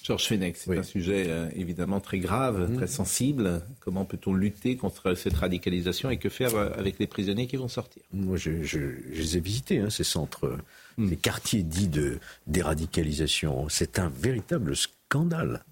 [0.06, 2.76] Georges Fenech, c'est un sujet euh, évidemment très grave, Mmh.
[2.76, 3.62] très sensible.
[3.80, 7.68] Comment peut-on lutter contre cette radicalisation et que faire euh, avec les prisonniers qui vont
[7.68, 8.02] sortir?
[8.12, 8.78] Moi, je, je-
[9.12, 10.56] je les ai visités, hein, ces centres,
[11.08, 13.68] ces quartiers dits de déradicalisation.
[13.68, 15.64] C'est un véritable scandale.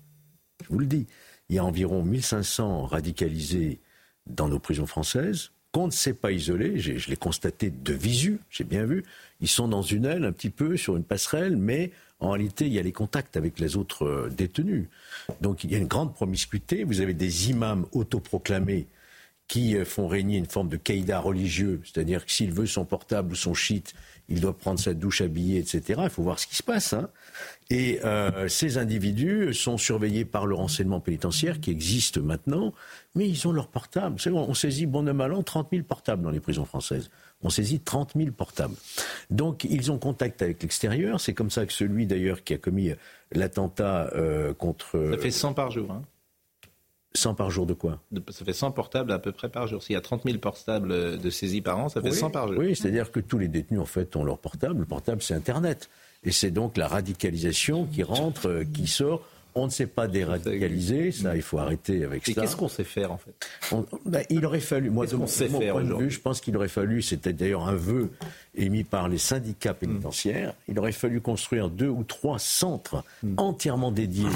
[0.62, 1.06] Je vous le dis.
[1.48, 3.78] Il y a environ 1500 radicalisés
[4.26, 6.78] dans nos prisons françaises qu'on ne s'est pas isolés.
[6.78, 9.04] J'ai- Je l'ai constaté de visu, j'ai bien vu.
[9.40, 11.90] Ils sont dans une aile, un petit peu, sur une passerelle, mais
[12.24, 14.86] en réalité, il y a les contacts avec les autres euh, détenus.
[15.40, 16.84] Donc il y a une grande promiscuité.
[16.84, 18.86] Vous avez des imams autoproclamés
[19.46, 23.32] qui euh, font régner une forme de caïda religieux, c'est-à-dire que s'il veut son portable
[23.32, 23.94] ou son shit,
[24.30, 26.00] il doit prendre sa douche habillée, etc.
[26.04, 26.94] Il faut voir ce qui se passe.
[26.94, 27.10] Hein.
[27.68, 32.72] Et euh, ces individus sont surveillés par le renseignement pénitentiaire qui existe maintenant,
[33.14, 34.16] mais ils ont leur portable.
[34.32, 37.10] On saisit bon an mal an 30 000 portables dans les prisons françaises.
[37.44, 38.74] On saisit 30 000 portables.
[39.30, 41.20] Donc ils ont contact avec l'extérieur.
[41.20, 42.90] C'est comme ça que celui d'ailleurs qui a commis
[43.32, 45.10] l'attentat euh, contre...
[45.12, 45.90] Ça fait 100 par jour.
[45.92, 46.02] Hein.
[47.16, 48.00] 100 par jour de quoi?
[48.30, 49.82] Ça fait 100 portables à peu près par jour.
[49.82, 52.58] S'il y a 30 000 portables de saisie par an, ça fait 100 par jour.
[52.58, 54.80] Oui, c'est-à-dire que tous les détenus, en fait, ont leur portable.
[54.80, 55.88] Le portable, c'est Internet.
[56.24, 59.22] Et c'est donc la radicalisation qui rentre, euh, qui sort.
[59.54, 62.32] On ne sait pas déradicaliser, ça, il faut arrêter avec ça.
[62.32, 63.34] Et qu'est-ce qu'on sait faire, en fait
[64.04, 67.02] ben, Il aurait fallu, moi, de mon, point de vue, je pense qu'il aurait fallu,
[67.02, 68.10] c'était d'ailleurs un vœu
[68.56, 73.34] émis par les syndicats pénitentiaires, il aurait fallu construire deux ou trois centres hmm.
[73.36, 74.28] entièrement dédiés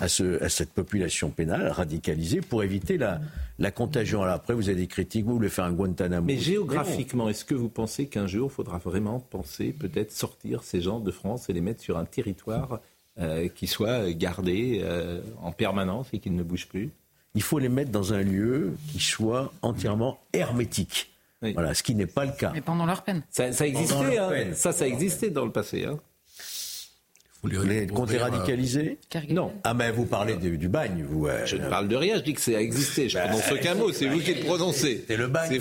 [0.00, 3.20] à, ce, à, cette population pénale radicalisée pour éviter la,
[3.58, 4.22] la contagion.
[4.22, 6.26] Alors après, vous avez des critiques, vous voulez faire un Guantanamo.
[6.26, 10.80] Mais géographiquement, est-ce que vous pensez qu'un jour, il faudra vraiment penser peut-être sortir ces
[10.80, 12.80] gens de France et les mettre sur un territoire
[13.20, 16.90] euh, qui soit gardé euh, en permanence et qui ne bouge plus
[17.34, 21.10] Il faut les mettre dans un lieu qui soit entièrement hermétique.
[21.40, 22.50] Voilà, ce qui n'est pas le cas.
[22.52, 23.22] Mais pendant leur peine.
[23.30, 24.54] Ça, ça existait, hein.
[24.54, 25.84] ça, ça existait dans le passé.
[25.84, 25.98] Hein.
[27.42, 28.98] Vous les comptez radicaliser
[29.30, 29.52] Non.
[29.62, 31.28] Ah mais vous parlez du, bagne, vous.
[31.44, 33.08] je ne parle de rien, je dis que ça a existé.
[33.08, 35.04] Je ne bah, prononce aucun mot, c'est vous qui le prononcez.
[35.06, 35.60] C'est le bagne.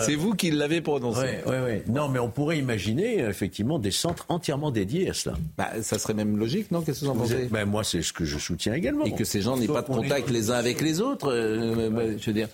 [0.00, 1.40] C'est vous, qui l'avez prononcé.
[1.46, 5.36] Oui, oui, Non, mais on pourrait imaginer effectivement des centres entièrement dédiés à cela.
[5.58, 6.80] Bah, ça serait même logique, non?
[6.80, 7.48] Qu'est-ce que vous en pensez?
[7.50, 9.04] ben, Moi, c'est ce que je soutiens également.
[9.04, 11.30] Et que ces gens n'aient pas de contact les uns avec les autres.
[11.30, 12.48] Euh, je veux dire,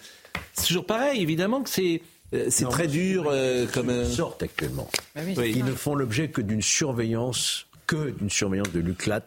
[0.54, 1.22] c'est toujours pareil.
[1.22, 2.02] Évidemment que c'est.
[2.34, 3.90] Euh, c'est très dur euh, comme.
[3.90, 4.88] Ils sortent actuellement.
[5.14, 9.26] Bah Ils ne font l'objet que d'une surveillance que d'une surveillance de l'UCLAT,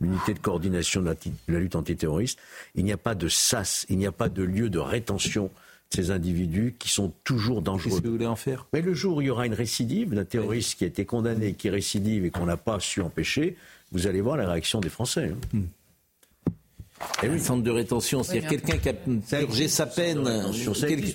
[0.00, 1.14] l'unité de coordination de
[1.48, 2.38] la, lutte antiterroriste.
[2.74, 5.44] Il n'y a pas de SAS, il n'y a pas de lieu de rétention
[5.90, 7.90] de ces individus qui sont toujours dangereux.
[7.90, 8.66] Qu'est-ce que vous voulez en faire?
[8.72, 11.54] Mais le jour où il y aura une récidive d'un terroriste qui a été condamné,
[11.54, 13.56] qui récidive et qu'on n'a pas su empêcher,
[13.92, 15.32] vous allez voir la réaction des Français.
[15.32, 15.38] Hein.
[15.52, 15.64] Hmm.
[17.22, 17.40] Et oui.
[17.40, 18.94] centre de rétention, c'est-à-dire quelqu'un qui a
[19.38, 20.28] purgé sa peine.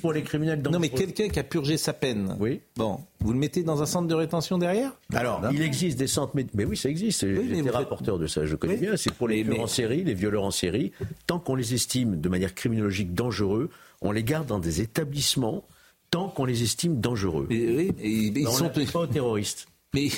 [0.01, 2.35] Pour les criminels Non, mais quelqu'un qui a purgé sa peine.
[2.39, 2.61] Oui.
[2.75, 4.91] Bon, vous le mettez dans un centre de rétention derrière?
[5.13, 7.23] Alors, il existe des centres, mais oui, ça existe.
[7.23, 8.95] Oui, J'étais rapporteur de ça, je connais bien.
[8.97, 10.91] C'est pour les tueurs en série, les violeurs en série.
[11.27, 13.69] Tant qu'on les estime de manière criminologique dangereux,
[14.01, 15.63] on les garde dans des établissements
[16.09, 17.47] tant qu'on les estime dangereux.
[17.49, 19.67] oui, ils sont pas terroristes.
[19.93, 20.09] Mais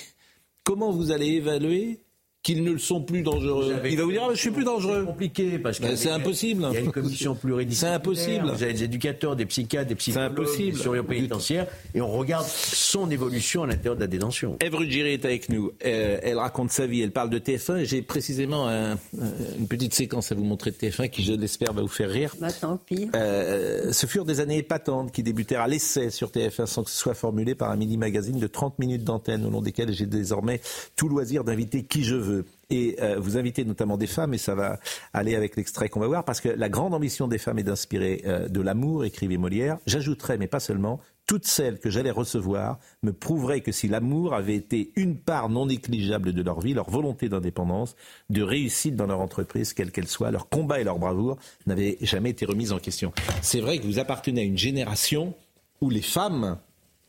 [0.64, 2.00] comment vous allez évaluer
[2.44, 3.74] qu'ils ne le sont plus dangereux.
[3.86, 5.00] Il va vous dire, ah, je suis plus dangereux.
[5.00, 6.68] C'est compliqué parce que ben, c'est impossible.
[6.72, 8.02] Il y a une commission pluridisciplinaire.
[8.02, 8.52] C'est impossible.
[8.52, 13.10] Vous avez des éducateurs, des psychiatres, des psychologues, des surveillants pénitentiaires, et on regarde son
[13.10, 14.58] évolution à l'intérieur de la détention.
[14.60, 15.72] Ève Ruggieri est avec nous.
[15.86, 17.02] Euh, elle raconte sa vie.
[17.02, 17.86] Elle parle de TF1.
[17.86, 21.88] J'ai précisément une petite séquence à vous montrer de TF1 qui, je l'espère, va vous
[21.88, 22.36] faire rire.
[22.42, 23.10] Bah, tant pis.
[23.16, 26.98] Euh, ce furent des années épatantes qui débutèrent à l'essai sur TF1 sans que ce
[26.98, 30.60] soit formulé par un mini magazine de 30 minutes d'antenne au long desquelles j'ai désormais
[30.98, 32.33] tout loisir d'inviter qui je veux
[32.70, 34.80] et euh, vous invitez notamment des femmes, et ça va
[35.14, 38.24] aller avec l'extrait qu'on va voir, parce que la grande ambition des femmes est d'inspirer
[38.26, 39.78] euh, de l'amour, écrivait Molière.
[39.86, 44.56] J'ajouterais, mais pas seulement, toutes celles que j'allais recevoir me prouveraient que si l'amour avait
[44.56, 47.96] été une part non négligeable de leur vie, leur volonté d'indépendance,
[48.30, 52.32] de réussite dans leur entreprise, quelle qu'elle soit, leur combat et leur bravoure n'avaient jamais
[52.32, 53.14] été remis en question.
[53.42, 55.34] C'est vrai que vous appartenez à une génération
[55.80, 56.58] où les femmes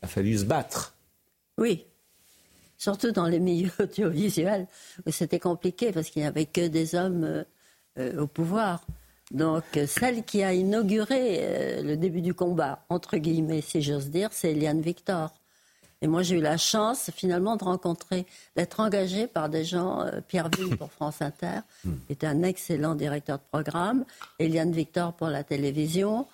[0.01, 0.95] a fallu se battre.
[1.57, 1.85] Oui,
[2.77, 4.67] surtout dans les milieux audiovisuels,
[5.05, 7.43] où c'était compliqué parce qu'il n'y avait que des hommes euh,
[7.99, 8.85] euh, au pouvoir.
[9.31, 14.29] Donc, celle qui a inauguré euh, le début du combat, entre guillemets, si j'ose dire,
[14.31, 15.33] c'est Eliane Victor.
[16.01, 20.49] Et moi, j'ai eu la chance, finalement, de rencontrer, d'être engagée par des gens, Pierre
[20.49, 24.05] Ville pour France Inter, qui était un excellent directeur de programme,
[24.37, 26.27] Eliane Victor pour la télévision,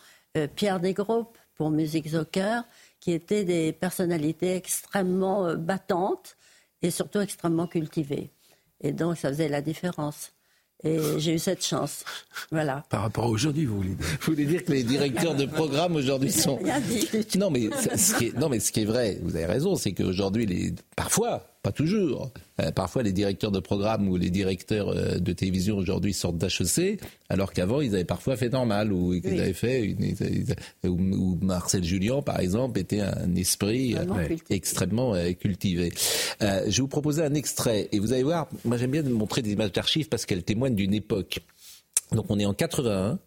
[0.56, 2.64] Pierre Desgroupes pour Musique Zocker,
[3.02, 6.38] qui étaient des personnalités extrêmement battantes
[6.82, 8.32] et surtout extrêmement cultivée.
[8.80, 10.32] Et donc, ça faisait la différence.
[10.84, 12.04] Et j'ai eu cette chance.
[12.52, 12.84] Voilà.
[12.90, 15.96] Par rapport à aujourd'hui, vous voulez dire Vous voulez dire que les directeurs de programme
[15.96, 16.60] aujourd'hui sont.
[17.38, 19.92] Non mais, ce qui est, non, mais ce qui est vrai, vous avez raison, c'est
[19.92, 20.74] qu'aujourd'hui, les...
[20.96, 22.32] parfois, pas toujours.
[22.60, 27.00] Euh, parfois, les directeurs de programme ou les directeurs euh, de télévision aujourd'hui sortent d'HEC,
[27.30, 30.16] alors qu'avant, ils avaient parfois fait normal, ou ils avaient fait, une,
[30.86, 35.92] ou, Marcel Julien, par exemple, était un esprit euh, extrêmement cultivé.
[36.42, 39.52] je vais vous proposer un extrait, et vous allez voir, moi j'aime bien montrer des
[39.52, 41.40] images d'archives parce qu'elles témoignent d'une époque.
[42.12, 43.20] Donc on est en 81,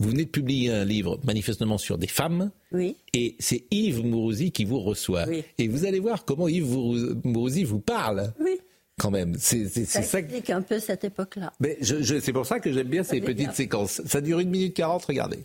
[0.00, 2.50] vous venez de publier un livre manifestement sur des femmes.
[2.72, 2.96] Oui.
[3.14, 5.26] Et c'est Yves Mourouzi qui vous reçoit.
[5.58, 6.76] Et vous allez voir comment Yves
[7.24, 8.32] Mourouzi vous parle.
[8.40, 8.58] Oui.
[8.98, 11.52] Quand même, c'est ça, ça explique un peu cette époque-là.
[11.60, 14.02] Mais je, c'est pour ça que j'aime bien ces petites séquences.
[14.06, 15.40] Ça dure une minute quarante, regardez.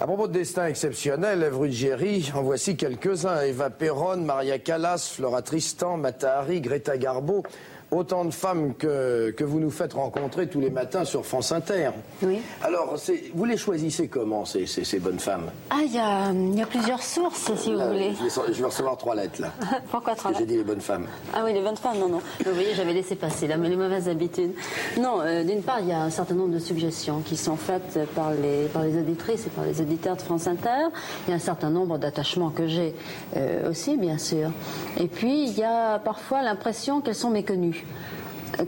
[0.00, 3.42] À propos de destin exceptionnel, Ève Ruggieri, en voici quelques-uns.
[3.42, 7.42] Eva Perron, Maria Callas, Flora Tristan, Matahari, Greta Garbo.
[7.90, 11.90] Autant de femmes que, que vous nous faites rencontrer tous les matins sur France Inter.
[12.22, 12.40] Oui.
[12.62, 12.94] Alors,
[13.34, 15.50] vous les choisissez comment, ces, ces, ces bonnes femmes?
[15.70, 18.12] Ah, il y a, il y a plusieurs sources, si vous voulez.
[18.14, 19.52] je, vais, recevoir trois lettres, là.
[19.90, 21.06] Pourquoi Parce que j'ai dit les bonnes femmes.
[21.34, 22.20] Ah oui, les bonnes femmes, non, non.
[22.44, 24.52] Vous voyez, j'avais laissé passer là, mais les mauvaises habitudes.
[24.98, 27.98] Non, euh, d'une part, il y a un certain nombre de suggestions qui sont faites
[28.14, 30.88] par les, par les auditrices et par les auditeurs de France Inter.
[31.26, 32.94] Il y a un certain nombre d'attachements que j'ai
[33.36, 34.50] euh, aussi, bien sûr.
[34.96, 37.79] Et puis, il y a parfois l'impression qu'elles sont méconnues.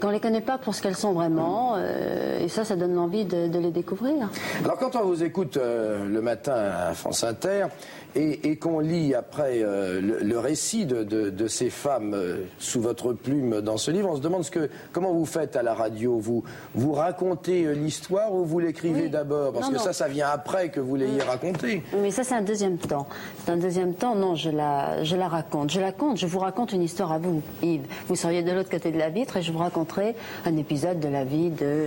[0.00, 3.24] Qu'on les connaît pas pour ce qu'elles sont vraiment, euh, et ça, ça donne envie
[3.24, 4.30] de, de les découvrir.
[4.64, 7.66] Alors quand on vous écoute euh, le matin à France Inter
[8.14, 12.36] et, et qu'on lit après euh, le, le récit de, de- de ces femmes euh,
[12.58, 15.62] sous votre plume dans ce livre, on se demande ce que, comment vous faites à
[15.62, 16.18] la radio?
[16.18, 16.42] Vous,
[16.74, 19.52] vous racontez euh, l'histoire ou vous l'écrivez d'abord?
[19.52, 19.82] Parce Non, que non.
[19.84, 21.82] ça, ça vient après que vous l'ayez raconté.
[21.92, 23.06] Oui, Mais ça, c'est un deuxième temps.
[23.44, 25.70] C'est un deuxième temps, non, je la, je la raconte.
[25.70, 27.86] Je la raconte, je vous raconte une histoire à vous, Yves.
[28.08, 30.14] Vous seriez de l'autre côté de la vitre et je vous raconterai
[30.44, 31.86] un épisode de la vie de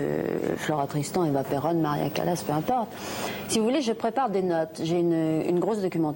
[0.58, 2.88] Flora Tristan, Eva Perron, Maria Callas, peu importe.
[3.48, 4.80] Si vous voulez, je prépare des notes.
[4.82, 6.15] J'ai une, une grosse documentation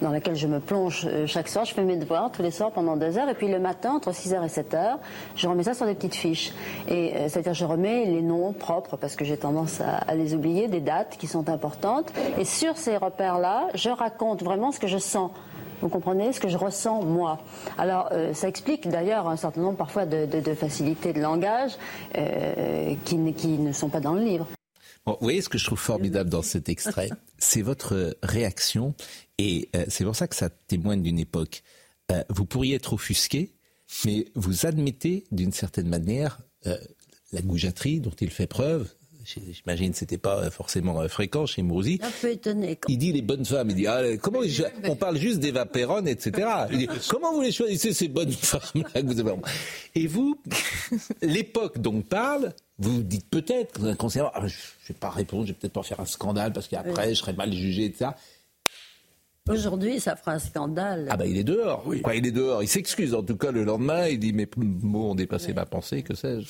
[0.00, 1.64] dans laquelle je me plonge euh, chaque soir.
[1.64, 4.12] Je fais mes devoirs tous les soirs pendant deux heures et puis le matin, entre
[4.12, 4.96] 6h et 7h,
[5.36, 6.52] je remets ça sur des petites fiches.
[6.88, 10.34] Et euh, c'est-à-dire, je remets les noms propres parce que j'ai tendance à, à les
[10.34, 12.12] oublier, des dates qui sont importantes.
[12.38, 15.30] Et sur ces repères-là, je raconte vraiment ce que je sens.
[15.80, 16.32] Vous comprenez?
[16.32, 17.38] Ce que je ressens moi.
[17.78, 21.72] Alors euh, ça explique d'ailleurs un certain nombre parfois de, de, de facilités de langage
[22.16, 24.46] euh, qui, qui ne sont pas dans le livre.
[25.06, 27.10] Bon, vous voyez ce que je trouve formidable dans cet extrait?
[27.38, 28.94] C'est votre réaction,
[29.38, 31.62] et euh, c'est pour ça que ça témoigne d'une époque.
[32.12, 33.52] Euh, vous pourriez être offusqué,
[34.04, 36.76] mais vous admettez d'une certaine manière euh,
[37.32, 38.88] la goujaterie dont il fait preuve.
[39.24, 42.00] J'imagine que c'était pas forcément fréquent chez Mourouzi.
[42.02, 42.78] Un peu étonné.
[42.88, 43.70] Il dit les bonnes femmes.
[43.70, 44.40] Il dit ah, comment
[44.84, 46.48] on parle juste d'Eva Perron, etc.
[46.72, 48.82] Il dit, comment vous les choisissez ces bonnes femmes?
[48.94, 49.32] Là que vous avez
[49.94, 50.40] Et vous,
[51.22, 54.56] l'époque dont parle, vous dites peut-être inconsciemment, ah, je
[54.88, 57.52] vais pas répondre, je vais peut-être pas faire un scandale parce qu'après je serai mal
[57.52, 58.10] jugé, etc.
[59.48, 61.08] Aujourd'hui, ça fera un scandale.
[61.10, 61.84] Ah bah il est dehors.
[62.02, 62.62] Quoi, il est dehors.
[62.62, 64.06] Il s'excuse en tout cas le lendemain.
[64.06, 66.48] Il dit mes mots ont dépassé ma pensée, que sais-je.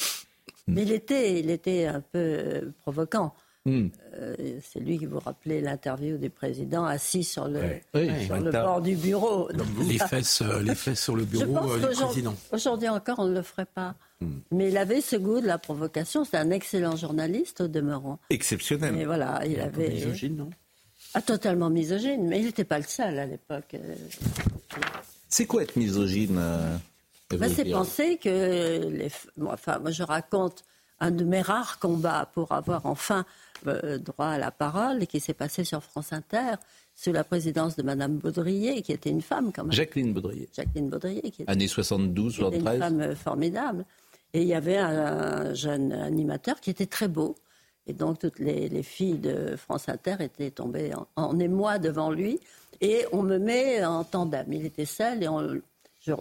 [0.66, 3.35] Mais il était, il était un peu euh, provocant.
[3.66, 3.89] Hmm.
[4.15, 7.61] Euh, c'est lui qui vous rappelait l'interview du président assis sur le,
[7.94, 9.51] Oui, sur sur le bord du bureau.
[9.86, 12.35] Les fesses, euh, les fesses sur le Je bureau pense euh, du président.
[12.52, 13.97] aujourd'hui encore, on ne le ferait pas.
[14.21, 14.39] Hmm.
[14.51, 16.25] Mais il avait ce goût de la provocation.
[16.25, 18.19] C'est un excellent journaliste au demeurant.
[18.31, 18.99] Exceptionnel.
[18.99, 19.91] Et voilà, il avait.
[19.91, 20.51] misogyne, non?
[21.15, 23.75] Ah, totalement misogyne, mais il n'était pas le seul à l'époque.
[25.29, 26.77] C'est quoi être misogyne euh,
[27.39, 30.65] bah, c'est penser que les, moi, enfin, moi, je raconte
[30.99, 33.25] un de mes rares combats pour avoir enfin
[33.67, 36.55] euh, droit à la parole et qui s'est passé sur France Inter
[36.95, 39.73] sous la présidence de Madame Baudrier, qui était une femme quand même.
[39.73, 40.49] Jacqueline Baudrier.
[40.55, 42.79] Jacqueline Baudrier, qui était Années 72, qui était une 73.
[42.79, 43.85] femme euh, formidable.
[44.32, 47.35] Et il y avait un, un jeune animateur qui était très beau.
[47.86, 52.11] Et donc, toutes les, les filles de France Inter étaient tombées en, en émoi devant
[52.11, 52.39] lui.
[52.81, 54.52] Et on me met en tandem.
[54.52, 55.61] Il était seul et on,
[56.01, 56.12] je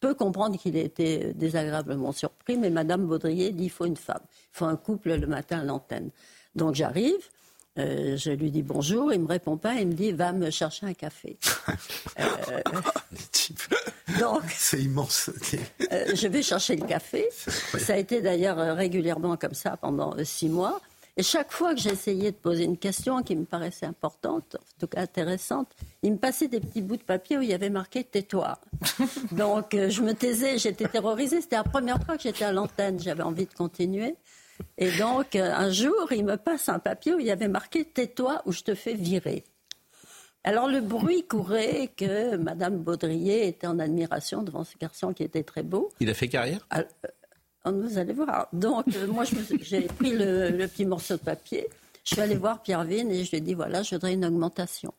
[0.00, 2.56] peux comprendre qu'il ait été désagréablement surpris.
[2.58, 4.22] Mais Madame Baudrier dit il faut une femme.
[4.52, 6.10] Il faut un couple le matin à l'antenne.
[6.54, 7.28] Donc, j'arrive.
[7.76, 10.86] Euh, je lui dis bonjour, il me répond pas, il me dit va me chercher
[10.86, 11.36] un café.
[12.20, 12.60] Euh,
[14.20, 15.30] donc, C'est immense.
[15.90, 17.28] euh, je vais chercher le café.
[17.32, 20.80] Ça a été d'ailleurs régulièrement comme ça pendant six mois.
[21.16, 24.86] Et chaque fois que j'essayais de poser une question qui me paraissait importante, en tout
[24.86, 25.68] cas intéressante,
[26.02, 28.58] il me passait des petits bouts de papier où il y avait marqué tais-toi.
[29.32, 31.40] Donc je me taisais, j'étais terrorisée.
[31.40, 34.14] C'était la première fois que j'étais à l'antenne, j'avais envie de continuer.
[34.78, 37.84] Et donc euh, un jour, il me passe un papier où il y avait marqué
[37.84, 39.44] tais-toi ou je te fais virer.
[40.44, 45.42] Alors le bruit courait que Madame Baudrier était en admiration devant ce garçon qui était
[45.42, 45.90] très beau.
[46.00, 46.66] Il a fait carrière?
[46.70, 46.82] Ah,
[47.66, 48.48] euh, vous allez voir.
[48.52, 49.24] Donc, euh, moi,
[49.60, 51.66] j'ai pris le, le petit morceau de papier.
[52.04, 54.26] Je suis allée voir Pierre Vine et je lui ai dit voilà, je voudrais une
[54.26, 54.92] augmentation.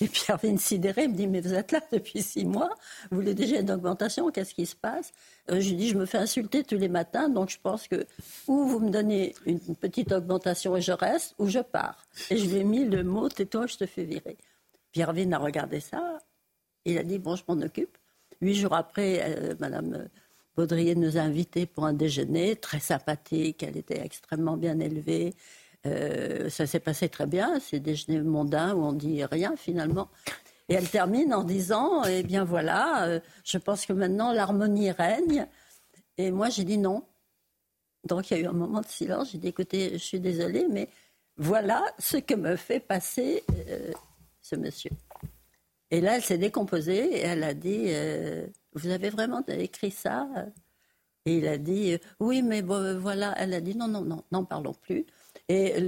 [0.00, 2.70] Et Pierre Vine, sidéré, me dit mais vous êtes là depuis six mois,
[3.10, 5.12] vous voulez déjà une augmentation, qu'est-ce qui se passe
[5.50, 8.06] Euh, Je lui dis je me fais insulter tous les matins, donc je pense que
[8.46, 12.06] ou vous me donnez une petite augmentation et je reste, ou je pars.
[12.30, 14.36] Et je lui ai mis le mot tais-toi, je te fais virer.
[14.92, 16.18] Pierre Vine a regardé ça,
[16.84, 17.96] il a dit bon, je m'en occupe.
[18.40, 20.08] Huit jours après, euh, Madame
[20.56, 23.62] Baudrier nous a invités pour un déjeuner très sympathique.
[23.62, 25.34] Elle était extrêmement bien élevée.
[25.86, 27.60] Euh, ça s'est passé très bien.
[27.60, 30.08] C'est déjeuner mondain où on dit rien finalement.
[30.68, 35.46] Et elle termine en disant Eh bien voilà, euh, je pense que maintenant l'harmonie règne.
[36.16, 37.04] Et moi j'ai dit non.
[38.04, 39.32] Donc il y a eu un moment de silence.
[39.32, 40.88] J'ai dit écoutez, je suis désolée, mais
[41.36, 43.92] voilà ce que me fait passer euh,
[44.40, 44.90] ce monsieur.
[45.90, 47.90] Et là, elle s'est décomposée et elle a dit
[48.74, 50.28] Vous avez vraiment écrit ça?
[51.24, 53.34] Et il a dit Oui, mais voilà.
[53.38, 55.06] Elle a dit Non, non, non, n'en parlons plus.
[55.48, 55.80] Et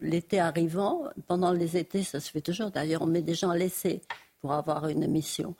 [0.00, 2.70] l'été arrivant, pendant les étés, ça se fait toujours.
[2.72, 4.00] D'ailleurs, on met des gens à l'essai
[4.40, 5.54] pour avoir une émission.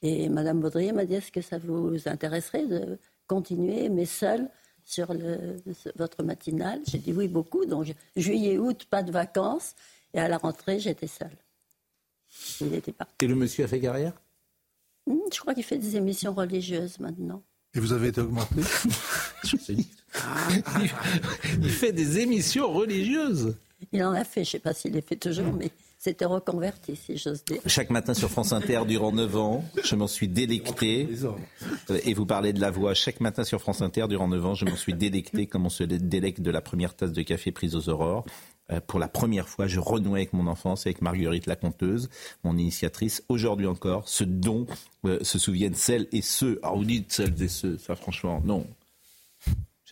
[0.00, 4.48] Et Madame Baudrier m'a dit Est-ce que ça vous intéresserait de continuer, mais seule
[4.84, 5.56] sur le,
[5.96, 6.80] votre matinale?
[6.86, 7.66] J'ai dit oui, beaucoup.
[7.66, 9.74] Donc, juillet, août, pas de vacances.
[10.14, 11.36] Et à la rentrée, j'étais seule.
[12.62, 13.08] Il n'était pas.
[13.20, 14.14] Et le monsieur a fait carrière?
[15.06, 17.42] Hmm, Je crois qu'il fait des émissions religieuses maintenant.
[17.74, 18.54] Et vous avez été augmenté?
[21.62, 23.54] Il fait des émissions religieuses.
[23.92, 26.96] Il en a fait, je ne sais pas s'il les fait toujours, mais c'était reconverti,
[26.96, 27.60] si j'ose dire.
[27.66, 31.08] Chaque matin sur France Inter, durant 9 ans, je m'en suis délecté.
[32.04, 32.94] Et vous parlez de la voix.
[32.94, 35.84] Chaque matin sur France Inter, durant 9 ans, je m'en suis délecté comme on se
[35.84, 38.24] délecte de la première tasse de café prise aux aurores.
[38.70, 42.10] Euh, pour la première fois, je renouais avec mon enfance, avec Marguerite la conteuse,
[42.44, 43.24] mon initiatrice.
[43.28, 44.66] Aujourd'hui encore, ce dont
[45.04, 46.60] euh, se souviennent celles et ceux.
[46.62, 48.66] Alors vous dites celles et ceux, ça franchement, non.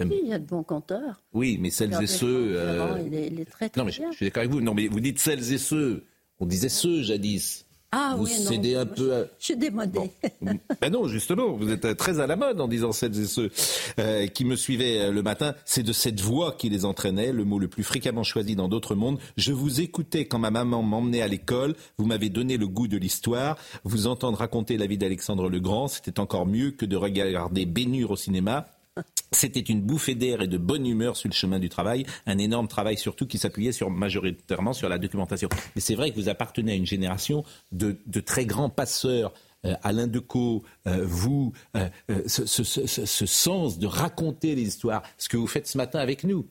[0.01, 1.23] Oui, il y a de bons conteurs.
[1.32, 2.56] Oui, mais celles et ceux.
[2.56, 3.02] Euh...
[3.06, 4.60] Il, est, il, est, très, très Non, mais je, je suis d'accord avec vous.
[4.60, 6.05] Non, mais vous dites celles et ceux.
[6.39, 7.66] On disait ceux jadis.
[7.93, 9.20] Ah vous oui, cédez non, un peu à...
[9.39, 10.10] Je suis démodé.
[10.43, 10.59] Bon.
[10.81, 13.51] ben non, justement, vous êtes très à la mode en disant celles et ceux
[13.98, 15.55] euh, qui me suivaient euh, le matin.
[15.64, 18.97] C'est de cette voix qui les entraînait, le mot le plus fréquemment choisi dans d'autres
[18.97, 19.18] mondes.
[19.36, 21.74] Je vous écoutais quand ma maman m'emmenait à l'école.
[21.97, 23.56] Vous m'avez donné le goût de l'histoire.
[23.85, 28.10] Vous entendre raconter la vie d'Alexandre le Grand, c'était encore mieux que de regarder Bénure
[28.10, 28.68] au cinéma.
[29.32, 32.68] C'était une bouffée d'air et de bonne humeur sur le chemin du travail, un énorme
[32.68, 35.48] travail surtout qui s'appuyait sur, majoritairement sur la documentation.
[35.74, 39.32] Mais c'est vrai que vous appartenez à une génération de, de très grands passeurs.
[39.64, 41.88] Euh, Alain Decaux, euh, vous, euh,
[42.26, 45.98] ce, ce, ce, ce, sens de raconter les histoires, ce que vous faites ce matin
[45.98, 46.46] avec nous.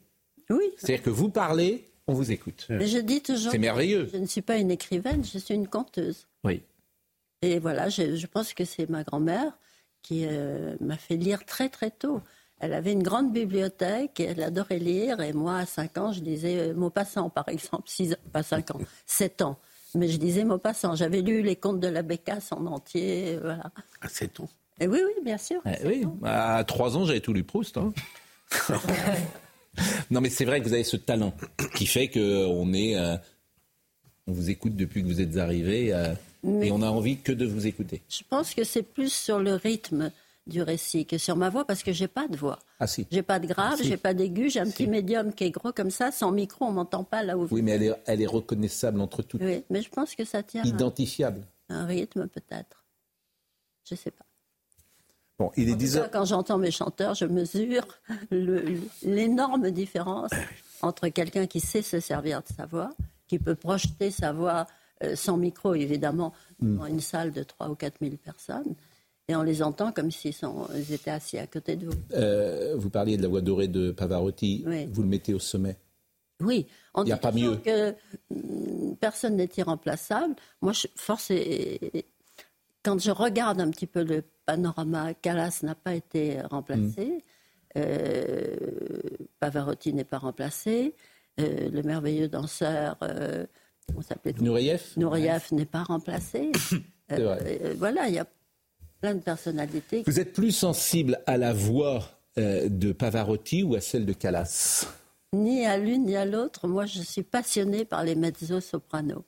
[0.50, 0.66] Oui.
[0.78, 2.66] C'est-à-dire que vous parlez, on vous écoute.
[2.70, 3.52] Mais je dis toujours.
[3.52, 4.10] C'est merveilleux.
[4.12, 6.28] Je ne suis pas une écrivaine, je suis une conteuse.
[6.44, 6.62] Oui.
[7.42, 9.58] Et voilà, je, je pense que c'est ma grand-mère
[10.02, 10.26] qui
[10.82, 12.22] m'a fait lire très très tôt.
[12.60, 15.20] Elle avait une grande bibliothèque et elle adorait lire.
[15.20, 17.84] Et moi, à 5 ans, je lisais Maupassant, par exemple.
[17.86, 19.58] 6 ans, pas 5 ans, 7 ans.
[19.94, 20.96] Mais je lisais Maupassant.
[20.96, 23.38] J'avais lu les contes de la Bécasse en entier.
[23.42, 23.72] Voilà.
[24.02, 24.50] À 7 ans
[24.80, 25.62] et Oui, oui, bien sûr.
[25.66, 27.78] Eh oui, à 3 ans, j'avais tout lu Proust.
[27.78, 27.94] Hein.
[30.12, 31.34] non, mais c'est vrai que vous avez ce talent
[31.76, 32.96] qui fait qu'on est.
[32.96, 33.18] Euh,
[34.28, 36.14] on vous écoute depuis que vous êtes arrivé euh,
[36.62, 38.02] et on a envie que de vous écouter.
[38.10, 40.12] Je pense que c'est plus sur le rythme
[40.48, 42.60] du récit que sur ma voix parce que j'ai pas de voix.
[42.80, 43.08] Ah si.
[43.12, 43.86] J'ai pas de grave, Ah, si.
[43.88, 44.72] j'ai pas d'aigu, j'ai un Si.
[44.74, 47.48] petit médium qui est gros comme ça, sans micro, on m'entend pas là où.
[47.52, 49.42] Oui, mais elle est, elle est reconnaissable entre toutes.
[49.42, 51.42] Oui, mais je pense que ça tient à Identifiable.
[51.70, 52.86] un rythme peut-être.
[53.90, 54.26] Je sais pas.
[55.38, 56.12] Bon, il est En tout 10 cas, heures.
[56.12, 57.86] quand j'entends mes chanteurs, je mesure
[59.02, 60.32] l'énorme différence
[60.82, 62.92] entre quelqu'un qui sait se servir de sa voix,
[63.28, 64.68] qui peut projeter sa voix
[65.04, 66.78] euh, sans micro, évidemment, Mm.
[66.78, 68.76] dans une salle de 3 ou 4 000 personnes,
[69.28, 70.36] et on les entend comme s'ils
[70.92, 71.94] étaient assis à côté de vous.
[72.14, 74.64] Euh, vous parliez de la voix dorée de Pavarotti.
[74.68, 74.86] Oui.
[74.92, 75.78] Vous le mettez au sommet.
[76.42, 77.56] Oui, on Il y a dit pas mieux.
[77.58, 77.92] que
[78.30, 80.36] mm, personne n'est irremplaçable.
[80.62, 82.06] Moi, je, force est-
[82.84, 87.24] quand je regarde un petit peu le panorama, Callas n'a pas été remplacé,
[87.78, 88.56] euh,
[89.40, 90.94] Pavarotti n'est pas remplacé,
[91.40, 92.98] euh, le merveilleux danseur,
[93.88, 94.84] comment s'appelait Nureyev?
[94.98, 96.52] Nureyev n'est pas remplacé.
[97.78, 98.26] Voilà, il y a
[99.06, 100.04] plein de personnalités.
[100.08, 102.10] Vous êtes plus sensible à la voix
[102.40, 104.88] euh, de Pavarotti ou à celle de Callas?
[105.32, 106.68] Ni à l'une ni à l'autre.
[106.68, 109.24] Moi, je suis passionnée par les mezzo-sopranos.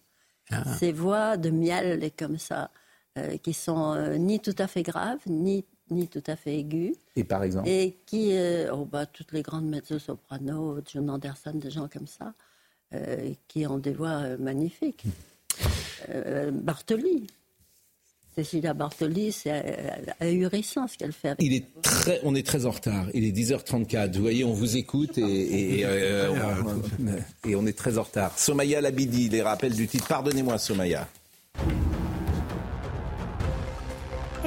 [0.80, 2.72] Ces voix de miel et comme ça,
[3.20, 6.96] euh, qui sont euh, ni tout à fait graves, ni, ni tout à fait aiguës.
[7.16, 7.70] Et par exemple?
[7.70, 8.34] Et qui,
[8.74, 12.34] oh bah, toutes les grandes mezzo-sopranos, John Anderson, des gens comme ça,
[13.48, 15.04] qui ont des voix magnifiques.
[16.10, 17.28] Euh, Bartoli.
[18.38, 19.90] Cécilia Bartoli, c'est euh,
[20.20, 21.30] ahurissant ce qu'elle fait.
[21.30, 23.08] avec Il est très, on est très en retard.
[23.16, 24.14] Il est 10h34.
[24.16, 28.38] Vous voyez, on vous écoute et, et, euh, on, et on est très en retard.
[28.38, 30.08] Somaya Labidi, les rappels du titre.
[30.08, 31.08] Pardonnez-moi, Somaya.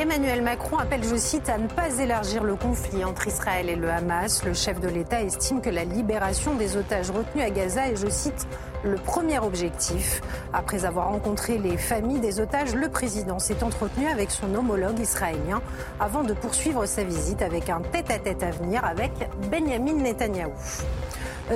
[0.00, 3.90] Emmanuel Macron appelle, je cite, à ne pas élargir le conflit entre Israël et le
[3.90, 4.42] Hamas.
[4.46, 8.08] Le chef de l'État estime que la libération des otages retenus à Gaza est, je
[8.08, 8.48] cite,
[8.82, 10.22] le premier objectif.
[10.54, 15.60] Après avoir rencontré les familles des otages, le président s'est entretenu avec son homologue israélien
[16.00, 19.12] avant de poursuivre sa visite avec un tête-à-tête à venir avec
[19.50, 20.52] Benjamin Netanyahou.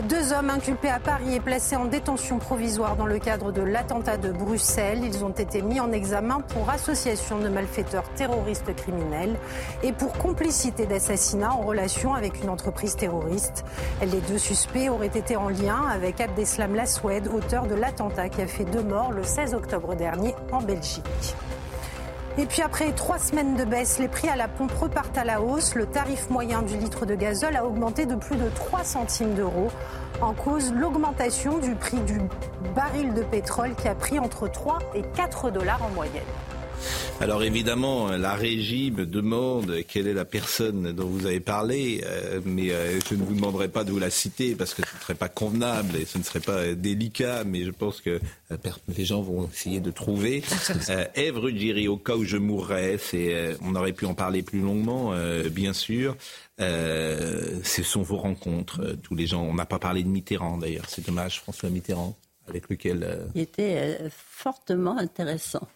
[0.02, 4.16] Deux hommes inculpés à Paris et placés en détention provisoire dans le cadre de l'attentat
[4.16, 4.98] de Bruxelles.
[5.04, 9.36] Ils ont été mis en examen pour association de malfaiteurs terroristes criminels
[9.84, 13.64] et pour complicité d'assassinat en relation avec une entreprise terroriste.
[14.00, 18.48] Les deux suspects auraient été en lien avec Abdeslam Laswed, auteur de l'attentat qui a
[18.48, 21.04] fait deux morts le 16 octobre dernier en Belgique.
[22.36, 25.40] Et puis après trois semaines de baisse, les prix à la pompe repartent à la
[25.40, 25.76] hausse.
[25.76, 29.70] Le tarif moyen du litre de gazole a augmenté de plus de 3 centimes d'euros.
[30.20, 32.20] En cause, l'augmentation du prix du
[32.74, 36.22] baril de pétrole qui a pris entre 3 et 4 dollars en moyenne.
[37.20, 42.40] Alors évidemment, la régie me demande quelle est la personne dont vous avez parlé, euh,
[42.44, 45.00] mais euh, je ne vous demanderai pas de vous la citer parce que ce ne
[45.00, 48.20] serait pas convenable et ce ne serait pas délicat, mais je pense que
[48.50, 48.56] euh,
[48.96, 50.42] les gens vont essayer de trouver.
[51.14, 55.12] Ève Ruggieri, au cas où je mourrais, c'est, on aurait pu en parler plus longuement,
[55.50, 56.16] bien sûr.
[56.58, 59.42] ce sont vos rencontres, tous les gens.
[59.42, 62.16] On n'a pas parlé de Mitterrand d'ailleurs, c'est dommage, François Mitterrand
[62.46, 63.26] avec lequel...
[63.34, 65.66] Il était fortement intéressant.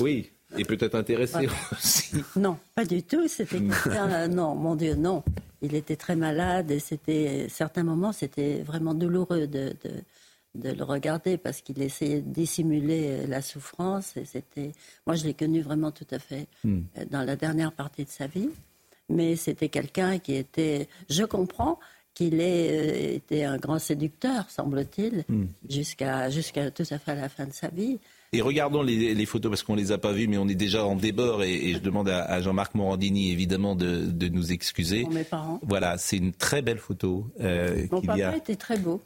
[0.00, 2.16] Oui, et peut-être intéressé aussi.
[2.36, 3.28] Non, pas du tout.
[3.28, 5.22] C'était euh, non, mon Dieu, non.
[5.60, 9.74] Il était très malade et c'était, certains moments, c'était vraiment douloureux de,
[10.54, 14.16] de, le regarder parce qu'il essayait de dissimuler la souffrance.
[14.16, 14.72] Et c'était,
[15.06, 16.80] moi, je l'ai connu vraiment tout à fait hmm.
[16.96, 18.50] euh, dans la dernière partie de sa vie.
[19.10, 21.78] Mais c'était quelqu'un qui était, je comprends
[22.14, 25.46] qu'il ait euh, été un grand séducteur, semble-t-il, hmm.
[25.68, 27.98] jusqu'à jusqu'à tout à fait la fin de sa vie.
[28.32, 30.96] Et regardons les, photos parce qu'on les a pas vues, mais on est déjà en
[30.96, 35.02] débord et, je demande à, Jean-Marc Morandini évidemment de, nous excuser.
[35.02, 35.60] Pour mes parents.
[35.62, 37.26] Voilà, c'est une très belle photo.
[37.40, 39.00] Euh, Mon papa était très beau.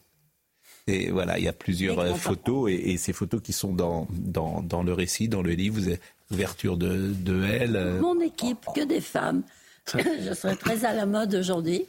[0.89, 4.82] Et voilà, il y a plusieurs euh, photos et, ces photos qui sont dans, dans,
[4.82, 6.01] le récit, dans le livre, vous avez
[6.31, 7.77] l'ouverture de, de elle.
[7.77, 8.01] Euh.
[8.01, 9.43] Mon équipe, que des femmes.
[9.94, 11.86] je serais très à la mode aujourd'hui.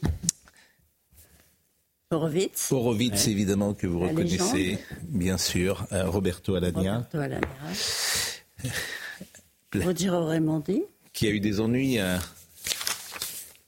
[2.14, 2.70] Horowitz.
[2.70, 5.86] Horowitz, évidemment, que vous reconnaissez, bien sûr.
[5.92, 7.06] Euh, Roberto Alagna.
[7.12, 7.48] Roberto Alagna.
[9.74, 10.82] Rogero Raimondi.
[11.12, 12.16] Qui a eu des ennuis euh,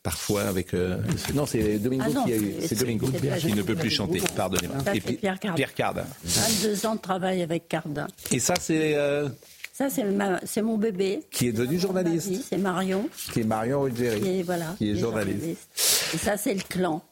[0.02, 0.74] parfois avec.
[0.74, 0.98] Euh,
[1.35, 2.55] non, c'est Domingo ah qui a eu.
[2.60, 3.09] C'est Domingo
[3.39, 4.20] qui ne peut plus chanter.
[4.36, 4.78] Pardonnez-moi.
[4.94, 5.56] Et puis Pierre Cardin.
[5.56, 6.05] Pierre Cardin.
[6.24, 8.06] 22 ans de travail avec Cardin.
[8.31, 8.97] Et ça, c'est.
[9.77, 11.20] Ça, c'est mon bébé.
[11.31, 12.32] Qui est devenu journaliste.
[12.48, 13.10] C'est Marion.
[13.35, 14.23] Qui est Marion Ruggieri.
[14.23, 15.44] Qui est, voilà, qui est journaliste.
[16.14, 17.02] Et ça, c'est le clan.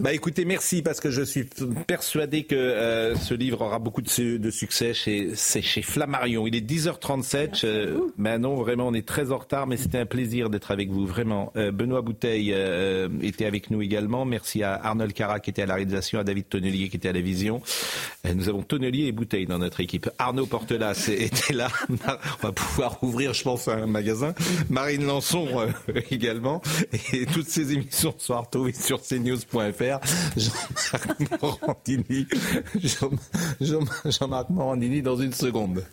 [0.00, 1.44] Bah écoutez, merci parce que je suis
[1.86, 6.48] persuadé que euh, ce livre aura beaucoup de, de succès chez, chez Flammarion.
[6.48, 7.64] Il est 10h37.
[7.64, 8.00] Euh,
[8.38, 11.52] non, vraiment, on est très en retard, mais c'était un plaisir d'être avec vous, vraiment.
[11.56, 14.24] Euh, Benoît Bouteille euh, était avec nous également.
[14.24, 17.12] Merci à Arnold Cara qui était à la réalisation, à David Tonnelier qui était à
[17.12, 17.62] la vision.
[18.34, 20.10] nous avons Tonnelier et Bouteille dans notre équipe.
[20.18, 21.68] Arnaud Portelas était là.
[21.88, 24.34] On va pouvoir ouvrir, je pense, un magasin.
[24.70, 25.46] Marine Lançon
[26.10, 26.62] également.
[27.12, 28.98] Et toutes ces émissions sont retrouvées sur
[29.34, 30.00] cnews.fr.
[30.38, 32.26] Jean-Marc Morandini.
[34.10, 35.84] Jean-Marc Morandini dans une seconde.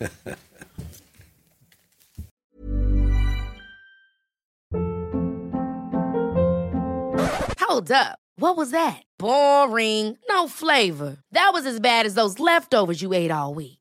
[7.60, 8.20] Hold up.
[8.36, 9.02] What was that?
[9.18, 10.18] Boring.
[10.28, 11.18] No flavor.
[11.32, 13.81] That was as bad as those leftovers you ate all week.